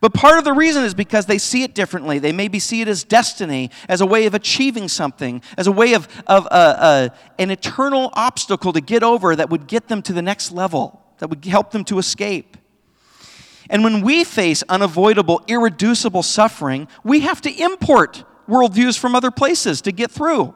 But 0.00 0.14
part 0.14 0.38
of 0.38 0.44
the 0.44 0.52
reason 0.52 0.84
is 0.84 0.94
because 0.94 1.26
they 1.26 1.38
see 1.38 1.62
it 1.62 1.74
differently. 1.74 2.18
They 2.18 2.32
maybe 2.32 2.58
see 2.58 2.80
it 2.80 2.88
as 2.88 3.04
destiny, 3.04 3.70
as 3.88 4.00
a 4.00 4.06
way 4.06 4.26
of 4.26 4.32
achieving 4.32 4.88
something, 4.88 5.42
as 5.58 5.66
a 5.66 5.72
way 5.72 5.92
of, 5.92 6.08
of 6.26 6.46
uh, 6.46 6.48
uh, 6.48 7.08
an 7.38 7.50
eternal 7.50 8.10
obstacle 8.14 8.72
to 8.72 8.80
get 8.80 9.02
over 9.02 9.36
that 9.36 9.50
would 9.50 9.66
get 9.66 9.88
them 9.88 10.00
to 10.02 10.12
the 10.14 10.22
next 10.22 10.50
level, 10.50 11.02
that 11.18 11.28
would 11.28 11.44
help 11.44 11.72
them 11.72 11.84
to 11.84 11.98
escape. 11.98 12.56
And 13.72 13.82
when 13.82 14.02
we 14.02 14.22
face 14.22 14.62
unavoidable, 14.68 15.42
irreducible 15.48 16.22
suffering, 16.22 16.88
we 17.02 17.20
have 17.20 17.40
to 17.40 17.50
import 17.50 18.22
worldviews 18.46 18.98
from 18.98 19.14
other 19.14 19.30
places 19.30 19.80
to 19.80 19.92
get 19.92 20.10
through. 20.10 20.54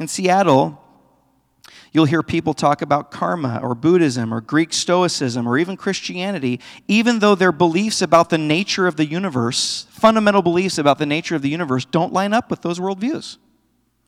In 0.00 0.08
Seattle, 0.08 0.82
you'll 1.92 2.06
hear 2.06 2.24
people 2.24 2.54
talk 2.54 2.82
about 2.82 3.12
karma 3.12 3.60
or 3.62 3.76
Buddhism 3.76 4.34
or 4.34 4.40
Greek 4.40 4.72
Stoicism 4.72 5.46
or 5.46 5.58
even 5.58 5.76
Christianity, 5.76 6.58
even 6.88 7.20
though 7.20 7.36
their 7.36 7.52
beliefs 7.52 8.02
about 8.02 8.28
the 8.28 8.38
nature 8.38 8.88
of 8.88 8.96
the 8.96 9.06
universe, 9.06 9.86
fundamental 9.90 10.42
beliefs 10.42 10.76
about 10.76 10.98
the 10.98 11.06
nature 11.06 11.36
of 11.36 11.42
the 11.42 11.50
universe, 11.50 11.84
don't 11.84 12.12
line 12.12 12.32
up 12.32 12.50
with 12.50 12.62
those 12.62 12.80
worldviews. 12.80 13.36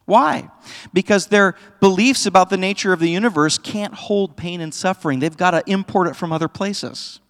Why? 0.06 0.50
Because 0.92 1.28
their 1.28 1.56
beliefs 1.80 2.26
about 2.26 2.50
the 2.50 2.56
nature 2.56 2.92
of 2.92 3.00
the 3.00 3.08
universe 3.08 3.56
can't 3.56 3.94
hold 3.94 4.36
pain 4.36 4.60
and 4.60 4.72
suffering. 4.74 5.18
They've 5.18 5.36
got 5.36 5.52
to 5.52 5.62
import 5.66 6.08
it 6.08 6.16
from 6.16 6.32
other 6.32 6.48
places. 6.48 7.20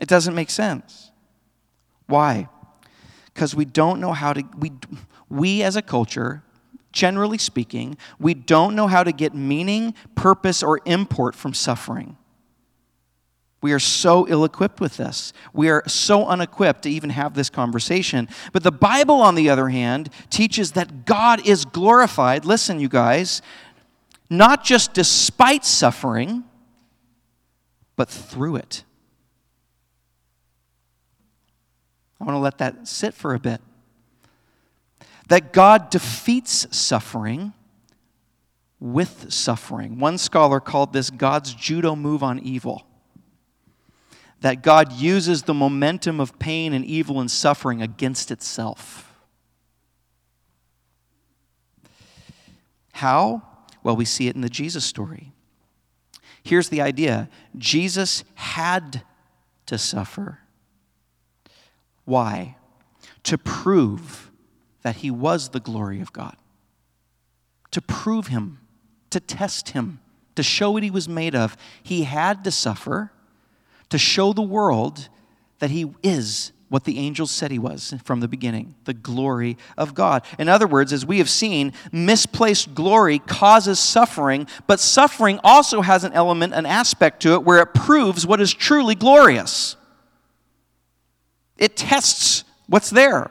It 0.00 0.08
doesn't 0.08 0.34
make 0.34 0.50
sense. 0.50 1.10
Why? 2.06 2.48
Because 3.32 3.54
we 3.54 3.64
don't 3.64 4.00
know 4.00 4.12
how 4.12 4.32
to, 4.32 4.42
we, 4.58 4.72
we 5.28 5.62
as 5.62 5.76
a 5.76 5.82
culture, 5.82 6.42
generally 6.92 7.38
speaking, 7.38 7.96
we 8.18 8.34
don't 8.34 8.74
know 8.74 8.86
how 8.86 9.02
to 9.02 9.12
get 9.12 9.34
meaning, 9.34 9.94
purpose, 10.14 10.62
or 10.62 10.80
import 10.84 11.34
from 11.34 11.54
suffering. 11.54 12.16
We 13.60 13.72
are 13.72 13.80
so 13.80 14.26
ill 14.28 14.44
equipped 14.44 14.80
with 14.80 14.96
this. 14.96 15.32
We 15.52 15.68
are 15.68 15.82
so 15.88 16.26
unequipped 16.26 16.82
to 16.82 16.90
even 16.90 17.10
have 17.10 17.34
this 17.34 17.50
conversation. 17.50 18.28
But 18.52 18.62
the 18.62 18.70
Bible, 18.70 19.20
on 19.20 19.34
the 19.34 19.50
other 19.50 19.68
hand, 19.68 20.10
teaches 20.30 20.72
that 20.72 21.04
God 21.04 21.44
is 21.46 21.64
glorified, 21.64 22.44
listen, 22.44 22.78
you 22.78 22.88
guys, 22.88 23.42
not 24.30 24.62
just 24.62 24.94
despite 24.94 25.64
suffering, 25.64 26.44
but 27.96 28.08
through 28.08 28.56
it. 28.56 28.84
I 32.20 32.24
want 32.24 32.36
to 32.36 32.40
let 32.40 32.58
that 32.58 32.86
sit 32.86 33.14
for 33.14 33.34
a 33.34 33.40
bit. 33.40 33.60
That 35.28 35.52
God 35.52 35.90
defeats 35.90 36.66
suffering 36.76 37.52
with 38.80 39.32
suffering. 39.32 39.98
One 39.98 40.16
scholar 40.16 40.60
called 40.60 40.92
this 40.92 41.10
God's 41.10 41.54
judo 41.54 41.96
move 41.96 42.22
on 42.22 42.38
evil. 42.38 42.87
That 44.40 44.62
God 44.62 44.92
uses 44.92 45.42
the 45.42 45.54
momentum 45.54 46.20
of 46.20 46.38
pain 46.38 46.72
and 46.72 46.84
evil 46.84 47.20
and 47.20 47.30
suffering 47.30 47.82
against 47.82 48.30
itself. 48.30 49.12
How? 52.92 53.42
Well, 53.82 53.96
we 53.96 54.04
see 54.04 54.28
it 54.28 54.34
in 54.34 54.40
the 54.40 54.48
Jesus 54.48 54.84
story. 54.84 55.32
Here's 56.42 56.68
the 56.68 56.80
idea 56.80 57.28
Jesus 57.56 58.24
had 58.34 59.02
to 59.66 59.78
suffer. 59.78 60.40
Why? 62.04 62.56
To 63.24 63.36
prove 63.36 64.30
that 64.82 64.96
he 64.96 65.10
was 65.10 65.50
the 65.50 65.60
glory 65.60 66.00
of 66.00 66.12
God, 66.12 66.36
to 67.70 67.82
prove 67.82 68.28
him, 68.28 68.60
to 69.10 69.20
test 69.20 69.70
him, 69.70 70.00
to 70.34 70.42
show 70.42 70.70
what 70.70 70.82
he 70.82 70.90
was 70.90 71.08
made 71.08 71.34
of. 71.34 71.56
He 71.82 72.04
had 72.04 72.44
to 72.44 72.50
suffer 72.50 73.12
to 73.90 73.98
show 73.98 74.32
the 74.32 74.42
world 74.42 75.08
that 75.58 75.70
he 75.70 75.92
is 76.02 76.52
what 76.68 76.84
the 76.84 76.98
angels 76.98 77.30
said 77.30 77.50
he 77.50 77.58
was 77.58 77.94
from 78.04 78.20
the 78.20 78.28
beginning 78.28 78.74
the 78.84 78.94
glory 78.94 79.56
of 79.76 79.94
God. 79.94 80.24
In 80.38 80.48
other 80.48 80.66
words, 80.66 80.92
as 80.92 81.06
we 81.06 81.18
have 81.18 81.30
seen, 81.30 81.72
misplaced 81.92 82.74
glory 82.74 83.18
causes 83.18 83.78
suffering, 83.78 84.46
but 84.66 84.80
suffering 84.80 85.40
also 85.42 85.80
has 85.80 86.04
an 86.04 86.12
element, 86.12 86.54
an 86.54 86.66
aspect 86.66 87.22
to 87.22 87.32
it 87.32 87.42
where 87.42 87.62
it 87.62 87.74
proves 87.74 88.26
what 88.26 88.40
is 88.40 88.52
truly 88.52 88.94
glorious. 88.94 89.76
It 91.56 91.76
tests 91.76 92.44
what's 92.66 92.90
there. 92.90 93.30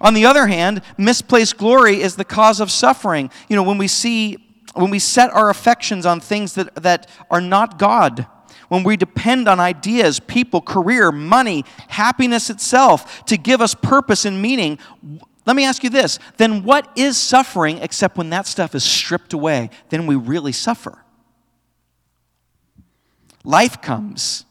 On 0.00 0.14
the 0.14 0.24
other 0.24 0.46
hand, 0.46 0.82
misplaced 0.96 1.58
glory 1.58 2.00
is 2.00 2.16
the 2.16 2.24
cause 2.24 2.60
of 2.60 2.70
suffering. 2.70 3.30
You 3.48 3.56
know, 3.56 3.62
when 3.62 3.78
we 3.78 3.88
see, 3.88 4.38
when 4.74 4.90
we 4.90 4.98
set 4.98 5.30
our 5.30 5.50
affections 5.50 6.06
on 6.06 6.20
things 6.20 6.54
that, 6.54 6.74
that 6.76 7.08
are 7.30 7.40
not 7.40 7.78
God, 7.78 8.26
when 8.70 8.84
we 8.84 8.96
depend 8.96 9.48
on 9.48 9.58
ideas, 9.58 10.20
people, 10.20 10.60
career, 10.60 11.10
money, 11.10 11.64
happiness 11.88 12.50
itself 12.50 13.24
to 13.24 13.36
give 13.36 13.60
us 13.60 13.74
purpose 13.74 14.24
and 14.24 14.40
meaning, 14.40 14.78
let 15.44 15.56
me 15.56 15.64
ask 15.64 15.82
you 15.82 15.90
this 15.90 16.20
then 16.36 16.62
what 16.62 16.88
is 16.96 17.16
suffering 17.16 17.78
except 17.78 18.16
when 18.16 18.30
that 18.30 18.46
stuff 18.46 18.76
is 18.76 18.84
stripped 18.84 19.32
away? 19.32 19.70
Then 19.88 20.06
we 20.06 20.14
really 20.14 20.52
suffer. 20.52 21.04
Life 23.42 23.82
comes, 23.82 24.44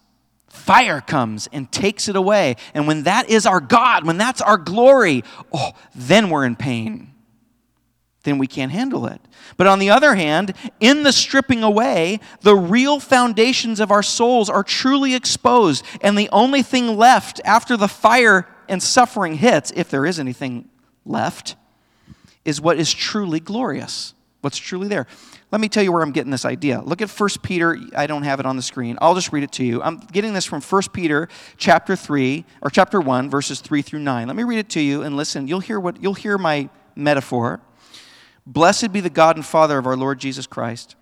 fire 0.49 0.99
comes 0.99 1.47
and 1.53 1.72
takes 1.72 2.09
it 2.09 2.17
away. 2.17 2.57
And 2.74 2.88
when 2.88 3.03
that 3.03 3.30
is 3.30 3.45
our 3.45 3.61
God, 3.61 4.05
when 4.05 4.17
that's 4.17 4.41
our 4.41 4.57
glory, 4.57 5.24
oh, 5.53 5.72
then 5.95 6.30
we're 6.30 6.43
in 6.43 6.57
pain 6.57 7.13
then 8.24 8.38
we 8.38 8.47
can't 8.47 8.72
handle 8.72 9.07
it. 9.07 9.22
But 9.57 9.67
on 9.67 9.80
the 9.80 9.89
other 9.89 10.15
hand, 10.15 10.53
in 10.80 11.03
the 11.03 11.11
stripping 11.11 11.63
away, 11.63 12.20
the 12.41 12.55
real 12.55 12.99
foundations 12.99 13.80
of 13.80 13.91
our 13.91 14.03
souls 14.03 14.49
are 14.49 14.63
truly 14.63 15.15
exposed, 15.15 15.86
and 16.01 16.17
the 16.17 16.30
only 16.32 16.61
thing 16.61 16.97
left 16.97 17.39
after 17.45 17.78
the 17.78 17.88
fire 17.88 18.47
and 18.67 18.84
suffering 18.84 19.36
hits, 19.36 19.72
if 19.76 19.89
there 19.89 20.05
is 20.05 20.20
anything 20.20 20.70
left, 21.05 21.55
is 22.45 22.61
what 22.61 22.78
is 22.78 22.93
truly 22.93 23.39
glorious, 23.39 24.13
what's 24.41 24.57
truly 24.57 24.88
there. 24.88 25.07
Let 25.51 25.61
me 25.61 25.67
tell 25.67 25.82
you 25.82 25.91
where 25.91 26.03
I'm 26.03 26.11
getting 26.11 26.32
this 26.32 26.45
idea. 26.45 26.82
Look 26.82 27.01
at 27.01 27.09
1 27.09 27.30
Peter. 27.41 27.76
I 27.95 28.05
don't 28.05 28.22
have 28.22 28.39
it 28.39 28.45
on 28.45 28.55
the 28.55 28.61
screen. 28.61 28.97
I'll 29.01 29.15
just 29.15 29.34
read 29.34 29.43
it 29.43 29.51
to 29.53 29.65
you. 29.65 29.82
I'm 29.82 29.97
getting 29.97 30.34
this 30.34 30.45
from 30.45 30.61
1 30.61 30.82
Peter 30.93 31.28
chapter 31.57 31.95
3 31.95 32.45
or 32.61 32.70
chapter 32.70 33.01
1 33.01 33.30
verses 33.32 33.59
3 33.59 33.82
through 33.82 34.01
9. 34.01 34.28
Let 34.28 34.36
me 34.36 34.43
read 34.43 34.59
it 34.59 34.70
to 34.72 34.80
you 34.80 35.01
and 35.01 35.17
listen. 35.17 35.47
You'll 35.47 35.59
hear 35.59 35.80
what 35.80 36.03
you'll 36.03 36.13
hear 36.13 36.38
my 36.38 36.70
metaphor. 36.95 37.61
Blessed 38.50 38.91
be 38.91 39.00
the 39.00 39.12
God 39.12 39.36
and 39.36 39.45
Father 39.45 39.78
of 39.78 39.86
our 39.86 39.95
Lord 39.95 40.20
Jesus 40.20 40.47
Christ. 40.47 40.95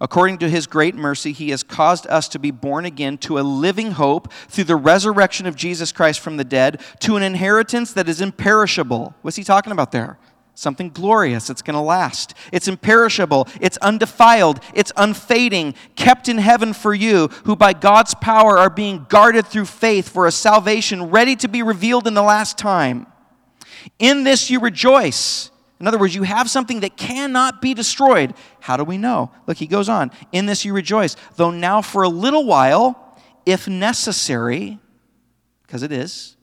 According 0.00 0.38
to 0.38 0.48
his 0.48 0.66
great 0.66 0.94
mercy, 0.94 1.32
he 1.32 1.50
has 1.50 1.62
caused 1.62 2.06
us 2.06 2.26
to 2.28 2.38
be 2.38 2.50
born 2.50 2.86
again 2.86 3.18
to 3.18 3.38
a 3.38 3.40
living 3.40 3.92
hope 3.92 4.32
through 4.48 4.64
the 4.64 4.76
resurrection 4.76 5.46
of 5.46 5.56
Jesus 5.56 5.92
Christ 5.92 6.20
from 6.20 6.38
the 6.38 6.44
dead, 6.44 6.80
to 7.00 7.16
an 7.16 7.22
inheritance 7.22 7.92
that 7.92 8.08
is 8.08 8.22
imperishable. 8.22 9.14
What's 9.20 9.36
he 9.36 9.44
talking 9.44 9.72
about 9.72 9.92
there? 9.92 10.18
Something 10.54 10.88
glorious. 10.88 11.50
It's 11.50 11.60
going 11.60 11.74
to 11.74 11.82
last. 11.82 12.32
It's 12.50 12.66
imperishable. 12.66 13.46
It's 13.60 13.76
undefiled. 13.78 14.60
It's 14.72 14.92
unfading, 14.96 15.74
kept 15.96 16.30
in 16.30 16.38
heaven 16.38 16.72
for 16.72 16.94
you, 16.94 17.28
who 17.44 17.56
by 17.56 17.74
God's 17.74 18.14
power 18.14 18.56
are 18.56 18.70
being 18.70 19.04
guarded 19.10 19.46
through 19.46 19.66
faith 19.66 20.08
for 20.08 20.26
a 20.26 20.32
salvation 20.32 21.10
ready 21.10 21.36
to 21.36 21.46
be 21.48 21.62
revealed 21.62 22.06
in 22.06 22.14
the 22.14 22.22
last 22.22 22.56
time. 22.56 23.06
In 23.98 24.24
this 24.24 24.48
you 24.48 24.60
rejoice 24.60 25.50
in 25.78 25.86
other 25.86 25.98
words, 25.98 26.14
you 26.14 26.22
have 26.22 26.48
something 26.48 26.80
that 26.80 26.96
cannot 26.96 27.60
be 27.60 27.74
destroyed. 27.74 28.34
How 28.60 28.76
do 28.76 28.84
we 28.84 28.96
know? 28.96 29.30
Look, 29.46 29.58
he 29.58 29.66
goes 29.66 29.88
on. 29.88 30.10
In 30.32 30.46
this 30.46 30.64
you 30.64 30.72
rejoice, 30.72 31.16
though 31.36 31.50
now 31.50 31.82
for 31.82 32.02
a 32.02 32.08
little 32.08 32.46
while, 32.46 33.18
if 33.44 33.68
necessary, 33.68 34.78
because 35.66 35.82
it 35.82 35.92
is, 35.92 36.36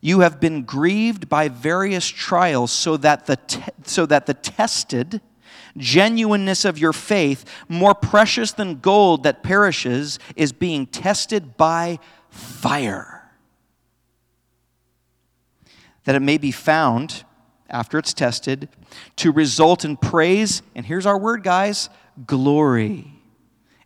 you 0.00 0.20
have 0.20 0.40
been 0.40 0.62
grieved 0.62 1.28
by 1.28 1.48
various 1.48 2.06
trials 2.06 2.72
so 2.72 2.96
that 2.98 3.26
the, 3.26 3.36
te- 3.36 3.62
so 3.84 4.06
that 4.06 4.26
the 4.26 4.34
tested 4.34 5.20
genuineness 5.76 6.64
of 6.64 6.78
your 6.78 6.92
faith, 6.92 7.44
more 7.68 7.94
precious 7.94 8.52
than 8.52 8.80
gold 8.80 9.24
that 9.24 9.42
perishes, 9.42 10.18
is 10.36 10.52
being 10.52 10.86
tested 10.86 11.56
by 11.56 11.98
fire. 12.30 13.30
That 16.04 16.14
it 16.14 16.20
may 16.20 16.38
be 16.38 16.50
found 16.50 17.24
after 17.68 17.98
it's 17.98 18.14
tested, 18.14 18.68
to 19.16 19.32
result 19.32 19.84
in 19.84 19.96
praise, 19.96 20.62
and 20.74 20.86
here's 20.86 21.06
our 21.06 21.18
word, 21.18 21.42
guys 21.42 21.88
glory 22.26 23.10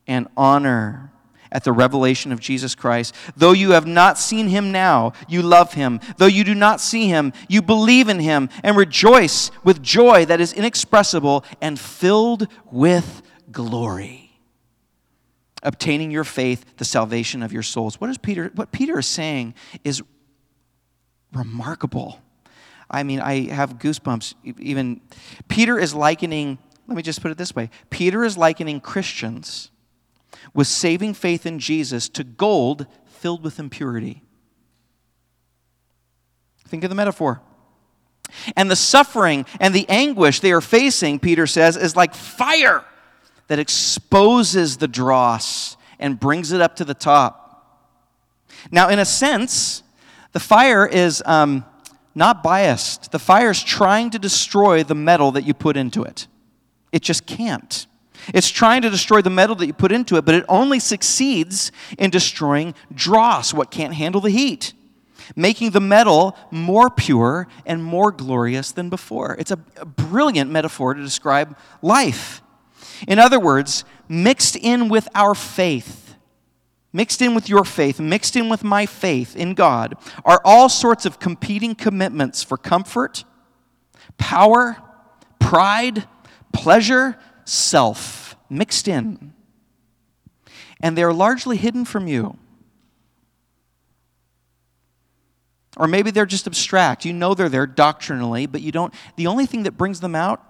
and 0.07 0.27
honor 0.37 1.13
at 1.51 1.65
the 1.65 1.73
revelation 1.73 2.33
of 2.33 2.41
Jesus 2.41 2.75
Christ. 2.75 3.15
Though 3.37 3.53
you 3.53 3.71
have 3.71 3.87
not 3.87 4.19
seen 4.19 4.49
him 4.49 4.71
now, 4.71 5.13
you 5.29 5.43
love 5.43 5.75
him. 5.75 6.01
Though 6.19 6.27
you 6.27 6.45
do 6.45 6.55
not 6.55 6.81
see 6.81 7.09
him, 7.09 7.33
you 7.49 7.63
believe 7.63 8.09
in 8.09 8.21
him 8.21 8.49
and 8.63 8.77
rejoice 8.77 9.51
with 9.65 9.83
joy 9.83 10.27
that 10.27 10.41
is 10.41 10.53
inexpressible 10.53 11.45
and 11.61 11.79
filled 11.79 12.49
with 12.71 13.23
glory. 13.51 14.39
Obtaining 15.63 16.11
your 16.11 16.25
faith, 16.25 16.65
the 16.77 16.85
salvation 16.85 17.43
of 17.43 17.53
your 17.53 17.63
souls. 17.63 18.01
What 18.01 18.11
is 18.11 18.19
Peter 18.19 18.51
what 18.55 18.71
Peter 18.71 18.99
is 18.99 19.07
saying 19.07 19.55
is 19.85 20.03
remarkable. 21.33 22.21
I 22.91 23.03
mean, 23.03 23.21
I 23.21 23.49
have 23.49 23.79
goosebumps. 23.79 24.35
Even 24.59 25.01
Peter 25.49 25.79
is 25.79 25.95
likening, 25.95 26.59
let 26.87 26.97
me 26.97 27.03
just 27.03 27.21
put 27.21 27.31
it 27.31 27.39
this 27.39 27.55
way 27.55 27.71
Peter 27.91 28.25
is 28.25 28.37
likening 28.39 28.81
Christians 28.81 29.71
with 30.55 30.67
saving 30.67 31.15
faith 31.15 31.47
in 31.47 31.59
Jesus 31.59 32.09
to 32.11 32.25
gold 32.25 32.87
filled 33.07 33.43
with 33.43 33.59
impurity. 33.59 34.23
Think 36.67 36.85
of 36.85 36.91
the 36.91 36.97
metaphor. 36.97 37.41
And 38.57 38.71
the 38.71 38.77
suffering 38.77 39.47
and 39.59 39.75
the 39.75 39.89
anguish 39.89 40.41
they 40.41 40.53
are 40.53 40.61
facing, 40.61 41.19
Peter 41.19 41.47
says, 41.47 41.77
is 41.77 41.97
like 41.97 42.15
fire 42.15 42.85
that 43.49 43.59
exposes 43.59 44.77
the 44.77 44.89
dross 44.89 45.79
and 45.99 46.21
brings 46.21 46.53
it 46.53 46.61
up 46.61 46.77
to 46.77 46.85
the 46.85 46.95
top. 46.95 47.89
Now, 48.71 48.91
in 48.91 48.99
a 48.99 49.05
sense, 49.05 49.83
the 50.33 50.41
fire 50.41 50.87
is. 50.87 51.23
Um, 51.25 51.65
not 52.15 52.43
biased. 52.43 53.13
The 53.13 53.19
fire 53.19 53.51
is 53.51 53.63
trying 53.63 54.11
to 54.11 54.19
destroy 54.19 54.83
the 54.83 54.95
metal 54.95 55.33
that 55.33 55.45
you 55.45 55.55
put 55.55 55.77
into 55.77 56.03
it. 56.03 56.27
It 56.93 57.03
just 57.03 57.27
can't. 57.27 57.87
It's 58.35 58.51
trying 58.51 58.83
to 58.83 58.91
destroy 58.91 59.23
the 59.23 59.31
metal 59.31 59.55
that 59.57 59.67
you 59.67 59.73
put 59.73 59.93
into 59.93 60.17
it, 60.17 60.25
but 60.25 60.35
it 60.35 60.45
only 60.49 60.81
succeeds 60.81 61.73
in 61.99 62.11
destroying 62.11 62.75
dross, 62.93 63.55
what 63.55 63.71
can't 63.71 63.95
handle 63.95 64.21
the 64.21 64.31
heat, 64.31 64.75
making 65.37 65.71
the 65.71 65.81
metal 65.81 66.37
more 66.51 66.91
pure 66.91 67.47
and 67.65 67.83
more 67.83 68.11
glorious 68.11 68.73
than 68.73 68.91
before. 68.91 69.37
It's 69.39 69.51
a, 69.51 69.57
brilliant 69.57 70.51
metaphor 70.51 70.95
to 70.95 71.03
describe 71.03 71.57
life. 71.81 72.43
In 73.07 73.19
other 73.19 73.39
words, 73.39 73.85
mixed 74.09 74.57
in 74.57 74.89
with 74.89 75.09
our 75.15 75.35
faith 75.35 76.08
mixed 76.93 77.21
in 77.23 77.35
with 77.35 77.49
your 77.49 77.65
faith, 77.65 78.01
mixed 78.01 78.37
in 78.37 78.49
with 78.49 78.65
my 78.65 78.87
faith 78.87 79.37
in 79.37 79.55
God, 79.55 79.95
are 80.25 80.41
all 80.45 80.69
sorts 80.69 81.05
of 81.05 81.19
competing 81.19 81.75
commitments 81.75 82.43
for 82.43 82.57
comfort, 82.57 83.25
power, 84.17 84.77
pride, 85.39 86.07
pleasure, 86.53 87.19
self, 87.45 88.37
mixed 88.49 88.89
in. 88.89 89.33
And 90.81 90.97
they're 90.97 91.13
largely 91.13 91.57
hidden 91.57 91.85
from 91.85 92.07
you. 92.07 92.39
Or 95.77 95.87
maybe 95.87 96.11
they're 96.11 96.27
just 96.27 96.47
abstract. 96.47 97.05
You 97.05 97.13
know 97.13 97.35
they're 97.35 97.49
there 97.49 97.67
doctrinally, 97.67 98.47
but 98.47 98.63
you 98.63 98.73
don't. 98.73 98.93
The 99.17 99.29
only 99.29 99.47
thing 99.47 99.63
that 99.63 99.73
brings 99.73 100.01
them 100.01 100.15
out 100.15 100.43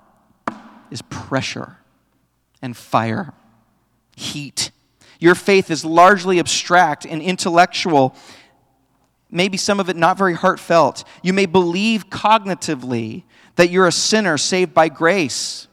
is 0.91 1.03
pressure 1.03 1.79
and 2.63 2.75
fire, 2.77 3.35
heat 4.17 4.71
your 5.19 5.35
faith 5.35 5.71
is 5.71 5.85
largely 5.85 6.39
abstract 6.39 7.05
and 7.05 7.21
intellectual, 7.21 8.15
maybe 9.31 9.57
some 9.57 9.81
of 9.81 9.89
it 9.89 9.97
not 9.97 10.17
very 10.17 10.35
heartfelt. 10.35 11.05
You 11.23 11.33
may 11.33 11.47
believe 11.47 12.09
cognitively 12.09 13.25
that 13.57 13.71
you're 13.71 13.89
a 13.89 13.93
sinner 13.93 14.39
saved 14.39 14.73
by 14.73 14.89
grace. 14.89 15.67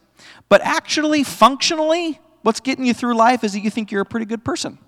But 0.50 0.62
actually, 0.62 1.24
functionally, 1.24 2.20
what's 2.42 2.60
getting 2.60 2.86
you 2.86 2.94
through 2.94 3.16
life 3.16 3.44
is 3.44 3.54
that 3.54 3.60
you 3.60 3.70
think 3.70 3.92
you're 3.92 4.02
a 4.02 4.06
pretty 4.06 4.26
good 4.26 4.44
person. 4.44 4.80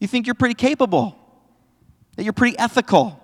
You 0.00 0.08
think 0.08 0.26
you're 0.26 0.34
pretty 0.34 0.54
capable, 0.54 1.16
that 2.16 2.24
you're 2.24 2.32
pretty 2.32 2.58
ethical. 2.58 3.21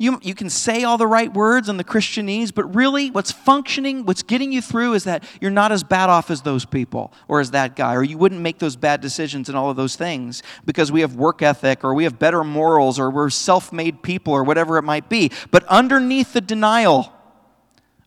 You, 0.00 0.18
you 0.22 0.34
can 0.34 0.48
say 0.48 0.82
all 0.82 0.96
the 0.96 1.06
right 1.06 1.30
words 1.30 1.68
and 1.68 1.78
the 1.78 1.84
Christianese, 1.84 2.54
but 2.54 2.74
really 2.74 3.10
what's 3.10 3.30
functioning, 3.30 4.06
what's 4.06 4.22
getting 4.22 4.50
you 4.50 4.62
through 4.62 4.94
is 4.94 5.04
that 5.04 5.24
you're 5.42 5.50
not 5.50 5.72
as 5.72 5.84
bad 5.84 6.08
off 6.08 6.30
as 6.30 6.40
those 6.40 6.64
people 6.64 7.12
or 7.28 7.38
as 7.38 7.50
that 7.50 7.76
guy, 7.76 7.94
or 7.94 8.02
you 8.02 8.16
wouldn't 8.16 8.40
make 8.40 8.60
those 8.60 8.76
bad 8.76 9.02
decisions 9.02 9.50
and 9.50 9.58
all 9.58 9.68
of 9.68 9.76
those 9.76 9.96
things 9.96 10.42
because 10.64 10.90
we 10.90 11.02
have 11.02 11.16
work 11.16 11.42
ethic 11.42 11.84
or 11.84 11.92
we 11.92 12.04
have 12.04 12.18
better 12.18 12.42
morals 12.42 12.98
or 12.98 13.10
we're 13.10 13.28
self 13.28 13.74
made 13.74 14.02
people 14.02 14.32
or 14.32 14.42
whatever 14.42 14.78
it 14.78 14.84
might 14.84 15.10
be. 15.10 15.30
But 15.50 15.64
underneath 15.64 16.32
the 16.32 16.40
denial, 16.40 17.12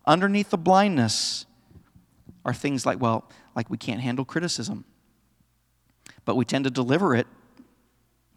underneath 0.04 0.50
the 0.50 0.58
blindness, 0.58 1.46
are 2.44 2.56
things 2.56 2.88
like, 2.88 3.00
well, 3.00 3.30
like 3.56 3.70
we 3.70 3.78
can't 3.78 4.02
handle 4.02 4.26
criticism, 4.26 4.84
but 6.26 6.36
we 6.36 6.44
tend 6.44 6.64
to 6.64 6.72
deliver 6.72 7.16
it 7.16 7.28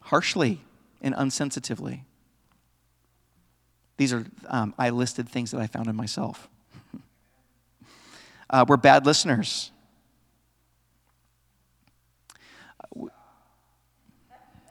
harshly 0.01 0.61
and 1.01 1.15
unsensitively. 1.15 2.01
These 3.97 4.13
are, 4.13 4.25
um, 4.47 4.73
I 4.77 4.91
listed 4.91 5.27
things 5.27 5.51
that 5.51 5.59
I 5.59 5.67
found 5.67 5.87
in 5.87 5.95
myself. 5.95 6.47
uh, 8.49 8.65
we're 8.67 8.77
bad 8.77 9.05
listeners. 9.05 9.71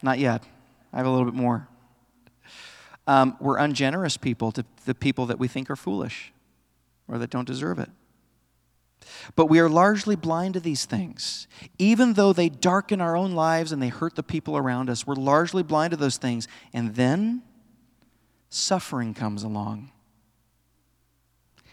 Not 0.02 0.18
yet. 0.18 0.42
I 0.92 0.98
have 0.98 1.06
a 1.06 1.10
little 1.10 1.24
bit 1.24 1.34
more. 1.34 1.68
Um, 3.08 3.36
we're 3.40 3.58
ungenerous 3.58 4.16
people 4.16 4.52
to 4.52 4.64
the 4.84 4.94
people 4.94 5.26
that 5.26 5.38
we 5.38 5.48
think 5.48 5.70
are 5.70 5.76
foolish 5.76 6.32
or 7.08 7.18
that 7.18 7.30
don't 7.30 7.46
deserve 7.46 7.78
it. 7.78 7.90
But 9.36 9.46
we 9.46 9.60
are 9.60 9.68
largely 9.68 10.16
blind 10.16 10.54
to 10.54 10.60
these 10.60 10.84
things. 10.84 11.46
Even 11.78 12.14
though 12.14 12.32
they 12.32 12.48
darken 12.48 13.00
our 13.00 13.16
own 13.16 13.32
lives 13.32 13.72
and 13.72 13.80
they 13.80 13.88
hurt 13.88 14.16
the 14.16 14.22
people 14.22 14.56
around 14.56 14.90
us, 14.90 15.06
we're 15.06 15.14
largely 15.14 15.62
blind 15.62 15.92
to 15.92 15.96
those 15.96 16.16
things. 16.16 16.48
And 16.72 16.94
then 16.94 17.42
suffering 18.56 19.12
comes 19.12 19.42
along, 19.42 19.90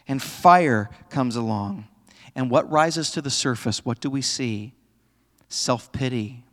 and 0.06 0.22
fire 0.22 0.90
comes 1.08 1.34
along. 1.34 1.86
And 2.34 2.50
what 2.50 2.70
rises 2.70 3.10
to 3.12 3.22
the 3.22 3.30
surface? 3.30 3.84
What 3.84 4.00
do 4.00 4.10
we 4.10 4.20
see? 4.20 4.74
Self 5.48 5.92
pity, 5.92 6.44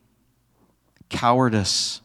cowardice, 1.10 2.02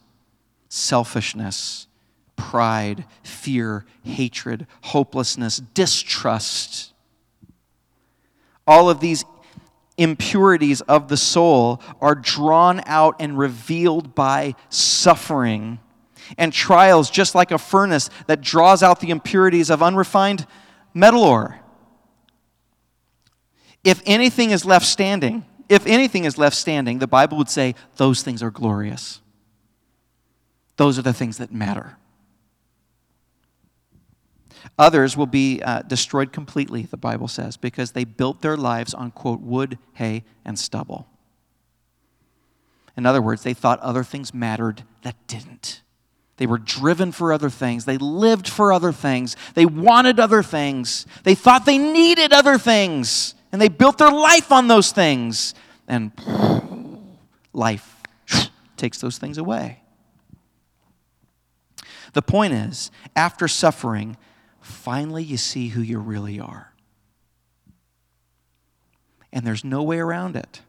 selfishness, 0.69 1.87
pride, 2.35 3.05
fear, 3.23 3.85
hatred, 4.03 4.67
hopelessness, 4.83 5.59
distrust. 5.59 6.93
All 8.67 8.91
of 8.91 8.99
these 8.99 9.25
impurities 9.97 10.81
of 10.83 11.09
the 11.09 11.17
soul 11.17 11.81
are 12.01 12.15
drawn 12.15 12.83
out 12.87 13.17
and 13.21 13.39
revealed 13.39 14.15
by 14.15 14.55
suffering 14.69 15.79
and 16.37 16.53
trials, 16.53 17.11
just 17.11 17.35
like 17.35 17.51
a 17.51 17.59
furnace 17.59 18.11
that 18.27 18.41
draws 18.41 18.83
out 18.83 19.01
the 19.01 19.11
impurities 19.11 19.71
of 19.71 19.83
unrefined 19.83 20.47
metal 20.95 21.23
ore. 21.23 21.61
If 23.85 24.03
anything 24.07 24.51
is 24.51 24.65
left 24.65 24.87
standing, 24.87 25.45
if 25.69 25.87
anything 25.87 26.25
is 26.25 26.39
left 26.39 26.57
standing, 26.57 26.99
the 26.99 27.07
Bible 27.07 27.39
would 27.39 27.51
say 27.51 27.75
those 27.97 28.23
things 28.23 28.43
are 28.43 28.51
glorious. 28.51 29.21
Those 30.77 30.99
are 30.99 31.03
the 31.03 31.13
things 31.13 31.39
that 31.39 31.53
matter. 31.53 31.97
Others 34.79 35.17
will 35.17 35.27
be 35.27 35.63
uh, 35.63 35.83
destroyed 35.83 36.33
completely, 36.33 36.83
the 36.83 36.97
Bible 36.97 37.29
says, 37.29 37.57
because 37.57 37.93
they 37.93 38.05
built 38.05 38.43
their 38.43 38.57
lives 38.57 38.93
on, 38.93 39.11
quote, 39.11 39.41
wood, 39.41 39.79
hay, 39.95 40.25
and 40.45 40.59
stubble. 40.59 41.07
In 42.97 43.07
other 43.07 43.23
words, 43.23 43.43
they 43.43 43.55
thought 43.55 43.79
other 43.81 44.03
things 44.03 44.35
mattered 44.35 44.83
that 45.03 45.15
didn't. 45.27 45.83
They 46.37 46.47
were 46.47 46.59
driven 46.59 47.13
for 47.13 47.33
other 47.33 47.49
things. 47.49 47.85
They 47.85 47.99
lived 47.99 48.49
for 48.49 48.73
other 48.73 48.93
things. 48.93 49.37
They 49.55 49.65
wanted 49.65 50.21
other 50.21 50.43
things. 50.43 51.07
They 51.23 51.35
thought 51.35 51.65
they 51.65 51.79
needed 51.79 52.33
other 52.33 52.59
things. 52.59 53.35
And 53.53 53.61
they 53.61 53.69
built 53.69 53.99
their 53.99 54.11
life 54.11 54.53
on 54.53 54.69
those 54.69 54.93
things. 54.93 55.55
And 55.89 56.13
life 57.53 58.03
takes 58.77 59.01
those 59.01 59.17
things 59.17 59.39
away. 59.39 59.81
The 62.13 62.23
point 62.23 62.53
is, 62.53 62.91
after 63.15 63.49
suffering, 63.49 64.17
finally 64.61 65.23
you 65.23 65.37
see 65.37 65.69
who 65.69 65.81
you 65.81 65.99
really 65.99 66.41
are. 66.41 66.73
And 69.33 69.47
there's 69.47 69.65
no 69.65 69.83
way 69.83 69.99
around 69.99 70.37
it. 70.37 70.61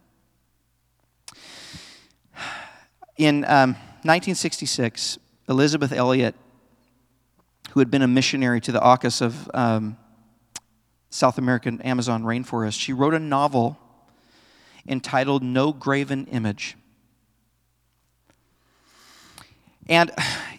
In 3.18 3.44
um, 3.46 3.72
1966, 4.04 5.18
Elisabeth 5.50 5.92
Elliot, 5.92 6.36
who 7.72 7.80
had 7.80 7.90
been 7.90 8.02
a 8.02 8.08
missionary 8.08 8.60
to 8.62 8.72
the 8.72 8.82
Aucas 8.82 9.22
of 9.22 9.50
um, 9.54 9.98
South 11.10 11.38
American 11.38 11.82
Amazon 11.82 12.24
rainforest, 12.24 12.80
she 12.80 12.94
wrote 12.94 13.14
a 13.14 13.20
novel 13.20 13.78
entitled 14.88 15.44
No 15.44 15.72
Graven 15.72 16.26
Image. 16.28 16.76
And 19.90 20.12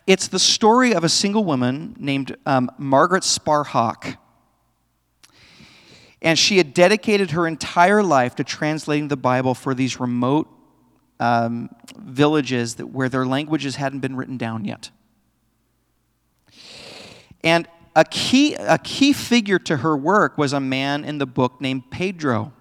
it's 0.06 0.28
the 0.28 0.38
story 0.38 0.94
of 0.94 1.04
a 1.04 1.08
single 1.08 1.44
woman 1.44 1.94
named 1.98 2.36
um, 2.46 2.70
Margaret 2.78 3.24
Sparhawk. 3.24 4.16
And 6.22 6.38
she 6.38 6.56
had 6.56 6.74
dedicated 6.74 7.32
her 7.32 7.46
entire 7.46 8.02
life 8.02 8.34
to 8.36 8.44
translating 8.44 9.08
the 9.08 9.16
Bible 9.16 9.54
for 9.54 9.74
these 9.74 10.00
remote 10.00 10.48
um, 11.20 11.70
villages 11.96 12.76
that, 12.76 12.86
where 12.86 13.08
their 13.08 13.26
languages 13.26 13.76
hadn't 13.76 14.00
been 14.00 14.16
written 14.16 14.36
down 14.36 14.64
yet. 14.64 14.90
And 17.42 17.68
a 17.96 18.04
key, 18.04 18.54
a 18.54 18.78
key 18.78 19.12
figure 19.12 19.58
to 19.60 19.78
her 19.78 19.96
work 19.96 20.38
was 20.38 20.52
a 20.52 20.60
man 20.60 21.04
in 21.04 21.18
the 21.18 21.26
book 21.26 21.60
named 21.60 21.90
Pedro, 21.90 22.52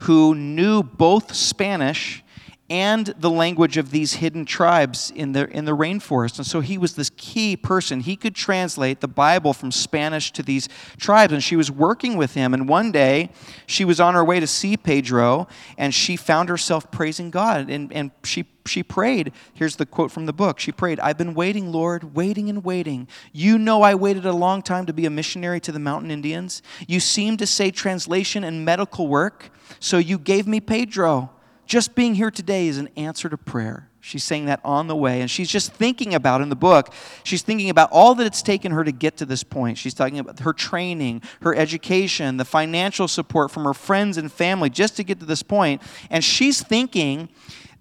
who 0.00 0.34
knew 0.34 0.82
both 0.82 1.34
Spanish 1.34 2.22
and 2.70 3.06
the 3.18 3.28
language 3.28 3.76
of 3.76 3.90
these 3.90 4.14
hidden 4.14 4.44
tribes 4.44 5.12
in 5.16 5.32
the, 5.32 5.50
in 5.50 5.64
the 5.64 5.76
rainforest. 5.76 6.38
And 6.38 6.46
so 6.46 6.60
he 6.60 6.78
was 6.78 6.94
this 6.94 7.10
key 7.16 7.56
person. 7.56 7.98
He 7.98 8.14
could 8.14 8.36
translate 8.36 9.00
the 9.00 9.08
Bible 9.08 9.52
from 9.52 9.72
Spanish 9.72 10.30
to 10.32 10.42
these 10.44 10.68
tribes. 10.96 11.32
And 11.32 11.42
she 11.42 11.56
was 11.56 11.68
working 11.68 12.16
with 12.16 12.34
him. 12.34 12.54
And 12.54 12.68
one 12.68 12.92
day, 12.92 13.30
she 13.66 13.84
was 13.84 13.98
on 13.98 14.14
her 14.14 14.24
way 14.24 14.38
to 14.38 14.46
see 14.46 14.76
Pedro, 14.76 15.48
and 15.76 15.92
she 15.92 16.14
found 16.14 16.48
herself 16.48 16.88
praising 16.92 17.32
God. 17.32 17.68
And, 17.68 17.92
and 17.92 18.12
she, 18.22 18.44
she 18.64 18.84
prayed. 18.84 19.32
Here's 19.52 19.74
the 19.74 19.84
quote 19.86 20.12
from 20.12 20.26
the 20.26 20.32
book. 20.32 20.60
She 20.60 20.70
prayed, 20.70 21.00
I've 21.00 21.18
been 21.18 21.34
waiting, 21.34 21.72
Lord, 21.72 22.14
waiting 22.14 22.48
and 22.48 22.64
waiting. 22.64 23.08
You 23.32 23.58
know 23.58 23.82
I 23.82 23.96
waited 23.96 24.26
a 24.26 24.32
long 24.32 24.62
time 24.62 24.86
to 24.86 24.92
be 24.92 25.06
a 25.06 25.10
missionary 25.10 25.58
to 25.60 25.72
the 25.72 25.80
mountain 25.80 26.12
Indians. 26.12 26.62
You 26.86 27.00
seem 27.00 27.36
to 27.38 27.48
say 27.48 27.72
translation 27.72 28.44
and 28.44 28.64
medical 28.64 29.08
work, 29.08 29.50
so 29.80 29.98
you 29.98 30.18
gave 30.18 30.46
me 30.46 30.60
Pedro. 30.60 31.30
Just 31.70 31.94
being 31.94 32.16
here 32.16 32.32
today 32.32 32.66
is 32.66 32.78
an 32.78 32.88
answer 32.96 33.28
to 33.28 33.36
prayer. 33.38 33.88
She's 34.00 34.24
saying 34.24 34.46
that 34.46 34.58
on 34.64 34.88
the 34.88 34.96
way. 34.96 35.20
And 35.20 35.30
she's 35.30 35.48
just 35.48 35.72
thinking 35.72 36.14
about 36.14 36.40
in 36.40 36.48
the 36.48 36.56
book, 36.56 36.92
she's 37.22 37.42
thinking 37.42 37.70
about 37.70 37.90
all 37.92 38.16
that 38.16 38.26
it's 38.26 38.42
taken 38.42 38.72
her 38.72 38.82
to 38.82 38.90
get 38.90 39.18
to 39.18 39.24
this 39.24 39.44
point. 39.44 39.78
She's 39.78 39.94
talking 39.94 40.18
about 40.18 40.40
her 40.40 40.52
training, 40.52 41.22
her 41.42 41.54
education, 41.54 42.38
the 42.38 42.44
financial 42.44 43.06
support 43.06 43.52
from 43.52 43.62
her 43.62 43.72
friends 43.72 44.16
and 44.16 44.32
family 44.32 44.68
just 44.68 44.96
to 44.96 45.04
get 45.04 45.20
to 45.20 45.26
this 45.26 45.44
point. 45.44 45.80
And 46.10 46.24
she's 46.24 46.60
thinking 46.60 47.28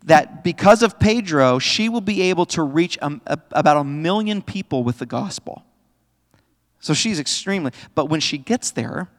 that 0.04 0.44
because 0.44 0.84
of 0.84 1.00
Pedro, 1.00 1.58
she 1.58 1.90
will 1.90 2.00
be 2.00 2.22
able 2.22 2.46
to 2.46 2.62
reach 2.62 2.96
a, 3.02 3.20
a, 3.26 3.40
about 3.54 3.78
a 3.78 3.84
million 3.84 4.44
people 4.44 4.84
with 4.84 5.00
the 5.00 5.08
gospel. 5.08 5.64
So 6.80 6.94
she's 6.94 7.20
extremely, 7.20 7.72
but 7.96 8.06
when 8.06 8.20
she 8.20 8.38
gets 8.38 8.70
there, 8.70 9.10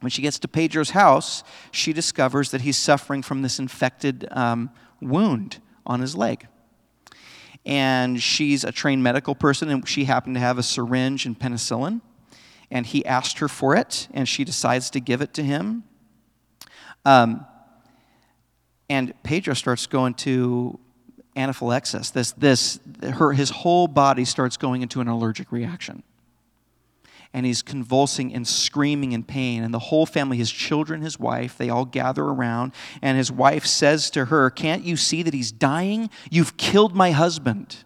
when 0.00 0.10
she 0.10 0.22
gets 0.22 0.38
to 0.40 0.48
Pedro's 0.48 0.90
house, 0.90 1.44
she 1.70 1.92
discovers 1.92 2.50
that 2.50 2.62
he's 2.62 2.76
suffering 2.76 3.22
from 3.22 3.42
this 3.42 3.58
infected 3.58 4.26
um, 4.30 4.70
wound 5.00 5.58
on 5.86 6.00
his 6.00 6.16
leg. 6.16 6.46
And 7.66 8.20
she's 8.20 8.64
a 8.64 8.72
trained 8.72 9.02
medical 9.02 9.34
person, 9.34 9.68
and 9.68 9.86
she 9.86 10.04
happened 10.04 10.36
to 10.36 10.40
have 10.40 10.58
a 10.58 10.62
syringe 10.62 11.26
and 11.26 11.38
penicillin. 11.38 12.00
And 12.70 12.86
he 12.86 13.04
asked 13.04 13.38
her 13.40 13.48
for 13.48 13.76
it, 13.76 14.08
and 14.12 14.28
she 14.28 14.44
decides 14.44 14.90
to 14.90 15.00
give 15.00 15.20
it 15.20 15.34
to 15.34 15.42
him. 15.42 15.84
Um, 17.04 17.44
and 18.88 19.12
Pedro 19.22 19.54
starts 19.54 19.86
going 19.86 20.14
to 20.14 20.78
anaphylaxis. 21.36 22.10
This, 22.10 22.32
this, 22.32 22.80
her, 23.02 23.32
his 23.32 23.50
whole 23.50 23.86
body 23.86 24.24
starts 24.24 24.56
going 24.56 24.82
into 24.82 25.00
an 25.00 25.08
allergic 25.08 25.52
reaction 25.52 26.02
and 27.32 27.46
he's 27.46 27.62
convulsing 27.62 28.34
and 28.34 28.46
screaming 28.46 29.12
in 29.12 29.22
pain. 29.22 29.62
And 29.62 29.72
the 29.72 29.78
whole 29.78 30.06
family, 30.06 30.36
his 30.36 30.50
children, 30.50 31.02
his 31.02 31.18
wife, 31.18 31.56
they 31.56 31.70
all 31.70 31.84
gather 31.84 32.24
around. 32.24 32.72
And 33.02 33.16
his 33.16 33.30
wife 33.30 33.66
says 33.66 34.10
to 34.10 34.26
her, 34.26 34.50
Can't 34.50 34.84
you 34.84 34.96
see 34.96 35.22
that 35.22 35.34
he's 35.34 35.52
dying? 35.52 36.10
You've 36.30 36.56
killed 36.56 36.94
my 36.94 37.12
husband. 37.12 37.84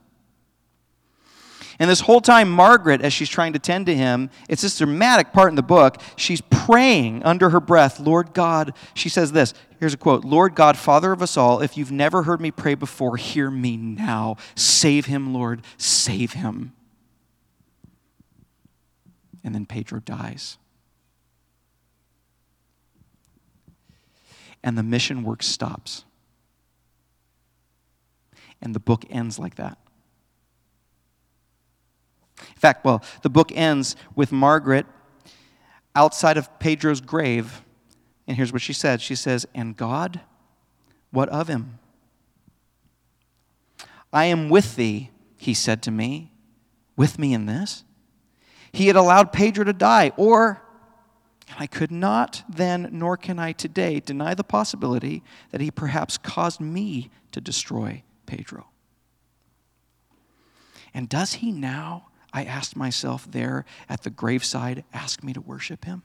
And 1.78 1.90
this 1.90 2.00
whole 2.00 2.20
time, 2.20 2.50
Margaret, 2.50 3.00
as 3.02 3.12
she's 3.12 3.28
trying 3.28 3.52
to 3.54 3.58
tend 3.58 3.86
to 3.86 3.94
him, 3.94 4.30
it's 4.48 4.62
this 4.62 4.78
dramatic 4.78 5.32
part 5.32 5.48
in 5.48 5.56
the 5.56 5.62
book. 5.62 6.00
She's 6.16 6.40
praying 6.40 7.24
under 7.24 7.50
her 7.50 7.60
breath, 7.60 7.98
Lord 7.98 8.32
God. 8.32 8.74
She 8.94 9.08
says 9.08 9.32
this 9.32 9.54
here's 9.80 9.94
a 9.94 9.98
quote 9.98 10.24
Lord 10.24 10.54
God, 10.54 10.76
Father 10.76 11.12
of 11.12 11.20
us 11.20 11.36
all, 11.36 11.60
if 11.60 11.76
you've 11.76 11.92
never 11.92 12.22
heard 12.22 12.40
me 12.40 12.50
pray 12.50 12.74
before, 12.74 13.16
hear 13.16 13.50
me 13.50 13.76
now. 13.76 14.36
Save 14.54 15.06
him, 15.06 15.34
Lord, 15.34 15.62
save 15.76 16.34
him. 16.34 16.72
And 19.44 19.54
then 19.54 19.66
Pedro 19.66 20.00
dies. 20.00 20.56
And 24.62 24.76
the 24.76 24.82
mission 24.82 25.22
work 25.22 25.42
stops. 25.42 26.04
And 28.62 28.74
the 28.74 28.80
book 28.80 29.04
ends 29.10 29.38
like 29.38 29.56
that. 29.56 29.78
In 32.38 32.56
fact, 32.56 32.84
well, 32.84 33.04
the 33.22 33.30
book 33.30 33.52
ends 33.54 33.94
with 34.16 34.32
Margaret 34.32 34.86
outside 35.94 36.36
of 36.36 36.58
Pedro's 36.58 37.00
grave. 37.00 37.62
And 38.26 38.36
here's 38.36 38.52
what 38.52 38.62
she 38.62 38.72
said 38.72 39.00
She 39.00 39.14
says, 39.14 39.46
And 39.54 39.76
God, 39.76 40.20
what 41.10 41.28
of 41.28 41.48
him? 41.48 41.78
I 44.12 44.26
am 44.26 44.48
with 44.48 44.76
thee, 44.76 45.10
he 45.36 45.54
said 45.54 45.82
to 45.82 45.90
me. 45.90 46.32
With 46.96 47.18
me 47.18 47.34
in 47.34 47.46
this? 47.46 47.83
He 48.74 48.88
had 48.88 48.96
allowed 48.96 49.32
Pedro 49.32 49.62
to 49.62 49.72
die, 49.72 50.10
or 50.16 50.60
I 51.56 51.68
could 51.68 51.92
not 51.92 52.42
then, 52.48 52.88
nor 52.90 53.16
can 53.16 53.38
I 53.38 53.52
today, 53.52 54.00
deny 54.00 54.34
the 54.34 54.42
possibility 54.42 55.22
that 55.52 55.60
he 55.60 55.70
perhaps 55.70 56.18
caused 56.18 56.60
me 56.60 57.08
to 57.30 57.40
destroy 57.40 58.02
Pedro. 58.26 58.66
And 60.92 61.08
does 61.08 61.34
he 61.34 61.52
now 61.52 62.08
I 62.32 62.42
asked 62.42 62.74
myself 62.74 63.30
there 63.30 63.64
at 63.88 64.02
the 64.02 64.10
graveside, 64.10 64.82
ask 64.92 65.22
me 65.22 65.32
to 65.34 65.40
worship 65.40 65.84
him? 65.84 66.02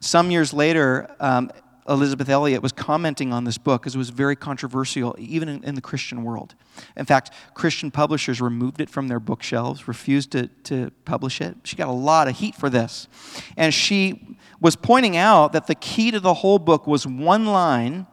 Some 0.00 0.30
years 0.30 0.52
later, 0.52 1.16
um, 1.18 1.50
Elisabeth 1.88 2.28
Elliot 2.28 2.62
was 2.62 2.70
commenting 2.70 3.32
on 3.32 3.44
this 3.44 3.58
book 3.58 3.82
because 3.82 3.94
it 3.94 3.98
was 3.98 4.10
very 4.10 4.36
controversial, 4.36 5.16
even 5.18 5.48
in, 5.48 5.64
in, 5.64 5.74
the 5.74 5.80
Christian 5.80 6.22
world. 6.22 6.54
In 6.96 7.04
fact, 7.04 7.32
Christian 7.54 7.90
publishers 7.90 8.40
removed 8.40 8.80
it 8.80 8.88
from 8.88 9.08
their 9.08 9.18
bookshelves, 9.18 9.88
refused 9.88 10.30
to, 10.32 10.46
to 10.64 10.92
publish 11.04 11.40
it. 11.40 11.56
She 11.64 11.74
got 11.74 11.88
a 11.88 11.92
lot 11.92 12.28
of 12.28 12.38
heat 12.38 12.54
for 12.54 12.70
this. 12.70 13.08
And 13.56 13.74
she 13.74 14.38
was 14.60 14.76
pointing 14.76 15.16
out 15.16 15.52
that 15.54 15.66
the 15.66 15.74
key 15.74 16.12
to 16.12 16.20
the 16.20 16.34
whole 16.34 16.60
book 16.60 16.86
was 16.86 17.04
one 17.04 17.46
line, 17.46 18.06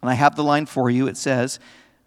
and 0.00 0.10
I 0.10 0.14
have 0.14 0.36
the 0.36 0.44
line 0.44 0.66
for 0.66 0.88
you. 0.88 1.08
It 1.08 1.16
says, 1.16 1.58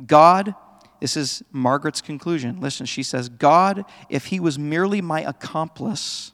God 0.05 0.55
this 0.99 1.15
is 1.15 1.43
Margaret's 1.51 2.01
conclusion. 2.01 2.59
Listen, 2.59 2.85
she 2.85 3.03
says, 3.03 3.29
God, 3.29 3.85
if 4.09 4.27
he 4.27 4.39
was 4.39 4.59
merely 4.59 5.01
my 5.01 5.21
accomplice, 5.21 6.33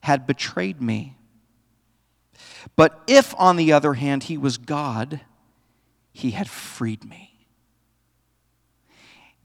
had 0.00 0.26
betrayed 0.26 0.80
me. 0.80 1.17
But 2.76 3.02
if, 3.06 3.34
on 3.38 3.56
the 3.56 3.72
other 3.72 3.94
hand, 3.94 4.24
he 4.24 4.38
was 4.38 4.58
God, 4.58 5.20
he 6.12 6.32
had 6.32 6.48
freed 6.48 7.04
me. 7.04 7.28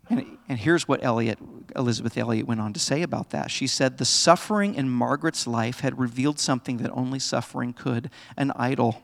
And, 0.10 0.38
and 0.50 0.60
here's 0.60 0.88
what 0.88 1.04
Elliot, 1.04 1.40
Elisabeth 1.76 2.18
Elliot 2.18 2.48
went 2.48 2.60
on 2.60 2.74
to 2.74 2.80
say 2.80 3.02
about 3.02 3.30
that. 3.30 3.52
She 3.52 3.68
said, 3.68 3.98
The 3.98 4.06
suffering 4.06 4.76
in 4.76 4.90
Margaret's 4.90 5.48
life 5.48 5.80
had 5.80 5.98
revealed 6.00 6.40
something 6.40 6.78
that 6.78 6.92
only 6.92 7.20
suffering 7.20 7.74
could 7.74 8.10
an 8.36 8.52
idol. 8.56 9.02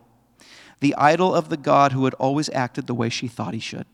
The 0.82 0.96
idol 0.96 1.34
of 1.34 1.50
the 1.50 1.58
God 1.58 1.92
who 1.92 2.06
had 2.06 2.14
always 2.16 2.50
acted 2.50 2.88
the 2.88 2.94
way 2.94 3.10
she 3.10 3.28
thought 3.28 3.54
he 3.54 3.60
should. 3.60 3.86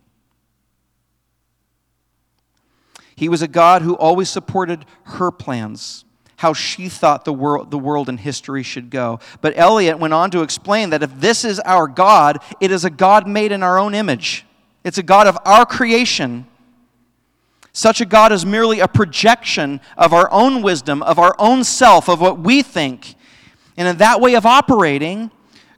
He 3.16 3.30
was 3.30 3.42
a 3.42 3.48
God 3.48 3.82
who 3.82 3.96
always 3.96 4.30
supported 4.30 4.86
her 5.04 5.32
plans, 5.32 6.05
how 6.38 6.54
she 6.54 6.90
thought 6.90 7.26
the 7.26 7.34
world, 7.34 7.72
the 7.72 7.78
world 7.78 8.10
and 8.10 8.20
history 8.20 8.64
should 8.64 8.90
go. 8.90 9.20
But 9.42 9.58
Elliot 9.58 10.00
went 10.00 10.14
on 10.14 10.32
to 10.32 10.42
explain 10.42 10.90
that 10.90 11.04
if 11.04 11.20
this 11.20 11.46
is 11.46 11.60
our 11.62 11.88
God, 11.88 12.40
it 12.60 12.72
is 12.72 12.84
a 12.84 12.90
God 12.90 13.28
made 13.28 13.52
in 13.52 13.64
our 13.64 13.78
own 13.78 13.96
image. 13.96 14.46
It's 14.84 14.98
a 14.98 15.04
God 15.04 15.28
of 15.28 15.38
our 15.46 15.66
creation. 15.66 16.46
Such 17.74 18.02
a 18.02 18.06
God 18.06 18.32
is 18.32 18.46
merely 18.46 18.80
a 18.80 18.88
projection 18.88 19.82
of 19.98 20.14
our 20.14 20.32
own 20.32 20.62
wisdom, 20.62 21.02
of 21.04 21.20
our 21.20 21.36
own 21.40 21.64
self, 21.64 22.08
of 22.08 22.22
what 22.22 22.40
we 22.40 22.62
think. 22.62 23.16
And 23.78 23.88
in 23.88 23.98
that 23.98 24.22
way 24.22 24.36
of 24.36 24.46
operating, 24.46 25.32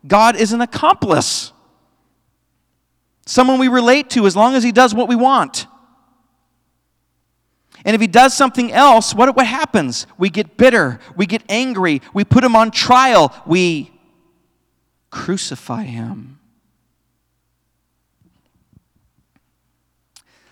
God 0.06 0.36
is 0.36 0.54
an 0.54 0.62
accomplice. 0.62 1.52
Someone 3.26 3.60
we 3.60 3.68
relate 3.68 4.10
to 4.12 4.26
as 4.26 4.36
long 4.36 4.56
as 4.56 4.64
he 4.64 4.72
does 4.72 4.94
what 4.94 5.08
we 5.08 5.16
want. 5.16 5.68
And 7.88 7.96
if 7.96 8.02
he 8.02 8.08
does 8.08 8.34
something 8.34 8.74
else, 8.74 9.16
what, 9.16 9.34
what 9.34 9.48
happens? 9.48 10.08
We 10.18 10.30
get 10.30 10.58
bitter, 10.58 11.00
we 11.16 11.26
get 11.26 11.42
angry, 11.48 12.02
we 12.14 12.26
put 12.26 12.44
him 12.44 12.54
on 12.54 12.70
trial, 12.70 13.34
we 13.46 13.92
crucify 15.10 15.84
him. 15.84 16.38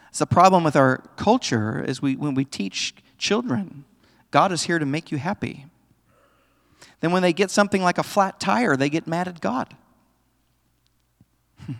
It's 0.07 0.19
the 0.19 0.25
problem 0.25 0.63
with 0.63 0.77
our 0.77 0.99
culture 1.17 1.83
is 1.83 2.01
we, 2.01 2.15
when 2.15 2.35
we 2.35 2.45
teach 2.45 2.95
children, 3.17 3.83
God 4.31 4.53
is 4.53 4.63
here 4.63 4.79
to 4.79 4.85
make 4.85 5.11
you 5.11 5.17
happy. 5.17 5.65
Then 7.01 7.11
when 7.11 7.21
they 7.21 7.33
get 7.33 7.51
something 7.51 7.83
like 7.83 7.97
a 7.97 8.03
flat 8.03 8.39
tire, 8.39 8.77
they 8.77 8.89
get 8.89 9.07
mad 9.07 9.27
at 9.27 9.41
God. 9.41 9.75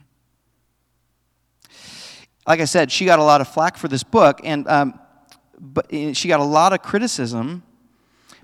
like 2.45 2.59
I 2.59 2.65
said, 2.65 2.91
she 2.91 3.05
got 3.05 3.19
a 3.19 3.23
lot 3.23 3.39
of 3.39 3.47
flack 3.47 3.77
for 3.77 3.87
this 3.87 4.03
book, 4.03 4.41
and 4.43 4.67
um, 4.67 4.99
but 5.59 5.87
eh, 5.91 6.13
she 6.13 6.27
got 6.27 6.39
a 6.39 6.43
lot 6.43 6.73
of 6.73 6.81
criticism 6.81 7.63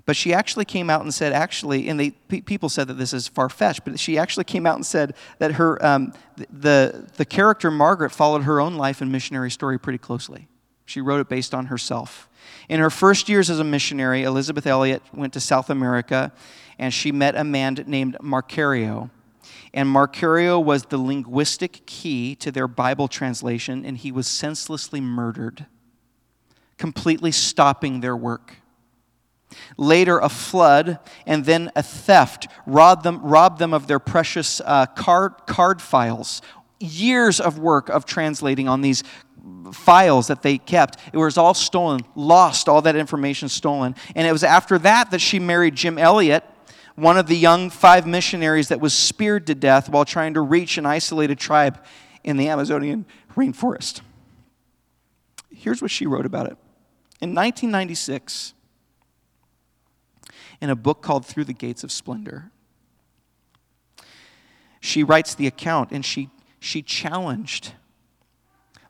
but 0.04 0.16
she 0.16 0.34
actually 0.34 0.64
came 0.64 0.90
out 0.90 1.02
and 1.02 1.14
said 1.14 1.32
actually 1.32 1.88
and 1.88 1.98
they 1.98 2.10
people 2.10 2.68
said 2.68 2.88
that 2.88 2.94
this 2.94 3.12
is 3.12 3.28
far-fetched 3.28 3.84
but 3.84 3.98
she 3.98 4.18
actually 4.18 4.44
came 4.44 4.66
out 4.66 4.76
and 4.76 4.84
said 4.86 5.14
that 5.38 5.52
her 5.52 5.84
um, 5.84 6.12
the, 6.50 7.08
the 7.16 7.24
character 7.24 7.70
margaret 7.70 8.10
followed 8.10 8.42
her 8.42 8.60
own 8.60 8.74
life 8.74 9.00
and 9.00 9.12
missionary 9.12 9.50
story 9.50 9.78
pretty 9.78 9.98
closely. 9.98 10.48
She 10.84 11.00
wrote 11.00 11.20
it 11.20 11.28
based 11.28 11.54
on 11.54 11.66
herself. 11.66 12.28
In 12.68 12.80
her 12.80 12.90
first 12.90 13.28
years 13.28 13.48
as 13.48 13.60
a 13.60 13.64
missionary 13.64 14.24
Elisabeth 14.24 14.66
Elliot 14.66 15.02
went 15.12 15.32
to 15.34 15.40
south 15.40 15.70
america 15.70 16.32
and 16.78 16.92
she 16.92 17.12
met 17.12 17.36
a 17.36 17.44
man 17.44 17.82
named 17.86 18.16
Macario. 18.20 19.10
And 19.74 19.88
Macario 19.88 20.62
was 20.62 20.84
the 20.86 20.98
linguistic 20.98 21.86
key 21.86 22.34
to 22.36 22.50
their 22.50 22.68
bible 22.68 23.08
translation 23.08 23.84
and 23.84 23.98
he 23.98 24.10
was 24.10 24.26
senselessly 24.26 25.00
murdered 25.00 25.66
completely 26.78 27.32
stopping 27.32 28.00
their 28.00 28.16
work. 28.16 28.56
Later, 29.76 30.18
a 30.18 30.28
flood 30.28 30.98
and 31.26 31.44
then 31.44 31.70
a 31.76 31.82
theft 31.82 32.48
robbed 32.66 33.04
them, 33.04 33.20
robbed 33.22 33.58
them 33.58 33.74
of 33.74 33.86
their 33.86 33.98
precious 33.98 34.60
uh, 34.64 34.86
card, 34.86 35.32
card 35.46 35.82
files. 35.82 36.42
Years 36.80 37.40
of 37.40 37.58
work 37.58 37.88
of 37.88 38.04
translating 38.04 38.68
on 38.68 38.80
these 38.80 39.04
files 39.72 40.28
that 40.28 40.42
they 40.42 40.58
kept. 40.58 40.98
It 41.12 41.16
was 41.16 41.36
all 41.36 41.54
stolen, 41.54 42.00
lost, 42.14 42.68
all 42.68 42.82
that 42.82 42.96
information 42.96 43.48
stolen. 43.48 43.94
And 44.14 44.26
it 44.26 44.32
was 44.32 44.44
after 44.44 44.78
that 44.78 45.10
that 45.10 45.20
she 45.20 45.38
married 45.38 45.74
Jim 45.74 45.98
Elliot, 45.98 46.44
one 46.94 47.16
of 47.16 47.26
the 47.26 47.36
young 47.36 47.70
five 47.70 48.06
missionaries 48.06 48.68
that 48.68 48.80
was 48.80 48.92
speared 48.92 49.46
to 49.46 49.54
death 49.54 49.88
while 49.88 50.04
trying 50.04 50.34
to 50.34 50.40
reach 50.40 50.78
an 50.78 50.86
isolated 50.86 51.38
tribe 51.38 51.82
in 52.22 52.36
the 52.36 52.48
Amazonian 52.48 53.06
rainforest. 53.34 54.02
Here's 55.54 55.82
what 55.82 55.90
she 55.90 56.06
wrote 56.06 56.26
about 56.26 56.46
it. 56.46 56.56
In 57.20 57.34
1996, 57.34 58.54
in 60.60 60.70
a 60.70 60.76
book 60.76 61.02
called 61.02 61.24
Through 61.24 61.44
the 61.44 61.52
Gates 61.52 61.84
of 61.84 61.92
Splendor, 61.92 62.50
she 64.80 65.04
writes 65.04 65.34
the 65.34 65.46
account 65.46 65.92
and 65.92 66.04
she, 66.04 66.30
she 66.58 66.82
challenged 66.82 67.72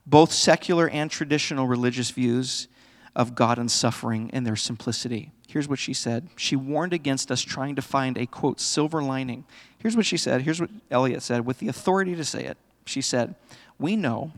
both 0.07 0.33
secular 0.33 0.89
and 0.89 1.11
traditional 1.11 1.67
religious 1.67 2.11
views 2.11 2.69
of 3.15 3.35
God 3.35 3.59
and 3.59 3.71
suffering 3.71 4.31
in 4.33 4.45
their 4.45 4.57
simplicity. 4.57 5.33
Here's 5.49 5.69
what 5.69 5.79
she 5.79 5.93
said. 5.93 6.29
She 6.37 6.57
warned 6.57 6.95
against 6.95 7.31
us 7.31 7.43
trying 7.43 7.77
to 7.77 7.83
find 7.83 8.17
a 8.17 8.27
quote, 8.27 8.59
silver 8.59 9.03
lining. 9.03 9.45
Here's 9.79 9.97
what 9.97 10.07
she 10.07 10.17
said. 10.17 10.43
Here's 10.43 10.61
what 10.61 10.71
Elliot 10.91 11.23
said 11.23 11.45
with 11.45 11.59
the 11.59 11.69
authority 11.69 12.15
to 12.15 12.25
say 12.25 12.45
it. 12.45 12.57
She 12.87 13.03
said, 13.03 13.35
We 13.79 13.97
know 13.97 14.33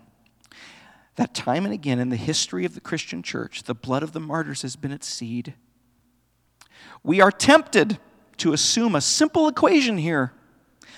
that 1.17 1.35
time 1.35 1.65
and 1.65 1.73
again 1.73 1.99
in 1.99 2.09
the 2.09 2.17
history 2.17 2.65
of 2.65 2.75
the 2.75 2.81
Christian 2.81 3.23
church, 3.23 3.65
the 3.65 3.75
blood 3.75 4.03
of 4.03 4.12
the 4.12 4.21
martyrs 4.21 4.62
has 4.62 4.77
been 4.77 4.93
its 4.93 5.07
seed. 5.07 5.55
We 7.03 7.21
are 7.21 7.31
tempted 7.31 7.99
to 8.39 8.53
assume 8.53 8.95
a 8.95 9.01
simple 9.01 9.47
equation 9.49 9.99
here. 9.99 10.33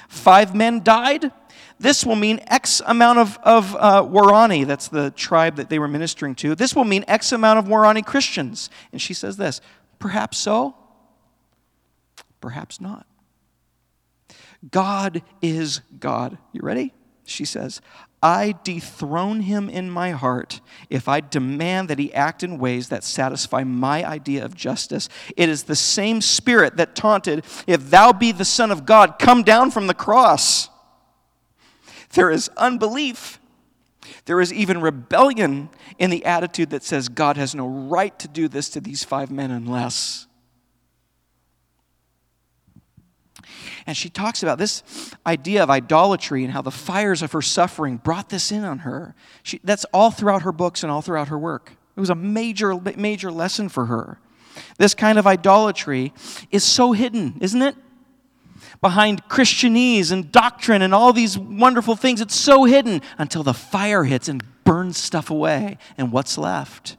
Five 0.08 0.54
men 0.54 0.82
died. 0.82 1.32
This 1.78 2.06
will 2.06 2.16
mean 2.16 2.40
X 2.46 2.80
amount 2.86 3.18
of, 3.18 3.38
of 3.42 3.76
uh, 3.76 4.02
Waorani, 4.02 4.66
that's 4.66 4.88
the 4.88 5.10
tribe 5.10 5.56
that 5.56 5.68
they 5.68 5.78
were 5.78 5.88
ministering 5.88 6.34
to. 6.36 6.54
This 6.54 6.74
will 6.74 6.84
mean 6.84 7.04
X 7.06 7.32
amount 7.32 7.58
of 7.58 7.66
Waorani 7.66 8.04
Christians. 8.04 8.70
And 8.92 9.00
she 9.00 9.12
says 9.12 9.36
this 9.36 9.60
perhaps 9.98 10.38
so, 10.38 10.74
perhaps 12.40 12.80
not. 12.80 13.06
God 14.70 15.22
is 15.42 15.80
God. 15.98 16.38
You 16.52 16.62
ready? 16.62 16.94
She 17.24 17.44
says, 17.44 17.80
I 18.22 18.54
dethrone 18.64 19.40
him 19.40 19.68
in 19.68 19.90
my 19.90 20.10
heart 20.10 20.60
if 20.88 21.06
I 21.06 21.20
demand 21.20 21.88
that 21.88 21.98
he 21.98 22.12
act 22.14 22.42
in 22.42 22.58
ways 22.58 22.88
that 22.88 23.04
satisfy 23.04 23.62
my 23.62 24.04
idea 24.04 24.44
of 24.44 24.54
justice. 24.54 25.08
It 25.36 25.48
is 25.48 25.64
the 25.64 25.76
same 25.76 26.20
spirit 26.20 26.76
that 26.78 26.96
taunted, 26.96 27.44
If 27.66 27.90
thou 27.90 28.12
be 28.12 28.32
the 28.32 28.44
Son 28.44 28.70
of 28.70 28.86
God, 28.86 29.18
come 29.18 29.42
down 29.42 29.70
from 29.70 29.86
the 29.86 29.94
cross. 29.94 30.70
There 32.14 32.30
is 32.30 32.48
unbelief. 32.56 33.38
There 34.24 34.40
is 34.40 34.52
even 34.52 34.80
rebellion 34.80 35.68
in 35.98 36.10
the 36.10 36.24
attitude 36.24 36.70
that 36.70 36.82
says 36.82 37.08
God 37.08 37.36
has 37.36 37.54
no 37.54 37.66
right 37.66 38.16
to 38.18 38.28
do 38.28 38.48
this 38.48 38.68
to 38.70 38.80
these 38.80 39.04
five 39.04 39.30
men 39.30 39.50
unless. 39.50 40.25
And 43.86 43.96
she 43.96 44.08
talks 44.08 44.42
about 44.42 44.58
this 44.58 44.82
idea 45.26 45.62
of 45.62 45.70
idolatry 45.70 46.44
and 46.44 46.52
how 46.52 46.62
the 46.62 46.70
fires 46.70 47.22
of 47.22 47.32
her 47.32 47.42
suffering 47.42 47.96
brought 47.98 48.28
this 48.28 48.52
in 48.52 48.64
on 48.64 48.80
her. 48.80 49.14
She, 49.42 49.60
that's 49.64 49.84
all 49.92 50.10
throughout 50.10 50.42
her 50.42 50.52
books 50.52 50.82
and 50.82 50.90
all 50.90 51.02
throughout 51.02 51.28
her 51.28 51.38
work. 51.38 51.72
It 51.96 52.00
was 52.00 52.10
a 52.10 52.14
major, 52.14 52.74
major 52.96 53.30
lesson 53.30 53.68
for 53.68 53.86
her. 53.86 54.18
This 54.78 54.94
kind 54.94 55.18
of 55.18 55.26
idolatry 55.26 56.12
is 56.50 56.64
so 56.64 56.92
hidden, 56.92 57.36
isn't 57.40 57.62
it? 57.62 57.76
Behind 58.80 59.26
Christianese 59.28 60.12
and 60.12 60.30
doctrine 60.30 60.82
and 60.82 60.94
all 60.94 61.12
these 61.12 61.38
wonderful 61.38 61.96
things, 61.96 62.20
it's 62.20 62.34
so 62.34 62.64
hidden 62.64 63.00
until 63.18 63.42
the 63.42 63.54
fire 63.54 64.04
hits 64.04 64.28
and 64.28 64.42
burns 64.64 64.98
stuff 64.98 65.30
away. 65.30 65.78
And 65.96 66.12
what's 66.12 66.36
left? 66.36 66.96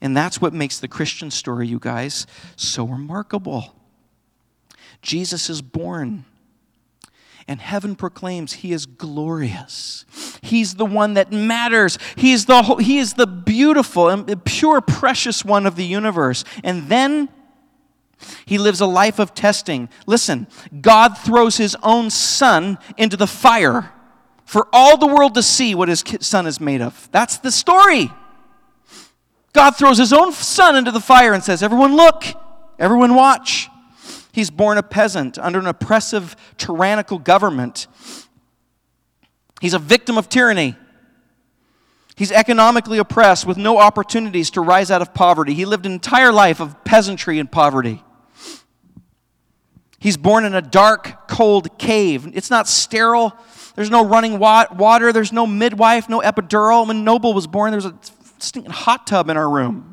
And 0.00 0.16
that's 0.16 0.40
what 0.40 0.52
makes 0.52 0.80
the 0.80 0.88
Christian 0.88 1.30
story, 1.30 1.68
you 1.68 1.78
guys, 1.78 2.26
so 2.56 2.84
remarkable. 2.84 3.74
Jesus 5.02 5.50
is 5.50 5.60
born. 5.60 6.24
And 7.48 7.60
heaven 7.60 7.96
proclaims 7.96 8.52
he 8.52 8.72
is 8.72 8.86
glorious. 8.86 10.04
He's 10.42 10.76
the 10.76 10.86
one 10.86 11.14
that 11.14 11.32
matters. 11.32 11.98
He 12.16 12.32
is 12.32 12.46
the, 12.46 12.62
he 12.76 12.98
is 12.98 13.14
the 13.14 13.26
beautiful 13.26 14.08
and 14.08 14.44
pure, 14.44 14.80
precious 14.80 15.44
one 15.44 15.66
of 15.66 15.74
the 15.74 15.84
universe. 15.84 16.44
And 16.62 16.88
then 16.88 17.28
he 18.46 18.58
lives 18.58 18.80
a 18.80 18.86
life 18.86 19.18
of 19.18 19.34
testing. 19.34 19.88
Listen, 20.06 20.46
God 20.80 21.18
throws 21.18 21.56
his 21.56 21.76
own 21.82 22.10
son 22.10 22.78
into 22.96 23.16
the 23.16 23.26
fire 23.26 23.92
for 24.44 24.68
all 24.72 24.96
the 24.96 25.06
world 25.06 25.34
to 25.34 25.42
see 25.42 25.74
what 25.74 25.88
his 25.88 26.04
son 26.20 26.46
is 26.46 26.60
made 26.60 26.80
of. 26.80 27.08
That's 27.10 27.38
the 27.38 27.50
story. 27.50 28.12
God 29.52 29.72
throws 29.72 29.98
his 29.98 30.12
own 30.12 30.32
son 30.32 30.76
into 30.76 30.92
the 30.92 31.00
fire 31.00 31.32
and 31.32 31.42
says, 31.42 31.62
Everyone 31.62 31.96
look, 31.96 32.24
everyone 32.78 33.14
watch. 33.14 33.68
He's 34.32 34.50
born 34.50 34.78
a 34.78 34.82
peasant 34.82 35.38
under 35.38 35.58
an 35.58 35.66
oppressive, 35.66 36.34
tyrannical 36.56 37.18
government. 37.18 37.86
He's 39.60 39.74
a 39.74 39.78
victim 39.78 40.18
of 40.18 40.28
tyranny. 40.28 40.76
He's 42.16 42.32
economically 42.32 42.98
oppressed 42.98 43.46
with 43.46 43.56
no 43.56 43.78
opportunities 43.78 44.50
to 44.50 44.60
rise 44.60 44.90
out 44.90 45.02
of 45.02 45.14
poverty. 45.14 45.54
He 45.54 45.64
lived 45.64 45.86
an 45.86 45.92
entire 45.92 46.32
life 46.32 46.60
of 46.60 46.82
peasantry 46.84 47.38
and 47.38 47.50
poverty. 47.50 48.02
He's 49.98 50.16
born 50.16 50.44
in 50.44 50.54
a 50.54 50.62
dark, 50.62 51.28
cold 51.28 51.78
cave. 51.78 52.28
It's 52.34 52.50
not 52.50 52.66
sterile. 52.66 53.36
There's 53.76 53.90
no 53.90 54.04
running 54.04 54.38
water. 54.38 55.12
There's 55.12 55.32
no 55.32 55.46
midwife, 55.46 56.08
no 56.08 56.20
epidural. 56.20 56.86
When 56.88 57.04
Noble 57.04 57.32
was 57.34 57.46
born, 57.46 57.70
there 57.70 57.78
was 57.78 57.86
a 57.86 57.94
stinking 58.38 58.72
hot 58.72 59.06
tub 59.06 59.30
in 59.30 59.36
our 59.36 59.48
room. 59.48 59.91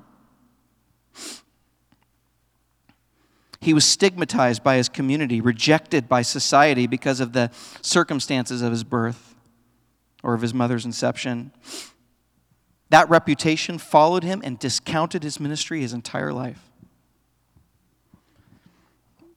He 3.62 3.74
was 3.74 3.86
stigmatized 3.86 4.64
by 4.64 4.78
his 4.78 4.88
community, 4.88 5.42
rejected 5.42 6.08
by 6.08 6.22
society 6.22 6.88
because 6.88 7.20
of 7.20 7.34
the 7.34 7.52
circumstances 7.82 8.62
of 8.62 8.72
his 8.72 8.84
birth 8.84 9.36
or 10.24 10.34
of 10.34 10.42
his 10.42 10.54
mother's 10.54 10.86
inception. 10.86 11.52
That 12.90 13.10
reputation 13.10 13.78
followed 13.78 14.24
him 14.24 14.42
and 14.44 14.58
discounted 14.58 15.24
his 15.24 15.40
ministry 15.40 15.82
his 15.82 15.94
entire 15.94 16.34
life. 16.34 16.62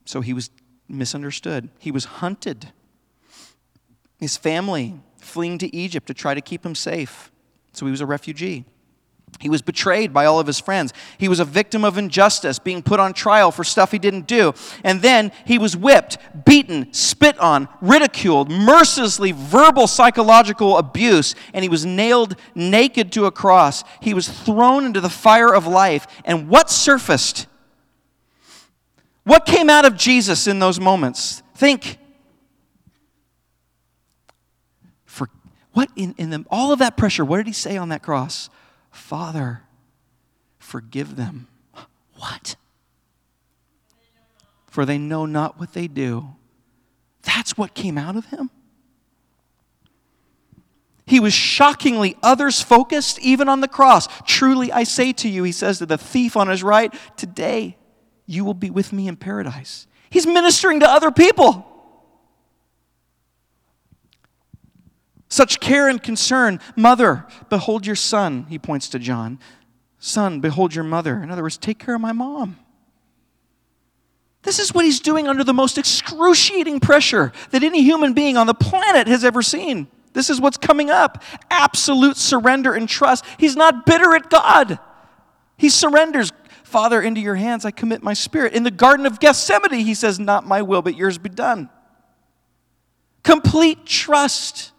So 0.04 0.20
he 0.20 0.32
was 0.32 0.50
misunderstood. 0.88 1.68
He 1.78 1.90
was 1.90 2.04
hunted. 2.04 2.72
His 4.18 4.36
family 4.36 5.00
fleeing 5.16 5.58
to 5.58 5.74
Egypt 5.74 6.06
to 6.06 6.14
try 6.14 6.34
to 6.34 6.40
keep 6.40 6.64
him 6.64 6.74
safe. 6.74 7.30
So 7.72 7.86
he 7.86 7.90
was 7.90 8.00
a 8.00 8.06
refugee. 8.06 8.66
He 9.40 9.48
was 9.48 9.62
betrayed 9.62 10.12
by 10.12 10.24
all 10.24 10.38
of 10.38 10.46
his 10.46 10.60
friends. 10.60 10.92
He 11.18 11.28
was 11.28 11.40
a 11.40 11.44
victim 11.44 11.84
of 11.84 11.98
injustice, 11.98 12.60
being 12.60 12.82
put 12.82 13.00
on 13.00 13.12
trial 13.12 13.50
for 13.50 13.64
stuff 13.64 13.90
he 13.90 13.98
didn't 13.98 14.28
do. 14.28 14.54
And 14.84 15.02
then 15.02 15.32
he 15.44 15.58
was 15.58 15.76
whipped, 15.76 16.18
beaten, 16.44 16.92
spit 16.92 17.36
on, 17.38 17.68
ridiculed, 17.80 18.50
mercilessly 18.50 19.32
verbal 19.32 19.88
psychological 19.88 20.78
abuse, 20.78 21.34
and 21.52 21.64
he 21.64 21.68
was 21.68 21.84
nailed 21.84 22.36
naked 22.54 23.10
to 23.12 23.24
a 23.24 23.32
cross. 23.32 23.82
He 24.00 24.14
was 24.14 24.28
thrown 24.28 24.84
into 24.84 25.00
the 25.00 25.10
fire 25.10 25.52
of 25.52 25.66
life. 25.66 26.06
And 26.24 26.48
what 26.48 26.70
surfaced? 26.70 27.48
What 29.24 29.44
came 29.44 29.68
out 29.68 29.84
of 29.84 29.96
Jesus 29.96 30.46
in 30.46 30.58
those 30.60 30.78
moments? 30.78 31.42
Think. 31.54 31.98
For 35.04 35.28
what 35.72 35.90
in, 35.96 36.14
in 36.18 36.30
the, 36.30 36.44
all 36.48 36.72
of 36.72 36.78
that 36.78 36.96
pressure, 36.96 37.24
what 37.24 37.38
did 37.38 37.46
he 37.46 37.52
say 37.52 37.76
on 37.76 37.88
that 37.88 38.02
cross? 38.02 38.50
Father, 38.92 39.62
forgive 40.58 41.16
them. 41.16 41.48
What? 42.16 42.54
For 44.68 44.86
they 44.86 44.98
know 44.98 45.26
not 45.26 45.58
what 45.58 45.72
they 45.72 45.88
do. 45.88 46.36
That's 47.22 47.58
what 47.58 47.74
came 47.74 47.98
out 47.98 48.16
of 48.16 48.26
him. 48.26 48.50
He 51.04 51.18
was 51.18 51.32
shockingly 51.32 52.16
others 52.22 52.60
focused, 52.62 53.18
even 53.18 53.48
on 53.48 53.60
the 53.60 53.68
cross. 53.68 54.08
Truly, 54.24 54.70
I 54.70 54.84
say 54.84 55.12
to 55.14 55.28
you, 55.28 55.42
he 55.42 55.52
says 55.52 55.78
to 55.78 55.86
the 55.86 55.98
thief 55.98 56.36
on 56.36 56.48
his 56.48 56.62
right, 56.62 56.94
today 57.16 57.76
you 58.26 58.44
will 58.44 58.54
be 58.54 58.70
with 58.70 58.92
me 58.92 59.08
in 59.08 59.16
paradise. 59.16 59.86
He's 60.10 60.26
ministering 60.26 60.80
to 60.80 60.88
other 60.88 61.10
people. 61.10 61.66
Such 65.32 65.60
care 65.60 65.88
and 65.88 66.02
concern. 66.02 66.60
Mother, 66.76 67.26
behold 67.48 67.86
your 67.86 67.96
son, 67.96 68.44
he 68.50 68.58
points 68.58 68.90
to 68.90 68.98
John. 68.98 69.38
Son, 69.98 70.40
behold 70.40 70.74
your 70.74 70.84
mother. 70.84 71.22
In 71.22 71.30
other 71.30 71.40
words, 71.40 71.56
take 71.56 71.78
care 71.78 71.94
of 71.94 72.02
my 72.02 72.12
mom. 72.12 72.58
This 74.42 74.58
is 74.58 74.74
what 74.74 74.84
he's 74.84 75.00
doing 75.00 75.28
under 75.28 75.42
the 75.42 75.54
most 75.54 75.78
excruciating 75.78 76.80
pressure 76.80 77.32
that 77.48 77.62
any 77.62 77.82
human 77.82 78.12
being 78.12 78.36
on 78.36 78.46
the 78.46 78.52
planet 78.52 79.06
has 79.06 79.24
ever 79.24 79.40
seen. 79.40 79.86
This 80.12 80.28
is 80.28 80.38
what's 80.38 80.58
coming 80.58 80.90
up 80.90 81.22
absolute 81.50 82.18
surrender 82.18 82.74
and 82.74 82.86
trust. 82.86 83.24
He's 83.38 83.56
not 83.56 83.86
bitter 83.86 84.14
at 84.14 84.28
God, 84.28 84.78
he 85.56 85.70
surrenders. 85.70 86.30
Father, 86.62 87.00
into 87.00 87.22
your 87.22 87.36
hands 87.36 87.64
I 87.64 87.70
commit 87.70 88.02
my 88.02 88.12
spirit. 88.12 88.52
In 88.52 88.64
the 88.64 88.70
Garden 88.70 89.06
of 89.06 89.18
Gethsemane, 89.18 89.80
he 89.80 89.94
says, 89.94 90.20
Not 90.20 90.46
my 90.46 90.60
will, 90.60 90.82
but 90.82 90.94
yours 90.94 91.16
be 91.16 91.30
done. 91.30 91.70
Complete 93.22 93.86
trust. 93.86 94.72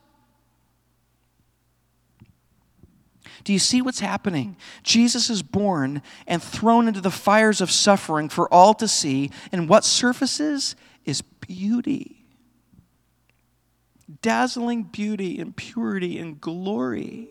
Do 3.43 3.53
you 3.53 3.59
see 3.59 3.81
what's 3.81 3.99
happening? 3.99 4.55
Jesus 4.83 5.29
is 5.29 5.43
born 5.43 6.01
and 6.27 6.41
thrown 6.41 6.87
into 6.87 7.01
the 7.01 7.11
fires 7.11 7.61
of 7.61 7.69
suffering 7.69 8.29
for 8.29 8.51
all 8.53 8.73
to 8.75 8.87
see, 8.87 9.31
and 9.51 9.67
what 9.67 9.83
surfaces 9.83 10.75
is 11.05 11.21
beauty. 11.21 12.25
Dazzling 14.21 14.83
beauty 14.83 15.39
and 15.39 15.55
purity 15.55 16.17
and 16.19 16.39
glory. 16.39 17.29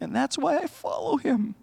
And 0.00 0.14
that's 0.14 0.38
why 0.38 0.58
I 0.58 0.66
follow 0.66 1.16
him. 1.16 1.54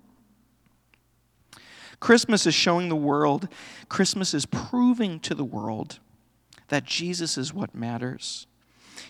Christmas 1.99 2.45
is 2.45 2.53
showing 2.53 2.89
the 2.89 2.95
world, 2.97 3.47
Christmas 3.87 4.33
is 4.33 4.45
proving 4.45 5.21
to 5.21 5.33
the 5.33 5.45
world 5.45 5.99
that 6.67 6.83
Jesus 6.83 7.37
is 7.37 7.53
what 7.53 7.73
matters. 7.73 8.45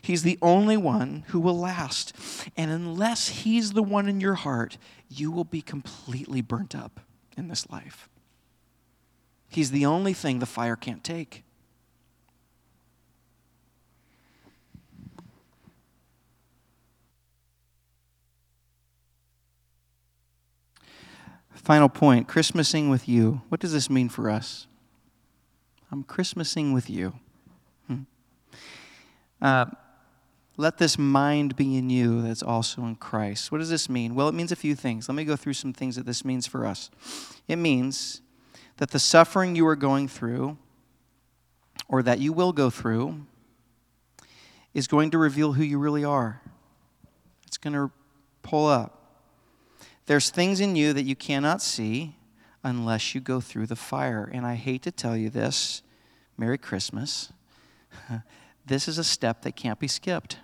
He's 0.01 0.23
the 0.23 0.39
only 0.41 0.77
one 0.77 1.23
who 1.27 1.39
will 1.39 1.57
last. 1.57 2.13
And 2.57 2.71
unless 2.71 3.29
He's 3.29 3.71
the 3.71 3.83
one 3.83 4.07
in 4.07 4.19
your 4.19 4.35
heart, 4.35 4.77
you 5.09 5.31
will 5.31 5.43
be 5.43 5.61
completely 5.61 6.41
burnt 6.41 6.75
up 6.75 6.99
in 7.37 7.47
this 7.47 7.69
life. 7.69 8.09
He's 9.49 9.71
the 9.71 9.85
only 9.85 10.13
thing 10.13 10.39
the 10.39 10.45
fire 10.45 10.75
can't 10.75 11.03
take. 11.03 11.43
Final 21.63 21.87
point 21.87 22.27
Christmasing 22.27 22.89
with 22.89 23.07
you. 23.07 23.41
What 23.47 23.61
does 23.61 23.71
this 23.71 23.89
mean 23.89 24.09
for 24.09 24.29
us? 24.29 24.67
I'm 25.89 26.03
Christmasing 26.03 26.73
with 26.73 26.89
you. 26.89 27.13
Hmm. 27.87 28.01
Uh, 29.41 29.65
let 30.63 30.77
this 30.77 30.97
mind 30.97 31.57
be 31.57 31.75
in 31.75 31.89
you 31.89 32.21
that's 32.21 32.41
also 32.41 32.85
in 32.85 32.95
Christ. 32.95 33.51
What 33.51 33.57
does 33.57 33.69
this 33.69 33.89
mean? 33.89 34.15
Well, 34.15 34.29
it 34.29 34.33
means 34.33 34.49
a 34.49 34.55
few 34.55 34.75
things. 34.75 35.09
Let 35.09 35.15
me 35.15 35.25
go 35.25 35.35
through 35.35 35.55
some 35.55 35.73
things 35.73 35.97
that 35.97 36.05
this 36.05 36.23
means 36.23 36.47
for 36.47 36.65
us. 36.65 36.89
It 37.49 37.57
means 37.57 38.21
that 38.77 38.91
the 38.91 38.97
suffering 38.97 39.57
you 39.57 39.67
are 39.67 39.75
going 39.75 40.07
through, 40.07 40.57
or 41.89 42.01
that 42.03 42.19
you 42.19 42.31
will 42.31 42.53
go 42.53 42.69
through, 42.69 43.25
is 44.73 44.87
going 44.87 45.11
to 45.11 45.17
reveal 45.17 45.51
who 45.51 45.63
you 45.63 45.77
really 45.77 46.05
are. 46.05 46.41
It's 47.45 47.57
going 47.57 47.73
to 47.73 47.91
pull 48.41 48.65
up. 48.65 49.19
There's 50.05 50.29
things 50.29 50.61
in 50.61 50.77
you 50.77 50.93
that 50.93 51.03
you 51.03 51.15
cannot 51.17 51.61
see 51.61 52.15
unless 52.63 53.13
you 53.13 53.19
go 53.19 53.41
through 53.41 53.67
the 53.67 53.75
fire. 53.75 54.29
And 54.33 54.45
I 54.45 54.55
hate 54.55 54.81
to 54.83 54.91
tell 54.91 55.17
you 55.17 55.29
this, 55.29 55.83
Merry 56.37 56.57
Christmas. 56.57 57.33
this 58.65 58.87
is 58.87 58.97
a 58.97 59.03
step 59.03 59.41
that 59.41 59.57
can't 59.57 59.77
be 59.77 59.89
skipped. 59.89 60.37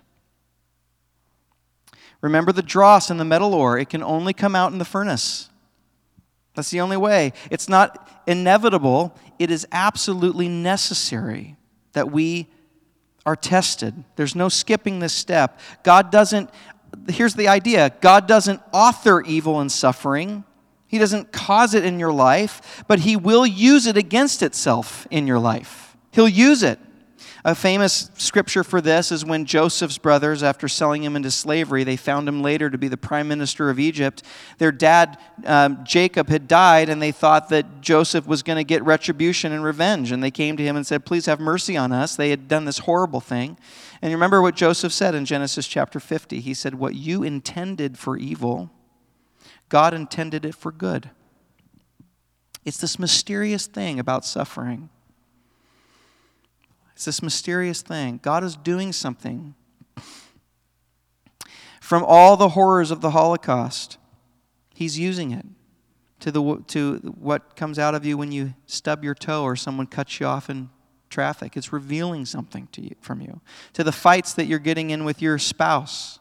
Remember 2.20 2.52
the 2.52 2.62
dross 2.62 3.10
in 3.10 3.16
the 3.16 3.24
metal 3.24 3.54
ore, 3.54 3.78
it 3.78 3.88
can 3.88 4.02
only 4.02 4.32
come 4.32 4.54
out 4.54 4.72
in 4.72 4.78
the 4.78 4.84
furnace. 4.84 5.48
That's 6.54 6.70
the 6.70 6.80
only 6.80 6.96
way. 6.96 7.32
It's 7.50 7.68
not 7.68 8.08
inevitable, 8.26 9.16
it 9.38 9.50
is 9.50 9.66
absolutely 9.72 10.48
necessary 10.48 11.56
that 11.92 12.10
we 12.10 12.48
are 13.24 13.36
tested. 13.36 14.04
There's 14.16 14.34
no 14.34 14.48
skipping 14.48 14.98
this 14.98 15.12
step. 15.12 15.58
God 15.82 16.10
doesn't, 16.10 16.50
here's 17.08 17.34
the 17.34 17.48
idea 17.48 17.92
God 18.00 18.26
doesn't 18.26 18.60
author 18.72 19.22
evil 19.22 19.60
and 19.60 19.70
suffering, 19.70 20.44
He 20.86 20.98
doesn't 20.98 21.32
cause 21.32 21.74
it 21.74 21.84
in 21.84 21.98
your 21.98 22.12
life, 22.12 22.84
but 22.86 23.00
He 23.00 23.16
will 23.16 23.46
use 23.46 23.86
it 23.86 23.96
against 23.96 24.42
itself 24.42 25.06
in 25.10 25.26
your 25.26 25.38
life. 25.38 25.96
He'll 26.12 26.28
use 26.28 26.62
it. 26.62 26.78
A 27.42 27.54
famous 27.54 28.10
scripture 28.18 28.62
for 28.62 28.82
this 28.82 29.10
is 29.10 29.24
when 29.24 29.46
Joseph's 29.46 29.96
brothers, 29.96 30.42
after 30.42 30.68
selling 30.68 31.02
him 31.02 31.16
into 31.16 31.30
slavery, 31.30 31.84
they 31.84 31.96
found 31.96 32.28
him 32.28 32.42
later 32.42 32.68
to 32.68 32.76
be 32.76 32.88
the 32.88 32.98
prime 32.98 33.28
minister 33.28 33.70
of 33.70 33.78
Egypt. 33.78 34.22
Their 34.58 34.72
dad, 34.72 35.18
um, 35.46 35.78
Jacob, 35.84 36.28
had 36.28 36.46
died, 36.46 36.90
and 36.90 37.00
they 37.00 37.12
thought 37.12 37.48
that 37.48 37.80
Joseph 37.80 38.26
was 38.26 38.42
going 38.42 38.58
to 38.58 38.64
get 38.64 38.84
retribution 38.84 39.52
and 39.52 39.64
revenge. 39.64 40.12
And 40.12 40.22
they 40.22 40.30
came 40.30 40.58
to 40.58 40.62
him 40.62 40.76
and 40.76 40.86
said, 40.86 41.06
Please 41.06 41.24
have 41.26 41.40
mercy 41.40 41.78
on 41.78 41.92
us. 41.92 42.14
They 42.14 42.28
had 42.28 42.46
done 42.46 42.66
this 42.66 42.80
horrible 42.80 43.20
thing. 43.20 43.56
And 44.02 44.12
remember 44.12 44.42
what 44.42 44.54
Joseph 44.54 44.92
said 44.92 45.14
in 45.14 45.24
Genesis 45.24 45.66
chapter 45.66 45.98
50? 45.98 46.40
He 46.40 46.52
said, 46.52 46.74
What 46.74 46.94
you 46.94 47.22
intended 47.22 47.98
for 47.98 48.18
evil, 48.18 48.70
God 49.70 49.94
intended 49.94 50.44
it 50.44 50.54
for 50.54 50.72
good. 50.72 51.08
It's 52.66 52.78
this 52.78 52.98
mysterious 52.98 53.66
thing 53.66 53.98
about 53.98 54.26
suffering. 54.26 54.90
It's 57.00 57.06
this 57.06 57.22
mysterious 57.22 57.80
thing. 57.80 58.20
God 58.22 58.44
is 58.44 58.56
doing 58.56 58.92
something. 58.92 59.54
From 61.80 62.04
all 62.04 62.36
the 62.36 62.50
horrors 62.50 62.90
of 62.90 63.00
the 63.00 63.12
Holocaust, 63.12 63.96
He's 64.74 64.98
using 64.98 65.30
it 65.30 65.46
to, 66.18 66.30
the, 66.30 66.62
to 66.66 66.96
what 67.18 67.56
comes 67.56 67.78
out 67.78 67.94
of 67.94 68.04
you 68.04 68.18
when 68.18 68.32
you 68.32 68.52
stub 68.66 69.02
your 69.02 69.14
toe 69.14 69.44
or 69.44 69.56
someone 69.56 69.86
cuts 69.86 70.20
you 70.20 70.26
off 70.26 70.50
in 70.50 70.68
traffic. 71.08 71.56
It's 71.56 71.72
revealing 71.72 72.26
something 72.26 72.68
to 72.72 72.82
you, 72.82 72.94
from 73.00 73.22
you. 73.22 73.40
To 73.72 73.82
the 73.82 73.92
fights 73.92 74.34
that 74.34 74.44
you're 74.44 74.58
getting 74.58 74.90
in 74.90 75.06
with 75.06 75.22
your 75.22 75.38
spouse, 75.38 76.18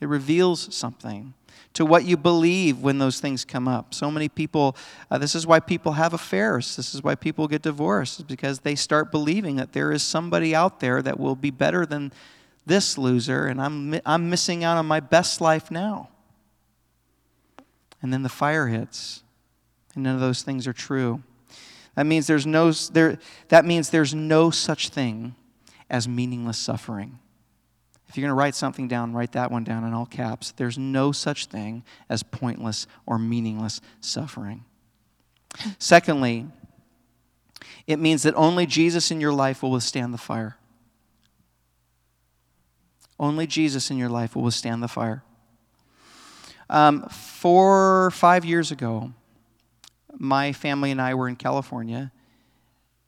it 0.00 0.08
reveals 0.08 0.74
something 0.74 1.34
to 1.74 1.84
what 1.84 2.04
you 2.04 2.16
believe 2.16 2.78
when 2.78 2.98
those 2.98 3.20
things 3.20 3.44
come 3.44 3.68
up. 3.68 3.92
So 3.92 4.10
many 4.10 4.28
people, 4.28 4.76
uh, 5.10 5.18
this 5.18 5.34
is 5.34 5.46
why 5.46 5.60
people 5.60 5.92
have 5.92 6.14
affairs. 6.14 6.76
This 6.76 6.94
is 6.94 7.02
why 7.02 7.16
people 7.16 7.48
get 7.48 7.62
divorced, 7.62 8.26
because 8.26 8.60
they 8.60 8.76
start 8.76 9.10
believing 9.10 9.56
that 9.56 9.72
there 9.72 9.92
is 9.92 10.02
somebody 10.02 10.54
out 10.54 10.80
there 10.80 11.02
that 11.02 11.18
will 11.18 11.36
be 11.36 11.50
better 11.50 11.84
than 11.84 12.12
this 12.64 12.96
loser, 12.96 13.46
and 13.46 13.60
I'm, 13.60 14.00
I'm 14.06 14.30
missing 14.30 14.64
out 14.64 14.78
on 14.78 14.86
my 14.86 15.00
best 15.00 15.40
life 15.40 15.70
now. 15.70 16.08
And 18.00 18.12
then 18.12 18.22
the 18.22 18.28
fire 18.28 18.68
hits, 18.68 19.22
and 19.94 20.04
none 20.04 20.14
of 20.14 20.20
those 20.20 20.42
things 20.42 20.66
are 20.66 20.72
true. 20.72 21.22
That 21.94 22.06
means 22.06 22.26
there's 22.26 22.46
no, 22.46 22.72
there, 22.72 23.18
that 23.48 23.64
means 23.64 23.90
there's 23.90 24.14
no 24.14 24.50
such 24.50 24.88
thing 24.88 25.34
as 25.90 26.08
meaningless 26.08 26.58
suffering. 26.58 27.18
If 28.14 28.18
you're 28.18 28.28
going 28.28 28.36
to 28.36 28.40
write 28.40 28.54
something 28.54 28.86
down, 28.86 29.12
write 29.12 29.32
that 29.32 29.50
one 29.50 29.64
down 29.64 29.82
in 29.82 29.92
all 29.92 30.06
caps. 30.06 30.52
There's 30.52 30.78
no 30.78 31.10
such 31.10 31.46
thing 31.46 31.82
as 32.08 32.22
pointless 32.22 32.86
or 33.06 33.18
meaningless 33.18 33.80
suffering. 34.00 34.64
Secondly, 35.80 36.46
it 37.88 37.98
means 37.98 38.22
that 38.22 38.32
only 38.36 38.66
Jesus 38.66 39.10
in 39.10 39.20
your 39.20 39.32
life 39.32 39.64
will 39.64 39.72
withstand 39.72 40.14
the 40.14 40.18
fire. 40.18 40.56
Only 43.18 43.48
Jesus 43.48 43.90
in 43.90 43.98
your 43.98 44.08
life 44.08 44.36
will 44.36 44.44
withstand 44.44 44.80
the 44.80 44.86
fire. 44.86 45.24
Um, 46.70 47.08
four, 47.08 48.12
five 48.12 48.44
years 48.44 48.70
ago, 48.70 49.12
my 50.16 50.52
family 50.52 50.92
and 50.92 51.02
I 51.02 51.14
were 51.14 51.28
in 51.28 51.34
California, 51.34 52.12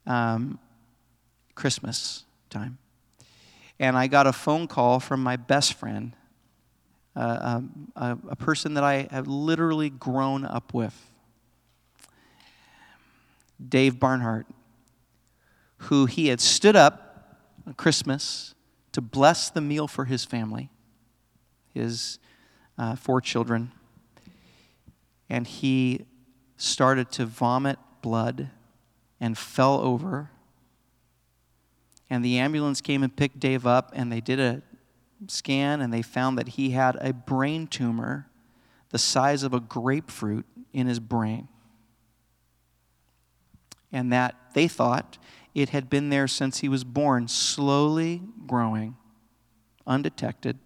um, 0.05 0.59
Christmas 1.55 2.25
time 2.49 2.77
and 3.79 3.97
I 3.97 4.07
got 4.07 4.27
a 4.27 4.33
phone 4.33 4.67
call 4.67 4.99
from 4.99 5.21
my 5.21 5.35
best 5.35 5.73
friend, 5.73 6.15
uh, 7.15 7.37
um, 7.41 7.91
a, 7.95 8.17
a 8.29 8.35
person 8.35 8.73
that 8.75 8.83
I 8.83 9.07
have 9.11 9.27
literally 9.27 9.89
grown 9.89 10.45
up 10.45 10.73
with, 10.73 11.11
Dave 13.67 13.99
Barnhart, 13.99 14.47
who 15.77 16.05
he 16.05 16.27
had 16.27 16.39
stood 16.39 16.75
up 16.75 17.37
on 17.65 17.73
Christmas 17.73 18.55
to 18.91 19.01
bless 19.01 19.49
the 19.49 19.61
meal 19.61 19.87
for 19.87 20.05
his 20.05 20.25
family, 20.25 20.69
his 21.73 22.19
uh, 22.77 22.95
four 22.95 23.21
children, 23.21 23.71
and 25.29 25.45
he 25.45 26.05
started 26.55 27.11
to 27.11 27.25
vomit 27.25 27.77
blood 28.01 28.49
and 29.19 29.37
fell 29.37 29.79
over 29.81 30.31
and 32.09 32.23
the 32.23 32.39
ambulance 32.39 32.81
came 32.81 33.03
and 33.03 33.15
picked 33.15 33.39
Dave 33.39 33.65
up, 33.65 33.91
and 33.93 34.11
they 34.11 34.21
did 34.21 34.39
a 34.39 34.61
scan, 35.27 35.81
and 35.81 35.93
they 35.93 36.01
found 36.01 36.37
that 36.37 36.49
he 36.49 36.71
had 36.71 36.95
a 37.01 37.13
brain 37.13 37.67
tumor 37.67 38.29
the 38.89 38.97
size 38.97 39.43
of 39.43 39.53
a 39.53 39.59
grapefruit 39.59 40.45
in 40.73 40.87
his 40.87 40.99
brain. 40.99 41.47
And 43.91 44.11
that 44.13 44.35
they 44.53 44.67
thought 44.67 45.17
it 45.53 45.69
had 45.69 45.89
been 45.89 46.09
there 46.09 46.27
since 46.27 46.59
he 46.59 46.69
was 46.69 46.83
born, 46.83 47.27
slowly 47.27 48.21
growing, 48.45 48.95
undetected 49.85 50.57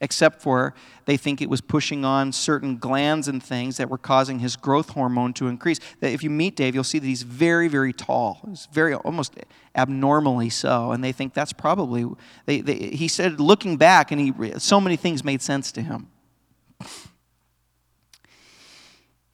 except 0.00 0.42
for 0.42 0.74
they 1.04 1.16
think 1.16 1.40
it 1.40 1.48
was 1.48 1.60
pushing 1.60 2.04
on 2.04 2.32
certain 2.32 2.76
glands 2.76 3.28
and 3.28 3.42
things 3.42 3.76
that 3.76 3.88
were 3.88 3.98
causing 3.98 4.38
his 4.40 4.56
growth 4.56 4.90
hormone 4.90 5.32
to 5.34 5.48
increase. 5.48 5.78
That 6.00 6.12
if 6.12 6.22
you 6.22 6.30
meet 6.30 6.56
Dave, 6.56 6.74
you'll 6.74 6.84
see 6.84 6.98
that 6.98 7.06
he's 7.06 7.22
very, 7.22 7.68
very 7.68 7.92
tall. 7.92 8.40
He's 8.48 8.68
very, 8.72 8.94
almost 8.94 9.34
abnormally 9.74 10.50
so. 10.50 10.92
And 10.92 11.02
they 11.02 11.12
think 11.12 11.34
that's 11.34 11.52
probably, 11.52 12.06
they, 12.46 12.60
they, 12.60 12.76
he 12.76 13.08
said, 13.08 13.40
looking 13.40 13.76
back, 13.76 14.10
and 14.10 14.20
he, 14.20 14.58
so 14.58 14.80
many 14.80 14.96
things 14.96 15.24
made 15.24 15.42
sense 15.42 15.72
to 15.72 15.82
him. 15.82 16.08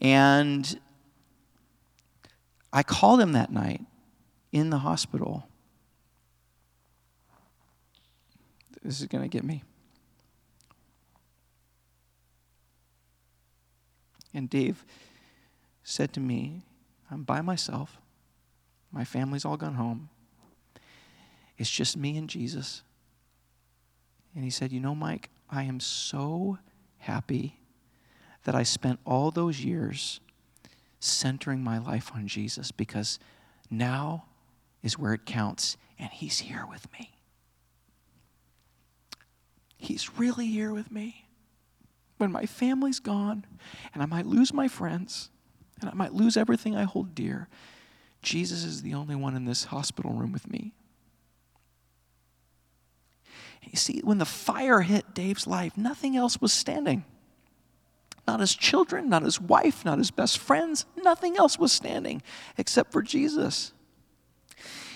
And 0.00 0.80
I 2.72 2.82
called 2.82 3.20
him 3.20 3.32
that 3.32 3.52
night 3.52 3.82
in 4.50 4.70
the 4.70 4.78
hospital. 4.78 5.46
This 8.82 9.00
is 9.00 9.06
going 9.06 9.22
to 9.22 9.28
get 9.28 9.44
me. 9.44 9.62
And 14.42 14.50
Dave 14.50 14.84
said 15.84 16.12
to 16.14 16.20
me, 16.20 16.62
I'm 17.08 17.22
by 17.22 17.42
myself. 17.42 18.00
My 18.90 19.04
family's 19.04 19.44
all 19.44 19.56
gone 19.56 19.74
home. 19.74 20.08
It's 21.58 21.70
just 21.70 21.96
me 21.96 22.16
and 22.16 22.28
Jesus. 22.28 22.82
And 24.34 24.42
he 24.42 24.50
said, 24.50 24.72
You 24.72 24.80
know, 24.80 24.96
Mike, 24.96 25.30
I 25.48 25.62
am 25.62 25.78
so 25.78 26.58
happy 26.98 27.60
that 28.42 28.56
I 28.56 28.64
spent 28.64 28.98
all 29.06 29.30
those 29.30 29.64
years 29.64 30.18
centering 30.98 31.62
my 31.62 31.78
life 31.78 32.10
on 32.12 32.26
Jesus 32.26 32.72
because 32.72 33.20
now 33.70 34.24
is 34.82 34.98
where 34.98 35.14
it 35.14 35.24
counts, 35.24 35.76
and 36.00 36.10
he's 36.10 36.40
here 36.40 36.66
with 36.68 36.92
me. 36.94 37.12
He's 39.76 40.18
really 40.18 40.48
here 40.48 40.72
with 40.72 40.90
me 40.90 41.26
when 42.18 42.32
my 42.32 42.46
family's 42.46 43.00
gone 43.00 43.44
and 43.92 44.02
I 44.02 44.06
might 44.06 44.26
lose 44.26 44.52
my 44.52 44.68
friends 44.68 45.30
and 45.80 45.90
I 45.90 45.94
might 45.94 46.14
lose 46.14 46.36
everything 46.36 46.76
I 46.76 46.84
hold 46.84 47.14
dear, 47.14 47.48
Jesus 48.22 48.64
is 48.64 48.82
the 48.82 48.94
only 48.94 49.16
one 49.16 49.34
in 49.34 49.44
this 49.44 49.64
hospital 49.64 50.12
room 50.12 50.32
with 50.32 50.48
me. 50.48 50.72
You 53.62 53.76
see, 53.76 54.00
when 54.04 54.18
the 54.18 54.26
fire 54.26 54.82
hit 54.82 55.14
Dave's 55.14 55.46
life, 55.46 55.76
nothing 55.76 56.16
else 56.16 56.40
was 56.40 56.52
standing. 56.52 57.04
Not 58.26 58.40
his 58.40 58.54
children, 58.54 59.08
not 59.08 59.22
his 59.22 59.40
wife, 59.40 59.84
not 59.84 59.98
his 59.98 60.10
best 60.10 60.38
friends, 60.38 60.84
nothing 61.02 61.36
else 61.36 61.58
was 61.58 61.72
standing 61.72 62.22
except 62.56 62.92
for 62.92 63.02
Jesus. 63.02 63.72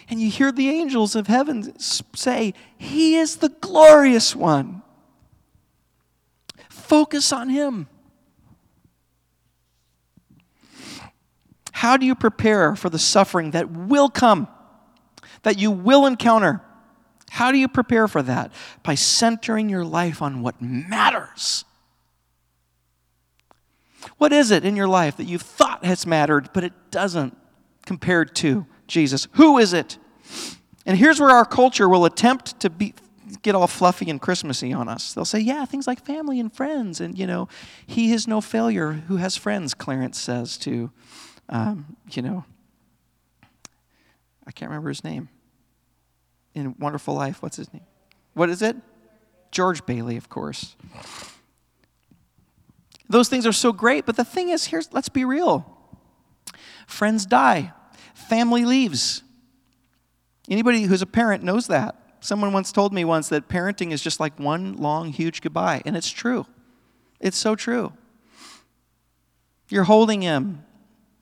And 0.09 0.21
you 0.21 0.31
hear 0.31 0.53
the 0.53 0.69
angels 0.69 1.17
of 1.17 1.27
heaven 1.27 1.79
say, 1.81 2.55
He 2.79 3.17
is 3.17 3.37
the 3.37 3.49
glorious 3.49 4.37
one. 4.37 4.83
Focus 6.87 7.32
on 7.32 7.49
Him. 7.49 7.89
How 11.72 11.97
do 11.97 12.07
you 12.07 12.14
prepare 12.14 12.74
for 12.76 12.89
the 12.89 12.99
suffering 12.99 13.51
that 13.51 13.70
will 13.70 14.09
come, 14.09 14.49
that 15.43 15.59
you 15.59 15.70
will 15.70 16.07
encounter? 16.07 16.62
How 17.30 17.53
do 17.53 17.59
you 17.59 17.68
prepare 17.68 18.09
for 18.09 18.22
that? 18.22 18.53
By 18.82 18.95
centering 18.95 19.68
your 19.68 19.84
life 19.84 20.22
on 20.22 20.43
what 20.43 20.62
matters. 20.62 21.64
What 24.18 24.32
is 24.32 24.51
it 24.53 24.64
in 24.64 24.76
your 24.76 24.89
life 24.89 25.16
that 25.16 25.24
you've 25.24 25.43
thought 25.43 25.84
has 25.84 26.07
mattered, 26.07 26.51
but 26.55 26.64
it 26.64 26.72
doesn't 26.91 27.37
compared 27.84 28.34
to 28.37 28.64
Jesus? 28.87 29.26
Who 29.32 29.59
is 29.59 29.72
it? 29.72 29.99
And 30.87 30.97
here's 30.97 31.18
where 31.18 31.30
our 31.30 31.45
culture 31.45 31.89
will 31.89 32.05
attempt 32.05 32.61
to 32.61 32.70
be, 32.70 32.95
get 33.43 33.55
all 33.55 33.66
fluffy 33.66 34.11
and 34.11 34.20
Christmassy 34.20 34.72
on 34.72 34.89
us. 34.89 35.12
They'll 35.14 35.24
say, 35.24 35.41
yeah, 35.41 35.64
things 35.64 35.87
like 35.87 36.05
family 36.05 36.39
and 36.41 36.53
friends. 36.53 37.01
And, 37.01 37.18
you 37.18 37.27
know, 37.27 37.49
he 37.87 38.12
is 38.12 38.29
no 38.29 38.41
failure 38.41 38.93
who 38.93 39.16
has 39.16 39.37
friends, 39.37 39.74
Clarence 39.74 40.20
says 40.20 40.57
to, 40.59 40.91
um, 41.49 41.97
you 42.11 42.22
know, 42.22 42.45
I 44.47 44.53
can't 44.53 44.70
remember 44.70 44.91
his 44.91 45.03
name. 45.03 45.29
In 46.55 46.74
Wonderful 46.79 47.14
Life, 47.14 47.43
what's 47.43 47.57
his 47.57 47.72
name? 47.72 47.83
What 48.35 48.49
is 48.49 48.62
it? 48.62 48.77
George 49.51 49.85
Bailey, 49.87 50.16
of 50.16 50.29
course. 50.29 50.77
Those 53.09 53.29
things 53.29 53.47
are 53.47 53.53
so 53.53 53.72
great, 53.72 54.07
but 54.07 54.16
the 54.16 54.24
thing 54.24 54.49
is, 54.49 54.66
here's 54.66 54.93
let's 54.93 55.09
be 55.09 55.24
real. 55.24 55.64
Friends 56.87 57.27
die, 57.27 57.72
family 58.14 58.64
leaves. 58.64 59.22
Anybody 60.49 60.83
who's 60.83 61.03
a 61.03 61.07
parent 61.07 61.43
knows 61.43 61.66
that. 61.66 61.97
Someone 62.21 62.53
once 62.53 62.73
told 62.73 62.93
me 62.93 63.05
once 63.05 63.29
that 63.29 63.49
parenting 63.49 63.93
is 63.93 64.03
just 64.03 64.21
like 64.21 64.39
one 64.39 64.77
long, 64.77 65.12
huge 65.12 65.43
goodbye, 65.43 65.83
and 65.85 65.97
it's 65.97 66.11
true. 66.11 66.47
It's 67.21 67.37
so 67.37 67.55
true. 67.55 67.93
You're 69.69 69.85
holding 69.85 70.23
him, 70.23 70.64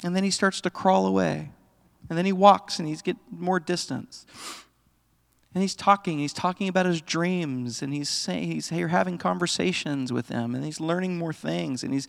and 0.03 0.15
then 0.15 0.25
he 0.25 0.31
starts 0.31 0.61
to 0.63 0.71
crawl 0.71 1.07
away, 1.07 1.51
and 2.09 2.19
then 2.19 2.27
he 2.27 2.33
walks, 2.33 2.79
and 2.79 2.87
he's 2.87 3.03
get 3.03 3.17
more 3.31 3.59
distance. 3.59 4.27
And 5.55 5.63
he's 5.63 5.75
talking, 5.75 6.19
he's 6.19 6.33
talking 6.33 6.69
about 6.69 6.85
his 6.85 7.01
dreams, 7.01 7.81
and 7.81 7.95
he's 7.95 8.09
saying 8.09 8.51
he's 8.51 8.73
you're 8.73 8.89
having 8.89 9.19
conversations 9.19 10.13
with 10.13 10.29
him, 10.29 10.55
and 10.55 10.65
he's 10.65 10.81
learning 10.81 11.17
more 11.17 11.33
things, 11.33 11.85
and 11.85 11.93
he's 11.93 12.09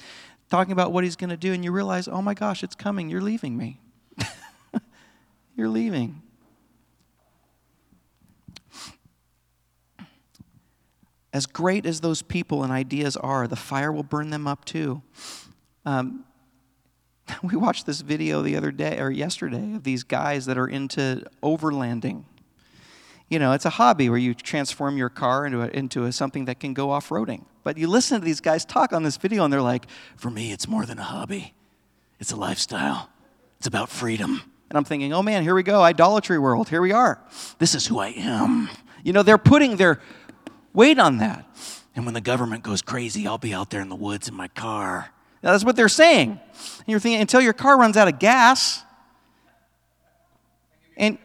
talking 0.50 0.72
about 0.72 0.92
what 0.92 1.04
he's 1.04 1.16
going 1.16 1.30
to 1.30 1.38
do, 1.38 1.54
and 1.54 1.64
you 1.64 1.72
realize, 1.72 2.08
oh 2.08 2.22
my 2.22 2.34
gosh, 2.34 2.64
it's 2.64 2.76
coming. 2.76 3.10
You're 3.10 3.22
leaving 3.22 3.56
me. 3.56 3.80
you're 5.56 5.70
leaving. 5.70 6.22
As 11.36 11.46
great 11.46 11.86
as 11.86 12.00
those 12.00 12.22
people 12.22 12.64
and 12.64 12.72
ideas 12.72 13.18
are, 13.18 13.48
the 13.48 13.56
fire 13.56 13.92
will 13.92 14.04
burn 14.04 14.30
them 14.30 14.48
up 14.48 14.64
too. 14.64 15.02
Um, 15.86 16.24
we 17.44 17.56
watched 17.56 17.86
this 17.86 18.02
video 18.02 18.42
the 18.42 18.56
other 18.56 18.72
day 18.72 19.00
or 19.00 19.12
yesterday 19.12 19.76
of 19.76 19.84
these 19.84 20.04
guys 20.04 20.46
that 20.46 20.58
are 20.58 20.68
into 20.68 21.24
overlanding 21.44 22.24
you 23.30 23.40
know, 23.40 23.54
it's 23.54 23.66
a 23.66 23.72
hobby 23.72 24.10
where 24.10 24.20
you 24.20 24.34
transform 24.34 24.98
your 24.98 25.10
car 25.10 25.46
into, 25.46 25.62
a, 25.62 25.68
into 25.70 26.04
a, 26.06 26.12
something 26.12 26.46
that 26.46 26.60
can 26.60 26.74
go 26.74 26.92
off 26.92 27.10
roading. 27.10 27.44
But 27.64 27.78
you 27.78 27.88
listen 27.88 28.20
to 28.20 28.26
these 28.26 28.42
guys 28.42 28.66
talk 28.66 28.94
on 28.94 29.04
this 29.04 29.18
video, 29.18 29.44
and 29.44 29.52
they're 29.52 29.62
like, 29.62 29.88
for 30.16 30.30
me, 30.30 30.52
it's 30.52 30.68
more 30.68 30.86
than 30.86 31.00
a 31.00 31.04
hobby, 31.04 31.54
it's 32.20 32.32
a 32.32 32.36
lifestyle, 32.36 33.10
it's 33.58 33.68
about 33.68 33.90
freedom. 33.90 34.42
And 34.70 34.78
I'm 34.78 34.84
thinking, 34.84 35.14
oh 35.14 35.24
man, 35.24 35.44
here 35.44 35.56
we 35.56 35.64
go, 35.64 35.82
idolatry 35.82 36.38
world, 36.38 36.70
here 36.70 36.82
we 36.82 36.92
are. 36.92 37.20
This 37.60 37.74
is 37.74 37.88
who 37.88 38.00
I 38.00 38.10
am. 38.10 38.70
You 39.04 39.14
know, 39.14 39.24
they're 39.24 39.38
putting 39.38 39.78
their 39.78 40.02
weight 40.76 41.00
on 41.00 41.18
that. 41.18 41.46
And 41.96 42.06
when 42.06 42.14
the 42.14 42.22
government 42.22 42.64
goes 42.64 42.82
crazy, 42.82 43.26
I'll 43.26 43.38
be 43.38 43.54
out 43.54 43.70
there 43.70 43.82
in 43.82 43.90
the 43.90 43.96
woods 43.96 44.28
in 44.28 44.36
my 44.36 44.50
car. 44.50 45.10
That's 45.42 45.64
what 45.64 45.76
they're 45.76 45.88
saying. 45.88 46.32
And 46.32 46.88
you're 46.88 47.00
thinking, 47.00 47.22
until 47.22 47.42
your 47.42 47.54
car 47.54 47.78
runs 47.78 47.98
out 47.98 48.08
of 48.08 48.20
gas, 48.20 48.84
and 50.98 51.18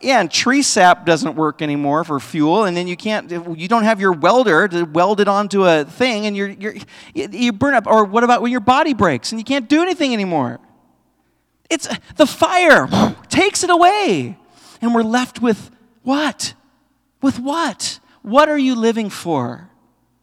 yeah, 0.00 0.20
and 0.20 0.30
tree 0.30 0.62
sap 0.62 1.04
doesn't 1.04 1.36
work 1.36 1.62
anymore 1.62 2.04
for 2.04 2.18
fuel, 2.20 2.64
and 2.64 2.76
then 2.76 2.86
you 2.86 2.96
can't, 2.96 3.30
you 3.30 3.68
don't 3.68 3.84
have 3.84 4.00
your 4.00 4.12
welder 4.12 4.66
to 4.66 4.84
weld 4.84 5.20
it 5.20 5.28
onto 5.28 5.64
a 5.64 5.84
thing, 5.84 6.26
and 6.26 6.36
you're, 6.36 6.48
you're, 6.48 6.74
you 7.14 7.52
burn 7.52 7.74
up. 7.74 7.86
Or 7.86 8.04
what 8.04 8.24
about 8.24 8.42
when 8.42 8.50
your 8.50 8.60
body 8.60 8.94
breaks 8.94 9.30
and 9.30 9.38
you 9.38 9.44
can't 9.44 9.68
do 9.68 9.82
anything 9.82 10.12
anymore? 10.12 10.58
It's 11.68 11.88
the 12.16 12.26
fire 12.26 12.88
takes 13.28 13.62
it 13.62 13.70
away, 13.70 14.38
and 14.80 14.94
we're 14.94 15.02
left 15.02 15.40
with 15.40 15.70
what? 16.02 16.54
With 17.22 17.38
what? 17.38 17.99
What 18.22 18.48
are 18.48 18.58
you 18.58 18.74
living 18.74 19.10
for? 19.10 19.70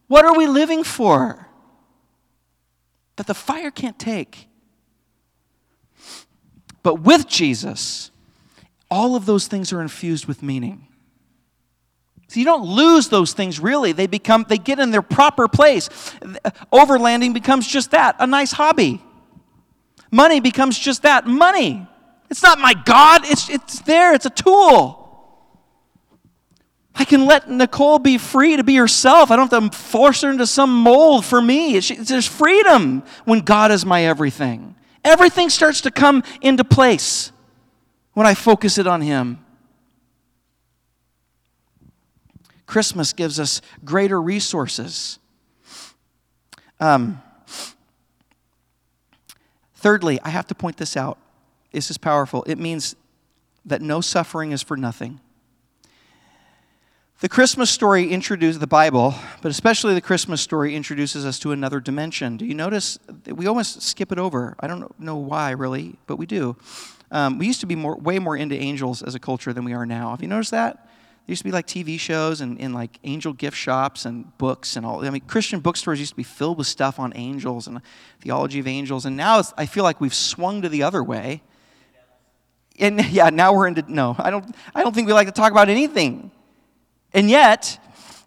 What 0.08 0.26
are 0.26 0.36
we 0.36 0.48
living 0.48 0.84
for? 0.84 1.48
That 3.16 3.28
the 3.28 3.34
fire 3.34 3.72
can't 3.72 3.98
take. 3.98 4.48
But 6.84 7.02
with 7.02 7.28
Jesus, 7.28 8.12
all 8.89 9.16
of 9.16 9.26
those 9.26 9.48
things 9.48 9.74
are 9.74 9.82
infused 9.82 10.26
with 10.26 10.41
meaning. 10.41 10.88
So 12.30 12.39
you 12.39 12.45
don't 12.45 12.64
lose 12.64 13.10
those 13.10 13.34
things 13.34 13.60
really. 13.60 13.93
They 13.93 14.08
become 14.08 14.45
they 14.48 14.58
get 14.58 14.80
in 14.80 14.91
their 14.91 15.02
proper 15.02 15.48
place. 15.48 15.88
Overlanding 16.72 17.34
becomes 17.34 17.68
just 17.68 17.91
that, 17.91 18.18
a 18.20 18.28
nice 18.28 18.52
hobby. 18.52 19.02
Money 20.12 20.39
becomes 20.39 20.78
just 20.78 21.02
that, 21.04 21.26
money. 21.26 21.88
It's 22.30 22.43
not 22.43 22.60
my 22.60 22.74
God, 22.74 23.22
it's 23.26 23.50
it's 23.50 23.80
there, 23.82 24.14
it's 24.14 24.26
a 24.26 24.30
tool. 24.30 25.07
I 27.00 27.06
can 27.06 27.26
let 27.28 27.48
Nicole 27.48 28.00
be 28.00 28.18
free 28.18 28.58
to 28.58 28.64
be 28.64 28.76
herself. 28.76 29.30
I 29.30 29.36
don't 29.36 29.52
have 29.52 29.72
to 29.72 29.78
force 29.78 30.22
her 30.22 30.32
into 30.32 30.48
some 30.48 30.74
mold 30.74 31.26
for 31.26 31.39
me. 31.39 31.80
there's 31.80 32.26
freedom 32.26 33.04
when 33.24 33.41
God 33.41 33.72
is 33.72 33.86
my 33.86 34.04
everything. 34.04 34.76
Everything 35.04 35.50
starts 35.52 35.82
to 35.82 35.91
come 35.91 36.24
into 36.41 36.64
place 36.64 37.32
when 38.14 38.26
I 38.26 38.34
focus 38.34 38.80
it 38.80 38.88
on 38.88 39.02
Him. 39.02 39.45
Christmas 42.66 43.14
gives 43.14 43.39
us 43.39 43.62
greater 43.86 44.20
resources. 44.20 45.20
Um, 46.80 47.22
thirdly, 49.76 50.20
I 50.24 50.30
have 50.30 50.48
to 50.48 50.56
point 50.56 50.78
this 50.78 50.98
out. 50.98 51.20
This 51.72 51.91
is 51.91 52.00
powerful. 52.00 52.43
It 52.48 52.58
means 52.58 52.95
that 53.66 53.84
no 53.84 54.02
suffering 54.02 54.52
is 54.52 54.64
for 54.64 54.76
nothing. 54.76 55.20
The 57.20 57.30
Christmas 57.30 57.72
story 57.72 58.11
introduces 58.11 58.59
the 58.59 58.68
Bible, 58.68 59.15
but 59.41 59.49
especially 59.49 59.95
the 59.95 60.01
Christmas 60.01 60.39
story 60.39 60.76
introduces 60.76 61.26
us 61.26 61.39
to 61.39 61.51
another 61.51 61.80
dimension. 61.80 62.38
Do 62.38 62.45
you 62.45 62.53
notice? 62.53 62.99
We 63.26 63.47
almost 63.47 63.82
skip 63.82 64.11
it 64.11 64.20
over. 64.20 64.55
I 64.59 64.68
don't 64.68 64.99
know 64.99 65.15
why, 65.15 65.49
really, 65.49 65.95
but 66.05 66.18
we 66.18 66.28
do. 66.28 66.55
Um, 67.09 67.39
we 67.39 67.47
used 67.47 67.59
to 67.61 67.65
be 67.65 67.76
more, 67.76 67.95
way 67.95 68.20
more 68.20 68.38
into 68.38 68.55
angels 68.55 69.01
as 69.01 69.15
a 69.15 69.20
culture 69.20 69.51
than 69.51 69.65
we 69.65 69.74
are 69.74 69.84
now. 69.84 70.11
Have 70.11 70.22
you 70.22 70.28
noticed 70.28 70.51
that? 70.51 70.76
There 70.76 71.32
used 71.32 71.39
to 71.39 71.45
be 71.45 71.51
like 71.51 71.65
TV 71.65 71.99
shows 71.99 72.39
and, 72.39 72.61
and 72.61 72.76
like 72.76 72.99
angel 73.03 73.34
gift 73.34 73.57
shops 73.57 74.05
and 74.05 74.38
books 74.38 74.76
and 74.76 74.86
all. 74.86 75.03
I 75.03 75.09
mean, 75.09 75.22
Christian 75.22 75.59
bookstores 75.59 75.99
used 75.99 76.11
to 76.11 76.18
be 76.18 76.22
filled 76.22 76.59
with 76.59 76.68
stuff 76.68 76.99
on 76.99 77.13
angels 77.15 77.65
and 77.65 77.82
theology 78.22 78.59
of 78.59 78.68
angels. 78.68 79.07
And 79.07 79.18
now 79.18 79.41
I 79.57 79.65
feel 79.65 79.84
like 79.84 79.99
we've 79.99 80.13
swung 80.13 80.61
to 80.61 80.70
the 80.70 80.84
other 80.84 81.03
way. 81.03 81.41
And 82.78 83.03
yeah, 83.09 83.32
now 83.32 83.55
we're 83.55 83.65
into, 83.65 83.91
no, 83.91 84.15
I 84.20 84.30
don't, 84.30 84.55
I 84.76 84.84
don't 84.84 84.93
think 84.93 85.07
we 85.07 85.13
like 85.13 85.28
to 85.28 85.34
talk 85.34 85.51
about 85.51 85.68
anything. 85.68 86.30
And 87.14 87.30
yet, 87.30 87.80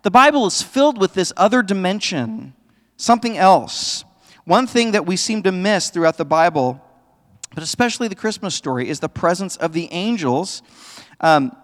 the 0.03 0.11
Bible 0.11 0.47
is 0.47 0.63
filled 0.63 0.99
with 0.99 1.15
this 1.15 1.33
other 1.37 1.63
dimension, 1.63 2.55
something 2.97 3.37
else. 3.37 4.05
One 4.45 4.67
thing 4.67 4.93
that 4.93 5.07
we 5.07 5.17
seem 5.17 5.43
to 5.43 5.53
miss 5.53 5.91
throughout 5.91 6.17
the 6.17 6.25
Bible 6.25 6.83
but 7.55 7.63
especially 7.63 8.09
the 8.09 8.15
Christmas 8.15 8.55
story, 8.55 8.89
is 8.89 9.01
the 9.01 9.09
presence 9.09 9.57
of 9.57 9.73
the 9.73 9.89
angels. 9.93 10.63
Um, 11.21 11.55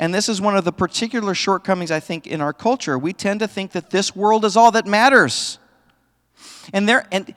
and 0.00 0.14
this 0.14 0.28
is 0.28 0.40
one 0.40 0.56
of 0.56 0.64
the 0.64 0.72
particular 0.72 1.34
shortcomings, 1.34 1.90
I 1.90 2.00
think, 2.00 2.26
in 2.26 2.40
our 2.40 2.52
culture. 2.52 2.98
We 2.98 3.12
tend 3.12 3.40
to 3.40 3.48
think 3.48 3.72
that 3.72 3.90
this 3.90 4.16
world 4.16 4.44
is 4.44 4.56
all 4.56 4.70
that 4.72 4.86
matters. 4.86 5.58
And, 6.72 6.88
there, 6.88 7.06
and 7.12 7.34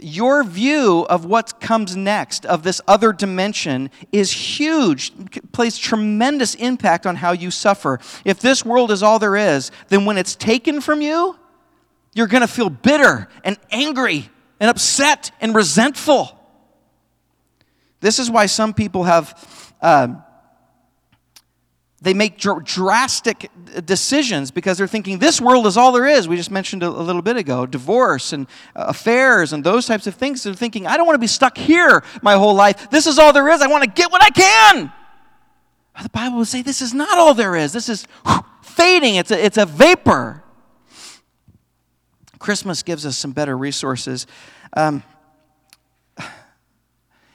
your 0.00 0.42
view 0.42 1.06
of 1.08 1.24
what 1.24 1.60
comes 1.60 1.96
next, 1.96 2.44
of 2.44 2.64
this 2.64 2.80
other 2.88 3.12
dimension, 3.12 3.90
is 4.10 4.32
huge, 4.32 5.12
plays 5.52 5.78
tremendous 5.78 6.54
impact 6.56 7.06
on 7.06 7.16
how 7.16 7.32
you 7.32 7.50
suffer. 7.50 8.00
If 8.24 8.40
this 8.40 8.64
world 8.64 8.90
is 8.90 9.02
all 9.02 9.18
there 9.18 9.36
is, 9.36 9.70
then 9.88 10.04
when 10.04 10.18
it's 10.18 10.34
taken 10.34 10.80
from 10.80 11.02
you, 11.02 11.36
you're 12.14 12.26
going 12.26 12.40
to 12.40 12.48
feel 12.48 12.70
bitter 12.70 13.28
and 13.44 13.58
angry 13.70 14.28
and 14.58 14.70
upset 14.70 15.30
and 15.40 15.54
resentful. 15.54 16.32
This 18.00 18.18
is 18.18 18.30
why 18.30 18.46
some 18.46 18.74
people 18.74 19.04
have, 19.04 19.72
uh, 19.80 20.08
they 22.06 22.14
make 22.14 22.38
dr- 22.38 22.62
drastic 22.62 23.50
decisions 23.84 24.52
because 24.52 24.78
they're 24.78 24.86
thinking 24.86 25.18
this 25.18 25.40
world 25.40 25.66
is 25.66 25.76
all 25.76 25.90
there 25.90 26.06
is. 26.06 26.28
We 26.28 26.36
just 26.36 26.52
mentioned 26.52 26.84
a, 26.84 26.88
a 26.88 27.02
little 27.02 27.20
bit 27.20 27.36
ago 27.36 27.66
divorce 27.66 28.32
and 28.32 28.46
uh, 28.76 28.84
affairs 28.86 29.52
and 29.52 29.64
those 29.64 29.86
types 29.86 30.06
of 30.06 30.14
things. 30.14 30.44
They're 30.44 30.54
thinking, 30.54 30.86
I 30.86 30.96
don't 30.96 31.06
want 31.06 31.16
to 31.16 31.20
be 31.20 31.26
stuck 31.26 31.58
here 31.58 32.04
my 32.22 32.34
whole 32.34 32.54
life. 32.54 32.90
This 32.90 33.08
is 33.08 33.18
all 33.18 33.32
there 33.32 33.48
is. 33.48 33.60
I 33.60 33.66
want 33.66 33.82
to 33.82 33.90
get 33.90 34.12
what 34.12 34.22
I 34.22 34.30
can. 34.30 34.92
The 36.00 36.08
Bible 36.10 36.38
would 36.38 36.46
say 36.46 36.62
this 36.62 36.80
is 36.80 36.94
not 36.94 37.18
all 37.18 37.34
there 37.34 37.56
is. 37.56 37.72
This 37.72 37.88
is 37.88 38.06
fading, 38.62 39.16
it's 39.16 39.32
a, 39.32 39.44
it's 39.44 39.58
a 39.58 39.66
vapor. 39.66 40.44
Christmas 42.38 42.84
gives 42.84 43.04
us 43.04 43.18
some 43.18 43.32
better 43.32 43.58
resources. 43.58 44.28
Um, 44.76 45.02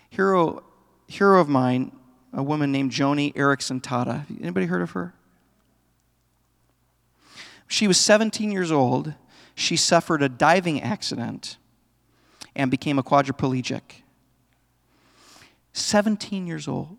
hero, 0.09 0.63
hero 1.07 1.41
of 1.41 1.49
mine, 1.49 1.91
a 2.33 2.43
woman 2.43 2.71
named 2.71 2.91
Joni 2.91 3.33
Eareckson 3.33 3.81
Tada. 3.81 4.25
Anybody 4.41 4.65
heard 4.67 4.81
of 4.81 4.91
her? 4.91 5.13
she 7.71 7.87
was 7.87 7.97
17 7.97 8.51
years 8.51 8.71
old, 8.71 9.13
she 9.55 9.77
suffered 9.77 10.21
a 10.21 10.29
diving 10.29 10.81
accident 10.81 11.57
and 12.55 12.69
became 12.69 12.99
a 12.99 13.03
quadriplegic. 13.03 13.81
17 15.73 16.47
years 16.47 16.67
old. 16.67 16.97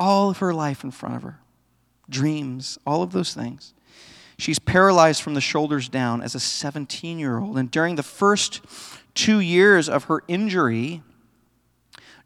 All 0.00 0.30
of 0.30 0.38
her 0.38 0.54
life 0.54 0.84
in 0.84 0.90
front 0.90 1.16
of 1.16 1.22
her, 1.22 1.38
dreams, 2.08 2.78
all 2.86 3.02
of 3.02 3.12
those 3.12 3.34
things. 3.34 3.74
She's 4.38 4.58
paralyzed 4.58 5.22
from 5.22 5.34
the 5.34 5.40
shoulders 5.40 5.88
down 5.88 6.22
as 6.22 6.34
a 6.34 6.40
17 6.40 7.18
year 7.18 7.38
old. 7.38 7.56
And 7.58 7.70
during 7.70 7.96
the 7.96 8.02
first 8.02 8.60
two 9.14 9.40
years 9.40 9.88
of 9.88 10.04
her 10.04 10.22
injury, 10.28 11.02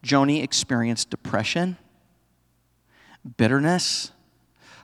Joni 0.05 0.42
experienced 0.42 1.11
depression, 1.11 1.76
bitterness, 3.36 4.12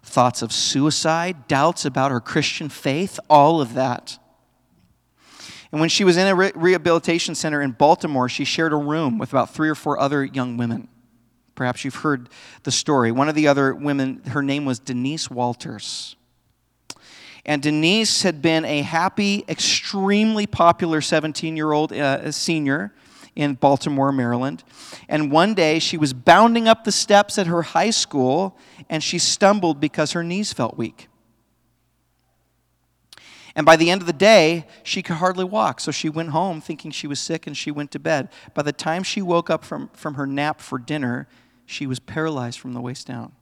thoughts 0.02 0.42
of 0.42 0.52
suicide, 0.52 1.48
doubts 1.48 1.84
about 1.84 2.10
her 2.10 2.20
Christian 2.20 2.68
faith, 2.68 3.18
all 3.28 3.60
of 3.60 3.74
that. 3.74 4.18
And 5.72 5.80
when 5.80 5.88
she 5.88 6.04
was 6.04 6.16
in 6.16 6.26
a 6.26 6.34
re- 6.34 6.52
rehabilitation 6.54 7.34
center 7.34 7.60
in 7.60 7.72
Baltimore, 7.72 8.28
she 8.28 8.44
shared 8.44 8.72
a 8.72 8.76
room 8.76 9.18
with 9.18 9.32
about 9.32 9.52
three 9.52 9.68
or 9.68 9.74
four 9.74 9.98
other 9.98 10.24
young 10.24 10.56
women. 10.56 10.88
Perhaps 11.54 11.84
you've 11.84 11.96
heard 11.96 12.28
the 12.62 12.70
story. 12.70 13.10
One 13.10 13.28
of 13.28 13.34
the 13.34 13.48
other 13.48 13.74
women, 13.74 14.22
her 14.28 14.42
name 14.42 14.64
was 14.64 14.78
Denise 14.78 15.30
Walters. 15.30 16.16
And 17.44 17.62
Denise 17.62 18.22
had 18.22 18.42
been 18.42 18.64
a 18.64 18.82
happy, 18.82 19.44
extremely 19.48 20.46
popular 20.46 21.00
17 21.00 21.56
year 21.56 21.72
old 21.72 21.92
uh, 21.92 22.30
senior 22.30 22.92
in 23.36 23.54
Baltimore, 23.54 24.10
Maryland. 24.10 24.64
And 25.08 25.30
one 25.30 25.54
day 25.54 25.78
she 25.78 25.96
was 25.96 26.12
bounding 26.12 26.66
up 26.66 26.84
the 26.84 26.90
steps 26.90 27.38
at 27.38 27.46
her 27.46 27.62
high 27.62 27.90
school 27.90 28.56
and 28.88 29.02
she 29.02 29.18
stumbled 29.18 29.78
because 29.78 30.12
her 30.12 30.24
knees 30.24 30.52
felt 30.52 30.76
weak. 30.76 31.08
And 33.54 33.64
by 33.64 33.76
the 33.76 33.90
end 33.90 34.02
of 34.02 34.06
the 34.06 34.12
day, 34.12 34.66
she 34.82 35.02
could 35.02 35.16
hardly 35.16 35.44
walk. 35.44 35.80
So 35.80 35.90
she 35.90 36.10
went 36.10 36.30
home 36.30 36.60
thinking 36.60 36.90
she 36.90 37.06
was 37.06 37.20
sick 37.20 37.46
and 37.46 37.56
she 37.56 37.70
went 37.70 37.90
to 37.92 37.98
bed. 37.98 38.28
By 38.52 38.62
the 38.62 38.72
time 38.72 39.02
she 39.02 39.22
woke 39.22 39.48
up 39.48 39.64
from, 39.64 39.88
from 39.94 40.14
her 40.14 40.26
nap 40.26 40.60
for 40.60 40.78
dinner, 40.78 41.28
she 41.64 41.86
was 41.86 41.98
paralyzed 41.98 42.58
from 42.58 42.74
the 42.74 42.80
waist 42.80 43.06
down. 43.06 43.32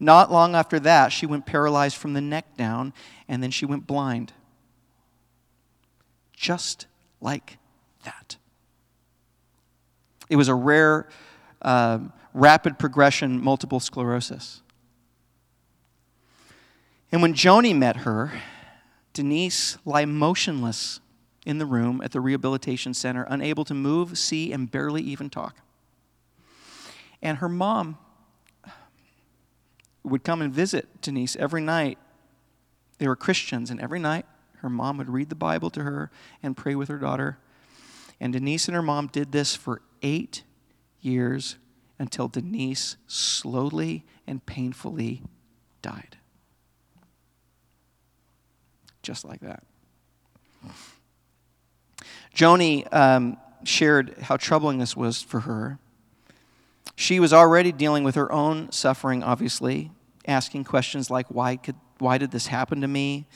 Not 0.00 0.32
long 0.32 0.54
after 0.54 0.80
that, 0.80 1.12
she 1.12 1.26
went 1.26 1.46
paralyzed 1.46 1.96
from 1.96 2.14
the 2.14 2.20
neck 2.20 2.56
down, 2.56 2.92
and 3.28 3.42
then 3.42 3.52
she 3.52 3.64
went 3.64 3.86
blind. 3.86 4.32
Just 6.34 6.86
like 7.20 7.58
that. 8.02 8.36
It 10.28 10.36
was 10.36 10.48
a 10.48 10.54
rare, 10.54 11.08
uh, 11.60 11.98
rapid 12.34 12.78
progression 12.78 13.42
multiple 13.42 13.80
sclerosis. 13.80 14.62
And 17.10 17.20
when 17.20 17.34
Joni 17.34 17.76
met 17.76 17.98
her, 17.98 18.32
Denise 19.12 19.76
lay 19.84 20.06
motionless 20.06 21.00
in 21.44 21.58
the 21.58 21.66
room 21.66 22.00
at 22.02 22.12
the 22.12 22.20
rehabilitation 22.20 22.94
center, 22.94 23.26
unable 23.28 23.64
to 23.64 23.74
move, 23.74 24.16
see, 24.16 24.52
and 24.52 24.70
barely 24.70 25.02
even 25.02 25.28
talk. 25.28 25.56
And 27.20 27.38
her 27.38 27.48
mom 27.48 27.98
would 30.02 30.24
come 30.24 30.40
and 30.40 30.52
visit 30.52 31.00
Denise 31.00 31.36
every 31.36 31.60
night. 31.60 31.98
They 32.98 33.08
were 33.08 33.16
Christians, 33.16 33.70
and 33.70 33.80
every 33.80 33.98
night 33.98 34.24
her 34.58 34.70
mom 34.70 34.96
would 34.98 35.10
read 35.10 35.28
the 35.28 35.34
Bible 35.34 35.70
to 35.70 35.82
her 35.82 36.10
and 36.42 36.56
pray 36.56 36.74
with 36.74 36.88
her 36.88 36.98
daughter. 36.98 37.38
And 38.22 38.32
Denise 38.32 38.68
and 38.68 38.76
her 38.76 38.82
mom 38.82 39.08
did 39.08 39.32
this 39.32 39.56
for 39.56 39.82
eight 40.00 40.44
years 41.00 41.56
until 41.98 42.28
Denise 42.28 42.96
slowly 43.08 44.04
and 44.28 44.46
painfully 44.46 45.24
died. 45.82 46.16
Just 49.02 49.24
like 49.24 49.40
that. 49.40 49.64
Joni 52.32 52.86
um, 52.94 53.38
shared 53.64 54.16
how 54.20 54.36
troubling 54.36 54.78
this 54.78 54.96
was 54.96 55.20
for 55.20 55.40
her. 55.40 55.80
She 56.94 57.18
was 57.18 57.32
already 57.32 57.72
dealing 57.72 58.04
with 58.04 58.14
her 58.14 58.30
own 58.30 58.70
suffering, 58.70 59.24
obviously, 59.24 59.90
asking 60.28 60.62
questions 60.62 61.10
like, 61.10 61.26
why, 61.28 61.56
could, 61.56 61.74
why 61.98 62.18
did 62.18 62.30
this 62.30 62.46
happen 62.46 62.82
to 62.82 62.88
me? 62.88 63.26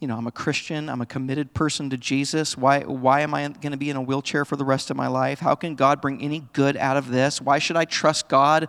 You 0.00 0.08
know, 0.08 0.16
I'm 0.16 0.26
a 0.26 0.32
Christian, 0.32 0.88
I'm 0.88 1.00
a 1.00 1.06
committed 1.06 1.54
person 1.54 1.88
to 1.90 1.96
Jesus. 1.96 2.58
Why, 2.58 2.80
why 2.80 3.20
am 3.20 3.32
I 3.32 3.48
going 3.48 3.72
to 3.72 3.78
be 3.78 3.90
in 3.90 3.96
a 3.96 4.02
wheelchair 4.02 4.44
for 4.44 4.56
the 4.56 4.64
rest 4.64 4.90
of 4.90 4.96
my 4.96 5.06
life? 5.06 5.40
How 5.40 5.54
can 5.54 5.76
God 5.76 6.00
bring 6.00 6.20
any 6.20 6.40
good 6.52 6.76
out 6.76 6.96
of 6.96 7.10
this? 7.10 7.40
Why 7.40 7.58
should 7.58 7.76
I 7.76 7.84
trust 7.84 8.28
God 8.28 8.68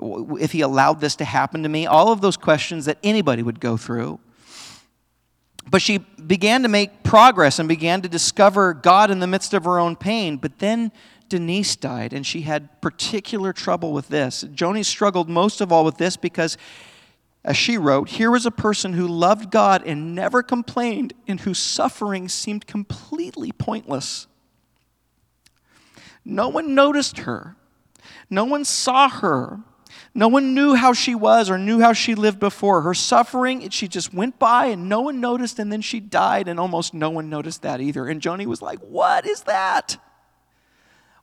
if 0.00 0.52
He 0.52 0.60
allowed 0.60 1.00
this 1.00 1.16
to 1.16 1.24
happen 1.24 1.64
to 1.64 1.68
me? 1.68 1.86
All 1.86 2.12
of 2.12 2.20
those 2.20 2.36
questions 2.36 2.84
that 2.86 2.98
anybody 3.02 3.42
would 3.42 3.60
go 3.60 3.76
through. 3.76 4.20
But 5.68 5.82
she 5.82 5.98
began 5.98 6.62
to 6.62 6.68
make 6.68 7.02
progress 7.02 7.58
and 7.58 7.68
began 7.68 8.02
to 8.02 8.08
discover 8.08 8.74
God 8.74 9.10
in 9.10 9.18
the 9.18 9.26
midst 9.26 9.54
of 9.54 9.64
her 9.64 9.78
own 9.78 9.96
pain. 9.96 10.36
But 10.36 10.58
then 10.58 10.92
Denise 11.28 11.74
died, 11.76 12.12
and 12.12 12.26
she 12.26 12.42
had 12.42 12.80
particular 12.80 13.52
trouble 13.52 13.92
with 13.92 14.08
this. 14.08 14.44
Joni 14.44 14.84
struggled 14.84 15.28
most 15.28 15.60
of 15.60 15.72
all 15.72 15.84
with 15.84 15.96
this 15.96 16.16
because, 16.16 16.56
as 17.44 17.56
she 17.56 17.76
wrote, 17.76 18.08
here 18.08 18.30
was 18.30 18.46
a 18.46 18.50
person 18.50 18.94
who 18.94 19.06
loved 19.06 19.50
God 19.50 19.82
and 19.84 20.14
never 20.14 20.42
complained, 20.42 21.12
and 21.28 21.40
whose 21.40 21.58
suffering 21.58 22.28
seemed 22.28 22.66
completely 22.66 23.52
pointless. 23.52 24.26
No 26.24 26.48
one 26.48 26.74
noticed 26.74 27.18
her, 27.18 27.56
no 28.30 28.44
one 28.44 28.64
saw 28.64 29.08
her. 29.08 29.60
No 30.16 30.28
one 30.28 30.54
knew 30.54 30.74
how 30.74 30.92
she 30.92 31.14
was 31.14 31.50
or 31.50 31.58
knew 31.58 31.80
how 31.80 31.92
she 31.92 32.14
lived 32.14 32.38
before. 32.38 32.82
Her 32.82 32.94
suffering, 32.94 33.68
she 33.70 33.88
just 33.88 34.14
went 34.14 34.38
by 34.38 34.66
and 34.66 34.88
no 34.88 35.00
one 35.00 35.20
noticed, 35.20 35.58
and 35.58 35.72
then 35.72 35.80
she 35.80 35.98
died, 35.98 36.46
and 36.46 36.60
almost 36.60 36.94
no 36.94 37.10
one 37.10 37.28
noticed 37.28 37.62
that 37.62 37.80
either. 37.80 38.06
And 38.06 38.20
Joni 38.20 38.46
was 38.46 38.62
like, 38.62 38.78
What 38.80 39.26
is 39.26 39.42
that? 39.42 39.96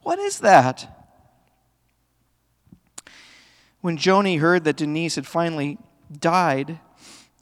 What 0.02 0.20
is 0.20 0.40
that? 0.40 1.08
When 3.80 3.98
Joni 3.98 4.40
heard 4.40 4.66
that 4.66 4.78
Denise 4.78 5.16
had 5.16 5.26
finally 5.26 5.78
died, 6.20 6.80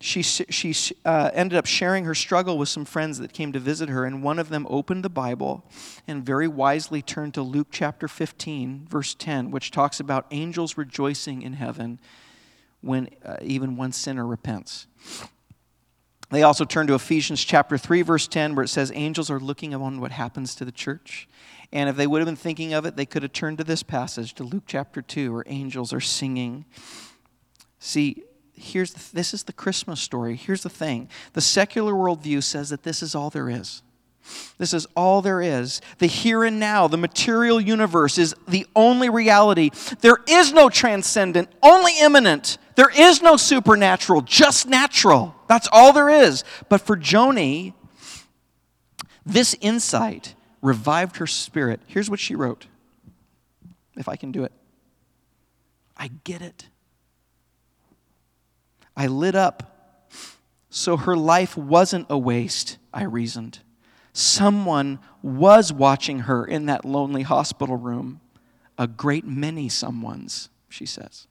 she, 0.02 0.22
she 0.22 0.96
uh, 1.04 1.30
ended 1.34 1.58
up 1.58 1.66
sharing 1.66 2.06
her 2.06 2.16
struggle 2.16 2.58
with 2.58 2.70
some 2.70 2.86
friends 2.86 3.20
that 3.20 3.34
came 3.34 3.52
to 3.52 3.60
visit 3.60 3.90
her, 3.90 4.06
and 4.06 4.24
one 4.24 4.40
of 4.40 4.48
them 4.48 4.66
opened 4.70 5.04
the 5.04 5.10
Bible 5.10 5.66
and 6.08 6.26
very 6.26 6.48
wisely 6.48 7.02
turned 7.02 7.34
to 7.34 7.42
Luke 7.42 7.68
chapter 7.70 8.08
15, 8.08 8.88
verse 8.90 9.14
10, 9.14 9.52
which 9.52 9.72
talks 9.72 10.00
about 10.00 10.26
angels 10.32 10.78
rejoicing 10.78 11.42
in 11.42 11.54
heaven 11.54 12.00
when 12.80 13.10
uh, 13.26 13.38
even 13.42 13.76
one 13.76 13.92
sinner 13.92 14.26
repents. 14.26 14.88
They 16.30 16.44
also 16.44 16.64
turned 16.64 16.88
to 16.88 16.96
Ephesians 16.96 17.44
chapter 17.44 17.78
3, 17.78 18.02
verse 18.04 18.28
10, 18.28 18.56
where 18.56 18.64
it 18.64 18.70
says, 18.70 18.92
Angels 18.96 19.30
are 19.30 19.40
looking 19.40 19.76
on 19.76 20.00
what 20.00 20.12
happens 20.12 20.56
to 20.56 20.66
the 20.66 20.72
church. 20.72 21.28
And 21.74 21.90
if 21.90 21.98
they 21.98 22.08
would 22.08 22.20
have 22.20 22.26
been 22.28 22.36
thinking 22.38 22.74
of 22.74 22.86
it, 22.86 22.96
they 22.96 23.06
could 23.06 23.24
have 23.24 23.34
turned 23.34 23.58
to 23.58 23.64
this 23.66 23.84
passage, 23.84 24.34
to 24.36 24.44
Luke 24.44 24.64
chapter 24.66 25.02
2, 25.02 25.34
where 25.34 25.44
angels 25.48 25.92
are 25.92 26.00
singing. 26.00 26.66
See, 27.80 28.24
here's 28.60 28.94
the, 28.94 29.16
this 29.16 29.34
is 29.34 29.44
the 29.44 29.54
Christmas 29.54 30.02
story. 30.02 30.36
Here's 30.36 30.64
the 30.64 30.70
thing 30.70 31.10
the 31.34 31.42
secular 31.42 31.94
worldview 31.94 32.44
says 32.44 32.70
that 32.70 32.84
this 32.84 33.02
is 33.02 33.16
all 33.16 33.30
there 33.30 33.50
is. 33.50 33.82
This 34.58 34.74
is 34.74 34.86
all 34.96 35.22
there 35.22 35.42
is. 35.42 35.82
The 35.98 36.06
here 36.06 36.44
and 36.44 36.60
now, 36.60 36.88
the 36.88 36.98
material 36.98 37.60
universe 37.60 38.18
is 38.18 38.36
the 38.48 38.68
only 38.76 39.10
reality. 39.10 39.72
There 40.02 40.20
is 40.28 40.54
no 40.54 40.70
transcendent, 40.70 41.50
only 41.64 41.94
immanent. 42.00 42.58
There 42.76 42.92
is 42.96 43.22
no 43.22 43.38
supernatural, 43.38 44.22
just 44.22 44.68
natural. 44.68 45.36
That's 45.48 45.68
all 45.72 45.94
there 45.94 46.10
is. 46.10 46.44
But 46.68 46.82
for 46.82 46.96
Joni, 46.96 47.74
this 49.26 49.56
insight 49.62 50.36
revived 50.62 51.18
her 51.18 51.28
spirit. 51.28 51.82
Here's 51.88 52.10
what 52.10 52.20
she 52.20 52.36
wrote 52.36 52.68
if 53.96 54.08
I 54.08 54.16
can 54.16 54.32
do 54.32 54.44
it. 54.44 54.52
I 55.98 56.10
get 56.24 56.42
it. 56.42 56.68
I 59.00 59.08
lit 59.08 59.34
up. 59.34 59.64
So 60.70 60.98
her 60.98 61.16
life 61.16 61.56
wasn't 61.56 62.08
a 62.10 62.18
waste, 62.18 62.78
I 62.94 63.04
reasoned. 63.04 63.60
Someone 64.12 65.00
was 65.24 65.72
watching 65.72 66.20
her 66.20 66.46
in 66.46 66.66
that 66.66 66.84
lonely 66.84 67.22
hospital 67.22 67.78
room. 67.78 68.20
A 68.78 68.88
great 68.88 69.26
many 69.26 69.70
someones, 69.70 70.50
she 70.68 70.86
says. 70.86 71.28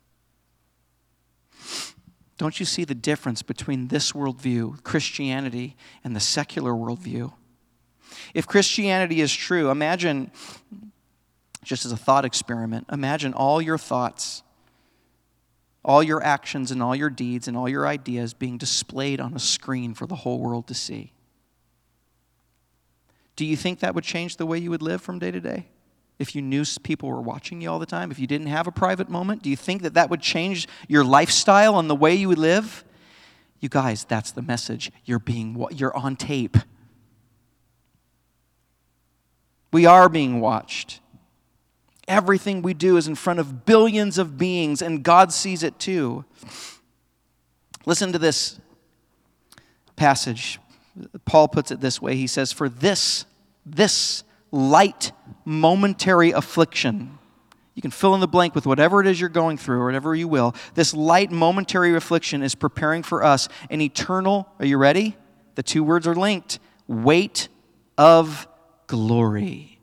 Don't 2.39 2.59
you 2.59 2.65
see 2.65 2.85
the 2.85 2.95
difference 2.95 3.43
between 3.43 3.89
this 3.89 4.13
worldview, 4.13 4.83
Christianity, 4.83 5.77
and 6.03 6.17
the 6.17 6.21
secular 6.21 6.73
worldview? 6.73 7.35
If 8.33 8.47
Christianity 8.47 9.21
is 9.21 9.35
true, 9.35 9.71
imagine, 9.71 10.31
just 11.63 11.85
as 11.85 11.93
a 11.93 11.99
thought 11.99 12.25
experiment, 12.25 12.87
imagine 12.91 13.35
all 13.35 13.61
your 13.61 13.79
thoughts, 13.79 14.43
all 15.89 16.03
your 16.03 16.23
actions, 16.23 16.71
and 16.71 16.81
all 16.81 16.95
your 16.95 17.11
deeds, 17.11 17.49
and 17.49 17.57
all 17.57 17.69
your 17.69 17.87
ideas 17.87 18.33
being 18.35 18.59
displayed 18.59 19.21
on 19.21 19.35
a 19.35 19.41
screen 19.41 19.95
for 19.95 20.07
the 20.07 20.15
whole 20.15 20.39
world 20.39 20.69
to 20.69 20.75
see. 20.75 21.13
Do 23.35 23.45
you 23.45 23.57
think 23.57 23.81
that 23.81 23.95
would 23.95 24.05
change 24.05 24.37
the 24.37 24.47
way 24.47 24.59
you 24.59 24.71
would 24.71 24.83
live 24.83 25.03
from 25.03 25.19
day 25.19 25.33
to 25.33 25.41
day? 25.41 25.67
if 26.19 26.35
you 26.35 26.43
knew 26.43 26.65
people 26.83 27.09
were 27.09 27.21
watching 27.21 27.61
you 27.61 27.71
all 27.71 27.79
the 27.79 27.87
time? 27.87 28.11
If 28.11 28.19
you 28.19 28.27
didn't 28.27 28.49
have 28.49 28.67
a 28.67 28.73
private 28.73 29.09
moment? 29.09 29.43
Do 29.43 29.51
you 29.51 29.57
think 29.57 29.83
that 29.83 29.95
that 29.95 30.11
would 30.11 30.21
change 30.21 30.67
your 30.89 31.05
lifestyle 31.05 31.79
and 31.79 31.89
the 31.89 31.95
way 31.95 32.15
you 32.15 32.29
would 32.29 32.39
live? 32.39 32.85
You 33.61 33.69
guys, 33.69 34.05
that's 34.05 34.33
the 34.33 34.43
message. 34.43 34.91
You're 35.05 35.19
being 35.19 35.65
you're 35.73 35.97
on 35.97 36.17
tape. 36.17 36.57
We 39.73 39.87
are 39.87 40.09
being 40.09 40.41
watched. 40.41 41.01
Everything 42.09 42.63
we 42.63 42.75
do 42.75 42.97
is 42.97 43.07
in 43.07 43.15
front 43.15 43.39
of 43.39 43.67
billions 43.67 44.19
of 44.19 44.39
beings, 44.39 44.83
and 44.83 45.03
God 45.03 45.33
sees 45.33 45.63
it 45.63 45.79
too. 45.79 46.25
Listen 47.87 48.13
to 48.13 48.19
this 48.19 48.59
passage. 49.95 50.59
Paul 51.25 51.49
puts 51.49 51.71
it 51.71 51.81
this 51.81 52.03
way 52.03 52.17
He 52.17 52.27
says, 52.27 52.51
For 52.51 52.69
this, 52.69 53.27
this 53.65 54.25
light, 54.51 55.13
momentary 55.45 56.33
affliction, 56.33 57.19
you 57.75 57.83
can 57.83 57.91
fill 57.93 58.15
in 58.15 58.21
the 58.21 58.27
blank 58.27 58.57
with 58.57 58.67
whatever 58.67 59.01
it 59.01 59.07
is 59.07 59.21
you're 59.21 59.29
going 59.29 59.57
through, 59.57 59.81
or 59.81 59.85
whatever 59.85 60.15
you 60.15 60.27
will. 60.27 60.57
This 60.75 60.95
light, 60.95 61.31
momentary 61.31 61.95
affliction 61.95 62.43
is 62.43 62.57
preparing 62.57 63.05
for 63.05 63.23
us 63.23 63.49
an 63.71 63.81
eternal, 63.81 64.49
are 64.59 64.67
you 64.67 64.79
ready? 64.79 65.17
The 65.55 65.63
two 65.63 65.85
words 65.85 66.07
are 66.07 66.15
linked 66.15 66.59
weight 66.89 67.49
of 67.97 68.49
glory. 68.87 69.78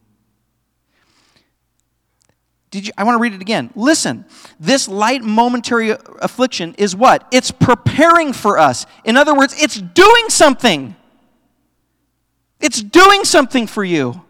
Did 2.75 2.87
you, 2.87 2.93
I 2.97 3.05
want 3.05 3.15
to 3.15 3.21
read 3.21 3.33
it 3.33 3.39
again. 3.39 3.69
Listen, 3.73 4.25
this 4.59 4.89
light 4.89 5.23
momentary 5.23 5.91
affliction 5.91 6.75
is 6.77 6.93
what? 6.93 7.25
It's 7.31 7.49
preparing 7.49 8.33
for 8.33 8.59
us. 8.59 8.85
In 9.05 9.15
other 9.15 9.33
words, 9.33 9.55
it's 9.57 9.79
doing 9.79 10.25
something. 10.27 10.93
It's 12.59 12.83
doing 12.83 13.23
something 13.23 13.65
for 13.65 13.85
you. 13.85 14.21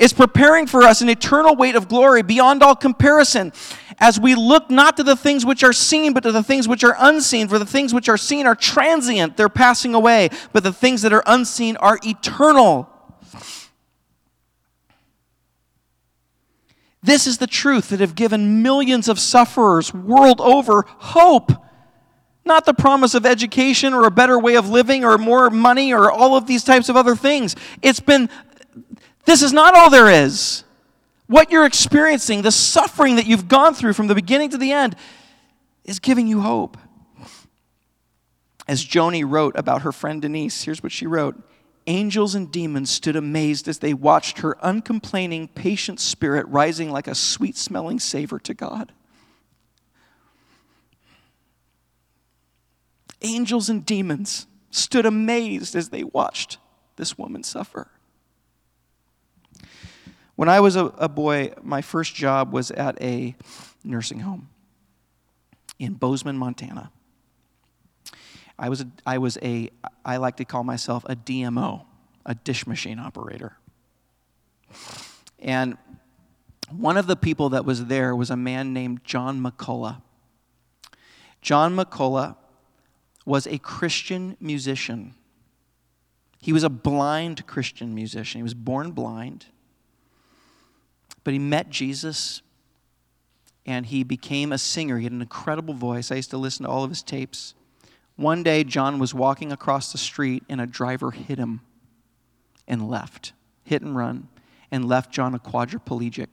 It's 0.00 0.12
preparing 0.12 0.66
for 0.66 0.82
us 0.82 1.00
an 1.00 1.08
eternal 1.08 1.54
weight 1.54 1.76
of 1.76 1.86
glory 1.86 2.22
beyond 2.22 2.64
all 2.64 2.74
comparison 2.74 3.52
as 3.98 4.18
we 4.18 4.34
look 4.34 4.68
not 4.68 4.96
to 4.96 5.04
the 5.04 5.14
things 5.14 5.46
which 5.46 5.62
are 5.62 5.72
seen, 5.72 6.12
but 6.12 6.24
to 6.24 6.32
the 6.32 6.42
things 6.42 6.66
which 6.66 6.82
are 6.82 6.96
unseen. 6.98 7.46
For 7.46 7.60
the 7.60 7.64
things 7.64 7.94
which 7.94 8.08
are 8.08 8.18
seen 8.18 8.48
are 8.48 8.56
transient, 8.56 9.36
they're 9.36 9.48
passing 9.48 9.94
away, 9.94 10.30
but 10.52 10.64
the 10.64 10.72
things 10.72 11.02
that 11.02 11.12
are 11.12 11.22
unseen 11.24 11.76
are 11.76 12.00
eternal. 12.04 12.90
This 17.06 17.28
is 17.28 17.38
the 17.38 17.46
truth 17.46 17.90
that 17.90 18.00
have 18.00 18.16
given 18.16 18.64
millions 18.64 19.08
of 19.08 19.20
sufferers 19.20 19.94
world 19.94 20.40
over 20.40 20.84
hope. 20.88 21.52
Not 22.44 22.64
the 22.66 22.74
promise 22.74 23.14
of 23.14 23.24
education 23.24 23.94
or 23.94 24.06
a 24.06 24.10
better 24.10 24.36
way 24.40 24.56
of 24.56 24.68
living 24.68 25.04
or 25.04 25.16
more 25.16 25.48
money 25.48 25.94
or 25.94 26.10
all 26.10 26.36
of 26.36 26.48
these 26.48 26.64
types 26.64 26.88
of 26.88 26.96
other 26.96 27.14
things. 27.14 27.54
It's 27.80 28.00
been, 28.00 28.28
this 29.24 29.40
is 29.40 29.52
not 29.52 29.76
all 29.76 29.88
there 29.88 30.10
is. 30.10 30.64
What 31.28 31.52
you're 31.52 31.64
experiencing, 31.64 32.42
the 32.42 32.50
suffering 32.50 33.14
that 33.16 33.26
you've 33.26 33.46
gone 33.46 33.74
through 33.74 33.92
from 33.92 34.08
the 34.08 34.16
beginning 34.16 34.50
to 34.50 34.58
the 34.58 34.72
end, 34.72 34.96
is 35.84 36.00
giving 36.00 36.26
you 36.26 36.40
hope. 36.40 36.76
As 38.66 38.84
Joni 38.84 39.24
wrote 39.24 39.56
about 39.56 39.82
her 39.82 39.92
friend 39.92 40.20
Denise, 40.20 40.64
here's 40.64 40.82
what 40.82 40.90
she 40.90 41.06
wrote 41.06 41.40
Angels 41.88 42.34
and 42.34 42.50
demons 42.50 42.90
stood 42.90 43.14
amazed 43.14 43.68
as 43.68 43.78
they 43.78 43.94
watched 43.94 44.38
her 44.38 44.56
uncomplaining, 44.60 45.48
patient 45.48 46.00
spirit 46.00 46.46
rising 46.48 46.90
like 46.90 47.06
a 47.06 47.14
sweet 47.14 47.56
smelling 47.56 48.00
savor 48.00 48.40
to 48.40 48.54
God. 48.54 48.92
Angels 53.22 53.68
and 53.68 53.86
demons 53.86 54.46
stood 54.70 55.06
amazed 55.06 55.76
as 55.76 55.90
they 55.90 56.02
watched 56.02 56.58
this 56.96 57.16
woman 57.16 57.42
suffer. 57.42 57.88
When 60.34 60.48
I 60.48 60.60
was 60.60 60.76
a, 60.76 60.86
a, 60.86 61.08
boy, 61.08 61.52
my 61.62 61.80
first 61.80 62.14
job 62.14 62.52
was 62.52 62.70
at 62.70 63.00
a 63.00 63.34
nursing 63.82 64.20
home 64.20 64.48
in 65.78 65.94
Bozeman, 65.94 66.36
Montana. 66.36 66.90
I 68.58 68.68
was 68.68 68.80
a, 68.80 68.88
I 69.04 69.18
was 69.18 69.38
a 69.42 69.70
I 70.04 70.16
like 70.16 70.36
to 70.36 70.44
call 70.44 70.64
myself 70.64 71.04
a 71.06 71.14
DMO, 71.14 71.84
a 72.24 72.34
dish 72.34 72.66
machine 72.66 72.98
operator. 72.98 73.56
And 75.38 75.76
one 76.70 76.96
of 76.96 77.06
the 77.06 77.16
people 77.16 77.50
that 77.50 77.64
was 77.64 77.86
there 77.86 78.16
was 78.16 78.30
a 78.30 78.36
man 78.36 78.72
named 78.72 79.04
John 79.04 79.40
McCullough. 79.42 80.00
John 81.40 81.76
McCullough 81.76 82.36
was 83.24 83.46
a 83.46 83.58
Christian 83.58 84.36
musician. 84.40 85.14
He 86.40 86.52
was 86.52 86.62
a 86.62 86.70
blind 86.70 87.46
Christian 87.46 87.94
musician. 87.94 88.38
He 88.38 88.42
was 88.42 88.54
born 88.54 88.92
blind. 88.92 89.46
But 91.24 91.32
he 91.32 91.38
met 91.38 91.70
Jesus 91.70 92.42
and 93.66 93.86
he 93.86 94.04
became 94.04 94.52
a 94.52 94.58
singer. 94.58 94.98
He 94.98 95.04
had 95.04 95.12
an 95.12 95.20
incredible 95.20 95.74
voice. 95.74 96.12
I 96.12 96.14
used 96.14 96.30
to 96.30 96.38
listen 96.38 96.64
to 96.64 96.70
all 96.70 96.84
of 96.84 96.90
his 96.90 97.02
tapes. 97.02 97.54
One 98.16 98.42
day, 98.42 98.64
John 98.64 98.98
was 98.98 99.12
walking 99.12 99.52
across 99.52 99.92
the 99.92 99.98
street 99.98 100.42
and 100.48 100.60
a 100.60 100.66
driver 100.66 101.10
hit 101.10 101.38
him 101.38 101.60
and 102.66 102.88
left, 102.88 103.32
hit 103.62 103.82
and 103.82 103.94
run, 103.94 104.28
and 104.70 104.88
left 104.88 105.12
John 105.12 105.34
a 105.34 105.38
quadriplegic. 105.38 106.28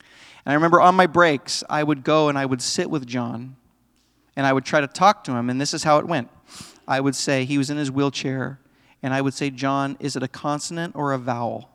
And 0.00 0.52
I 0.52 0.54
remember 0.54 0.80
on 0.80 0.94
my 0.94 1.06
breaks, 1.06 1.64
I 1.68 1.82
would 1.82 2.04
go 2.04 2.28
and 2.28 2.38
I 2.38 2.46
would 2.46 2.62
sit 2.62 2.88
with 2.88 3.06
John 3.06 3.56
and 4.36 4.46
I 4.46 4.52
would 4.52 4.64
try 4.64 4.80
to 4.80 4.86
talk 4.86 5.24
to 5.24 5.32
him, 5.32 5.50
and 5.50 5.60
this 5.60 5.74
is 5.74 5.82
how 5.82 5.98
it 5.98 6.06
went. 6.06 6.30
I 6.86 7.00
would 7.00 7.16
say, 7.16 7.44
he 7.44 7.58
was 7.58 7.70
in 7.70 7.76
his 7.76 7.90
wheelchair, 7.90 8.60
and 9.02 9.12
I 9.12 9.20
would 9.20 9.34
say, 9.34 9.50
John, 9.50 9.96
is 9.98 10.14
it 10.14 10.22
a 10.22 10.28
consonant 10.28 10.94
or 10.94 11.12
a 11.12 11.18
vowel? 11.18 11.68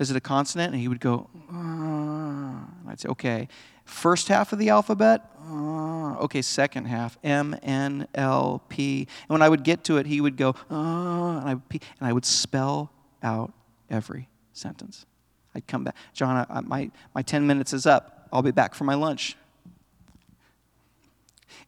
Is 0.00 0.10
it 0.10 0.16
a 0.16 0.20
consonant? 0.20 0.72
And 0.72 0.82
he 0.82 0.88
would 0.88 1.00
go, 1.00 1.30
uh. 1.52 2.90
I'd 2.90 2.98
say, 2.98 3.08
okay. 3.10 3.48
First 3.84 4.28
half 4.28 4.52
of 4.52 4.58
the 4.58 4.70
alphabet, 4.70 5.30
uh, 5.48 6.16
okay, 6.20 6.42
second 6.42 6.86
half, 6.86 7.18
M, 7.24 7.56
N, 7.62 8.06
L, 8.14 8.62
P. 8.68 9.08
And 9.22 9.30
when 9.30 9.42
I 9.42 9.48
would 9.48 9.64
get 9.64 9.84
to 9.84 9.96
it, 9.96 10.06
he 10.06 10.20
would 10.20 10.36
go, 10.36 10.50
uh, 10.70 11.38
and, 11.38 11.48
I 11.48 11.54
would, 11.54 11.62
and 11.72 12.08
I 12.08 12.12
would 12.12 12.24
spell 12.24 12.92
out 13.22 13.52
every 13.90 14.28
sentence. 14.52 15.06
I'd 15.54 15.66
come 15.66 15.84
back. 15.84 15.96
John, 16.12 16.46
I, 16.48 16.60
my, 16.60 16.90
my 17.14 17.22
10 17.22 17.46
minutes 17.46 17.72
is 17.72 17.86
up. 17.86 18.28
I'll 18.32 18.42
be 18.42 18.50
back 18.50 18.74
for 18.74 18.84
my 18.84 18.94
lunch. 18.94 19.36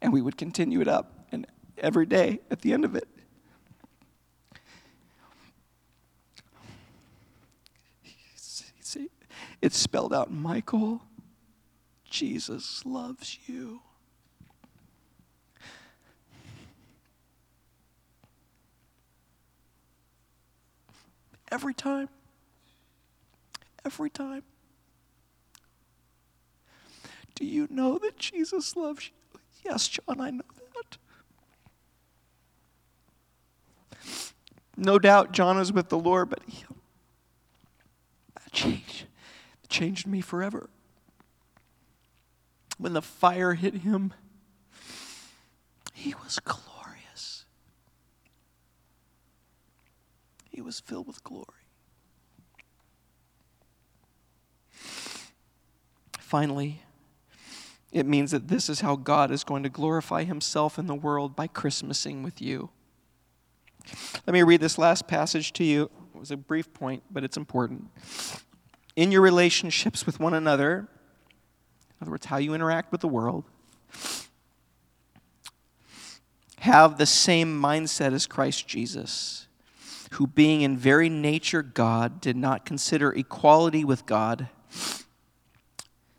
And 0.03 0.13
we 0.13 0.21
would 0.21 0.37
continue 0.37 0.81
it 0.81 0.89
up. 0.89 1.27
And 1.33 1.47
every 1.79 2.07
day 2.07 2.41
at 2.51 2.61
the 2.61 2.73
end 2.73 2.85
of 2.85 2.95
it, 2.95 3.09
it's 9.63 9.77
spelled 9.77 10.15
out 10.15 10.33
Michael 10.33 11.03
Jesus 12.11 12.85
loves 12.85 13.39
you. 13.47 13.81
Every 21.51 21.73
time. 21.73 22.09
Every 23.85 24.11
time. 24.11 24.43
Do 27.37 27.47
you 27.47 27.67
know 27.71 27.99
that 27.99 28.19
Jesus 28.19 28.77
loves 28.77 29.07
you? 29.09 29.41
Yes, 29.65 29.89
John, 29.89 30.21
I 30.21 30.31
know 30.31 30.43
that. 30.75 30.99
No 34.77 34.99
doubt 34.99 35.33
John 35.33 35.59
is 35.59 35.73
with 35.73 35.89
the 35.89 35.99
Lord, 35.99 36.29
but 36.29 36.41
he, 36.47 36.65
changed, 38.53 39.07
changed 39.69 40.07
me 40.07 40.21
forever 40.21 40.69
when 42.81 42.95
the 42.95 43.03
fire 43.03 43.53
hit 43.53 43.75
him, 43.75 44.15
he 45.93 46.15
was 46.25 46.39
glorious. 46.39 47.45
He 50.49 50.63
was 50.63 50.81
filled 50.81 51.07
with 51.07 51.23
glory. 51.23 51.45
Finally, 56.19 56.83
it 57.93 58.07
means 58.07 58.31
that 58.31 58.49
this 58.49 58.71
is 58.71 58.81
how 58.81 58.97
God 58.97 59.31
is 59.31 59.45
going 59.45 59.63
to 59.63 59.69
glorify 59.69 60.25
himself 60.25 60.79
in 60.79 60.87
the 60.87 60.95
world 60.95 61.37
by 61.37 61.49
Christmasing 61.49 62.23
with 62.23 62.41
you. 62.41 62.71
Let 64.27 64.33
me 64.33 64.43
read 64.43 64.61
this 64.61 64.79
last 64.79 65.07
passage 65.07 65.53
to 65.55 65.65
you. 65.65 65.91
It 66.15 66.19
was 66.19 66.31
a 66.31 66.37
brief 66.37 66.73
point, 66.73 67.03
but 67.11 67.25
it's 67.25 67.37
important. 67.37 67.89
In 68.97 69.13
your 69.13 69.21
relationships 69.21 70.07
with 70.07 70.19
one 70.19 70.35
another, 70.35 70.89
in 72.01 72.05
other 72.05 72.13
words, 72.13 72.27
how 72.27 72.39
you 72.39 72.55
interact 72.55 72.93
with 72.93 73.03
the 73.03 73.09
world, 73.09 73.45
have 76.61 76.97
the 76.97 77.07
same 77.07 77.61
mindset 77.61 78.13
as 78.13 78.27
Christ 78.27 78.67
Jesus, 78.67 79.47
who, 80.13 80.27
being 80.27 80.63
in 80.63 80.79
very 80.79 81.09
nature 81.09 81.63
God, 81.63 82.21
did 82.21 82.37
not 82.37 82.65
consider 82.65 83.13
equality 83.13 83.85
with 83.85 84.07
God 84.07 84.49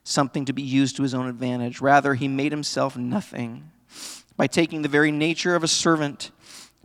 something 0.04 0.46
to 0.46 0.54
be 0.54 0.62
used 0.62 0.96
to 0.98 1.04
his 1.04 1.14
own 1.14 1.28
advantage. 1.28 1.82
Rather, 1.82 2.16
he 2.16 2.28
made 2.28 2.52
himself 2.52 2.98
nothing 2.98 3.72
by 4.36 4.48
taking 4.48 4.82
the 4.82 4.90
very 4.90 5.12
nature 5.12 5.56
of 5.56 5.64
a 5.64 5.68
servant 5.68 6.32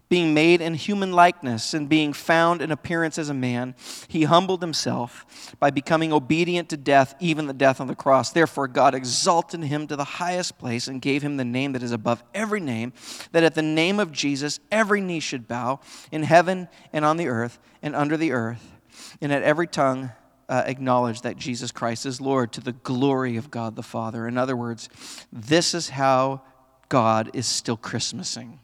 being 0.09 0.33
made 0.35 0.61
in 0.61 0.75
human 0.75 1.13
likeness 1.13 1.75
and 1.75 1.89
being 1.89 2.13
found 2.13 2.63
in 2.63 2.71
appearance 2.71 3.19
as 3.19 3.29
a 3.29 3.35
man, 3.35 3.75
he 4.07 4.25
humbled 4.25 4.61
himself 4.61 5.55
by 5.59 5.71
becoming 5.71 6.13
obedient 6.13 6.69
to 6.69 6.77
death, 6.77 7.15
even 7.19 7.47
the 7.47 7.53
death 7.53 7.81
on 7.81 7.89
the 7.89 7.95
cross. 7.95 8.31
Therefore, 8.31 8.69
God 8.69 8.95
exalted 8.95 9.63
him 9.65 9.87
to 9.89 9.97
the 9.97 10.05
highest 10.05 10.59
place 10.59 10.87
and 10.87 11.03
gave 11.03 11.23
him 11.23 11.37
the 11.37 11.45
name 11.45 11.73
that 11.73 11.83
is 11.83 11.93
above 11.93 12.23
every 12.35 12.61
name, 12.61 12.93
that 13.33 13.43
at 13.43 13.55
the 13.55 13.63
name 13.63 13.99
of 13.99 14.13
Jesus 14.13 14.61
every 14.71 15.01
knee 15.01 15.21
should 15.21 15.49
bow 15.49 15.81
in 16.13 16.23
heaven 16.23 16.69
and 16.93 17.05
on 17.05 17.17
the 17.17 17.29
earth 17.29 17.59
and 17.83 17.97
under 17.97 18.17
the 18.17 18.33
earth, 18.33 18.73
and 19.21 19.33
at 19.33 19.43
every 19.43 19.67
tongue 19.67 20.11
uh, 20.49 20.63
acknowledge 20.67 21.23
that 21.23 21.37
Jesus 21.37 21.73
Christ 21.73 22.07
is 22.07 22.21
Lord 22.21 22.53
to 22.53 22.61
the 22.61 22.73
glory 22.73 23.37
of 23.37 23.51
God 23.51 23.75
the 23.75 23.83
Father. 23.83 24.29
In 24.29 24.39
other 24.39 24.57
words, 24.57 24.89
this 25.33 25.75
is 25.75 25.89
how 25.89 26.43
God 26.89 27.31
is 27.35 27.47
still 27.47 27.77
Christmasing 27.77 28.61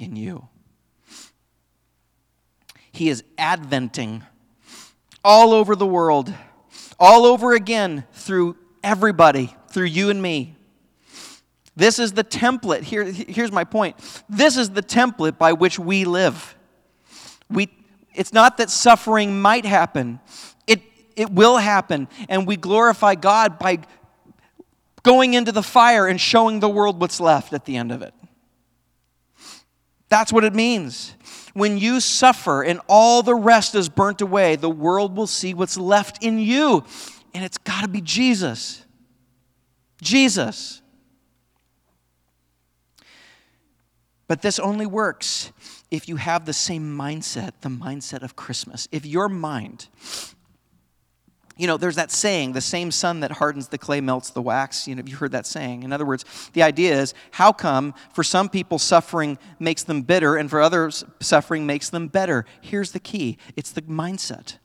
in 0.00 0.16
you. 0.16 0.48
He 2.92 3.08
is 3.08 3.22
adventing 3.38 4.24
all 5.22 5.52
over 5.52 5.76
the 5.76 5.86
world, 5.86 6.32
all 6.98 7.24
over 7.24 7.52
again 7.52 8.04
through 8.12 8.56
everybody, 8.82 9.54
through 9.68 9.86
you 9.86 10.10
and 10.10 10.20
me. 10.20 10.56
This 11.76 11.98
is 11.98 12.12
the 12.12 12.24
template. 12.24 12.82
Here, 12.82 13.04
here's 13.04 13.52
my 13.52 13.64
point. 13.64 13.96
This 14.28 14.56
is 14.56 14.70
the 14.70 14.82
template 14.82 15.38
by 15.38 15.52
which 15.52 15.78
we 15.78 16.04
live. 16.04 16.56
We, 17.48 17.68
it's 18.14 18.32
not 18.32 18.56
that 18.56 18.70
suffering 18.70 19.40
might 19.40 19.64
happen, 19.64 20.20
it, 20.66 20.82
it 21.16 21.30
will 21.30 21.58
happen. 21.58 22.08
And 22.28 22.46
we 22.46 22.56
glorify 22.56 23.14
God 23.14 23.58
by 23.58 23.78
going 25.02 25.34
into 25.34 25.52
the 25.52 25.62
fire 25.62 26.06
and 26.06 26.20
showing 26.20 26.60
the 26.60 26.68
world 26.68 27.00
what's 27.00 27.20
left 27.20 27.52
at 27.52 27.64
the 27.64 27.76
end 27.76 27.92
of 27.92 28.02
it. 28.02 28.14
That's 30.10 30.32
what 30.32 30.44
it 30.44 30.54
means. 30.54 31.14
When 31.54 31.78
you 31.78 32.00
suffer 32.00 32.62
and 32.62 32.80
all 32.88 33.22
the 33.22 33.34
rest 33.34 33.74
is 33.74 33.88
burnt 33.88 34.20
away, 34.20 34.56
the 34.56 34.68
world 34.68 35.16
will 35.16 35.26
see 35.26 35.54
what's 35.54 35.78
left 35.78 36.22
in 36.22 36.38
you. 36.38 36.84
And 37.32 37.44
it's 37.44 37.58
got 37.58 37.82
to 37.82 37.88
be 37.88 38.00
Jesus. 38.00 38.84
Jesus. 40.02 40.82
But 44.26 44.42
this 44.42 44.58
only 44.58 44.86
works 44.86 45.52
if 45.90 46.08
you 46.08 46.16
have 46.16 46.44
the 46.44 46.52
same 46.52 46.96
mindset, 46.96 47.52
the 47.62 47.68
mindset 47.68 48.22
of 48.22 48.36
Christmas. 48.36 48.88
If 48.92 49.06
your 49.06 49.28
mind 49.28 49.88
you 51.60 51.66
know, 51.66 51.76
there's 51.76 51.96
that 51.96 52.10
saying, 52.10 52.52
the 52.52 52.62
same 52.62 52.90
sun 52.90 53.20
that 53.20 53.32
hardens 53.32 53.68
the 53.68 53.76
clay 53.76 54.00
melts 54.00 54.30
the 54.30 54.40
wax. 54.40 54.88
You 54.88 54.94
know, 54.94 55.02
you 55.04 55.16
heard 55.16 55.32
that 55.32 55.44
saying. 55.44 55.82
In 55.82 55.92
other 55.92 56.06
words, 56.06 56.24
the 56.54 56.62
idea 56.62 56.98
is 56.98 57.12
how 57.32 57.52
come 57.52 57.92
for 58.14 58.24
some 58.24 58.48
people 58.48 58.78
suffering 58.78 59.36
makes 59.58 59.82
them 59.82 60.00
bitter 60.00 60.36
and 60.36 60.48
for 60.48 60.62
others 60.62 61.04
suffering 61.20 61.66
makes 61.66 61.90
them 61.90 62.08
better? 62.08 62.46
Here's 62.62 62.92
the 62.92 62.98
key 62.98 63.36
it's 63.56 63.72
the 63.72 63.82
mindset. 63.82 64.56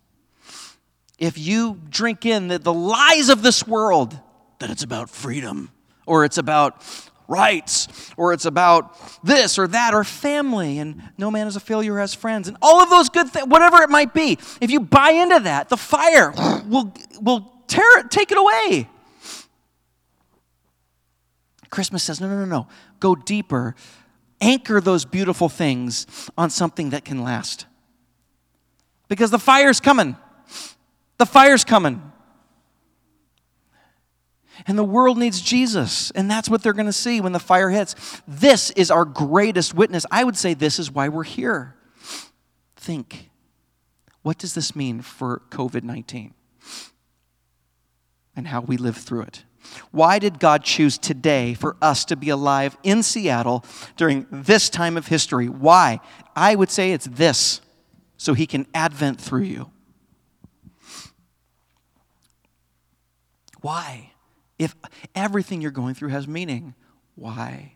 If 1.19 1.37
you 1.37 1.81
drink 1.89 2.25
in 2.25 2.47
the, 2.47 2.59
the 2.59 2.73
lies 2.73 3.27
of 3.27 3.41
this 3.41 3.67
world, 3.67 4.17
that 4.59 4.69
it's 4.69 4.83
about 4.83 5.09
freedom 5.09 5.71
or 6.05 6.23
it's 6.23 6.37
about 6.37 6.81
rights 7.27 8.11
or 8.17 8.33
it's 8.33 8.45
about 8.45 8.97
this 9.23 9.57
or 9.57 9.67
that 9.67 9.93
or 9.93 10.03
family 10.03 10.79
and 10.79 11.01
no 11.17 11.31
man 11.31 11.47
is 11.47 11.55
a 11.55 11.59
failure 11.59 11.97
has 11.97 12.13
friends 12.13 12.47
and 12.47 12.57
all 12.61 12.81
of 12.81 12.89
those 12.89 13.09
good 13.09 13.29
things 13.29 13.47
whatever 13.47 13.81
it 13.81 13.89
might 13.89 14.13
be. 14.13 14.37
If 14.61 14.71
you 14.71 14.79
buy 14.79 15.11
into 15.11 15.39
that 15.41 15.69
the 15.69 15.77
fire 15.77 16.33
will 16.67 16.93
will 17.21 17.51
tear 17.67 17.99
it 17.99 18.11
take 18.11 18.31
it 18.31 18.37
away. 18.37 18.89
Christmas 21.69 22.03
says 22.03 22.21
no 22.21 22.27
no 22.27 22.39
no 22.39 22.45
no. 22.45 22.67
Go 22.99 23.15
deeper. 23.15 23.75
Anchor 24.41 24.81
those 24.81 25.05
beautiful 25.05 25.49
things 25.49 26.29
on 26.37 26.49
something 26.49 26.89
that 26.89 27.05
can 27.05 27.23
last. 27.23 27.65
Because 29.07 29.31
the 29.31 29.39
fire's 29.39 29.79
coming. 29.79 30.17
The 31.17 31.25
fire's 31.25 31.63
coming 31.63 32.11
and 34.67 34.77
the 34.77 34.83
world 34.83 35.17
needs 35.17 35.41
Jesus. 35.41 36.11
And 36.11 36.29
that's 36.29 36.49
what 36.49 36.63
they're 36.63 36.73
going 36.73 36.85
to 36.85 36.93
see 36.93 37.21
when 37.21 37.31
the 37.31 37.39
fire 37.39 37.69
hits. 37.69 38.21
This 38.27 38.71
is 38.71 38.91
our 38.91 39.05
greatest 39.05 39.73
witness. 39.73 40.05
I 40.11 40.23
would 40.23 40.37
say 40.37 40.53
this 40.53 40.79
is 40.79 40.91
why 40.91 41.09
we're 41.09 41.23
here. 41.23 41.75
Think 42.75 43.29
what 44.21 44.39
does 44.39 44.55
this 44.55 44.75
mean 44.75 45.01
for 45.01 45.43
COVID 45.51 45.83
19 45.83 46.33
and 48.35 48.47
how 48.47 48.61
we 48.61 48.75
live 48.75 48.97
through 48.97 49.21
it? 49.21 49.43
Why 49.91 50.19
did 50.19 50.39
God 50.39 50.63
choose 50.63 50.97
today 50.97 51.53
for 51.53 51.75
us 51.81 52.05
to 52.05 52.15
be 52.15 52.29
alive 52.29 52.77
in 52.83 53.03
Seattle 53.03 53.63
during 53.97 54.25
this 54.31 54.69
time 54.69 54.97
of 54.97 55.07
history? 55.07 55.47
Why? 55.47 55.99
I 56.35 56.55
would 56.55 56.71
say 56.71 56.91
it's 56.91 57.05
this 57.05 57.61
so 58.17 58.33
He 58.33 58.47
can 58.47 58.65
advent 58.73 59.21
through 59.21 59.43
you. 59.43 59.71
Why? 63.61 64.11
If 64.57 64.75
everything 65.13 65.61
you're 65.61 65.71
going 65.71 65.95
through 65.95 66.09
has 66.09 66.27
meaning, 66.27 66.75
why? 67.15 67.73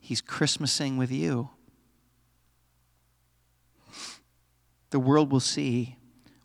He's 0.00 0.22
Christmasing 0.22 0.96
with 0.96 1.10
you. 1.10 1.50
The 4.90 5.00
world 5.00 5.30
will 5.30 5.40
see 5.40 5.96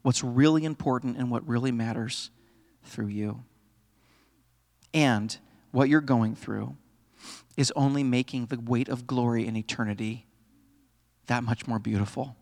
what's 0.02 0.24
really 0.24 0.66
important 0.66 1.18
and 1.18 1.32
what 1.32 1.48
really 1.48 1.72
matters 1.72 2.30
through 2.84 3.08
you. 3.08 3.44
And 4.94 5.36
what 5.72 5.90
you're 5.90 6.02
going 6.02 6.36
through 6.36 6.78
is 7.58 7.74
only 7.76 8.04
making 8.04 8.48
the 8.48 8.60
weight 8.60 8.88
of 8.88 9.08
glory 9.08 9.48
in 9.48 9.56
eternity 9.56 10.26
that 11.28 11.44
much 11.44 11.68
more 11.68 11.80
beautiful 11.80 12.36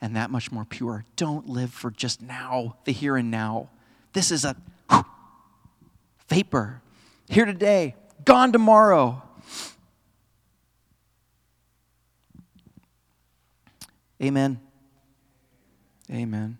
and 0.00 0.16
that 0.16 0.30
much 0.30 0.50
more 0.50 0.64
pure. 0.64 1.04
Don't 1.16 1.48
live 1.48 1.72
for 1.72 1.90
just 1.90 2.20
now, 2.20 2.76
the 2.84 2.92
here 2.92 3.16
and 3.16 3.30
now. 3.30 3.70
This 4.12 4.30
is 4.30 4.44
a 4.44 4.56
vapor. 6.28 6.82
Here 7.28 7.44
today, 7.44 7.94
gone 8.24 8.52
tomorrow. 8.52 9.22
Amen. 14.22 14.60
Amen. 16.10 16.58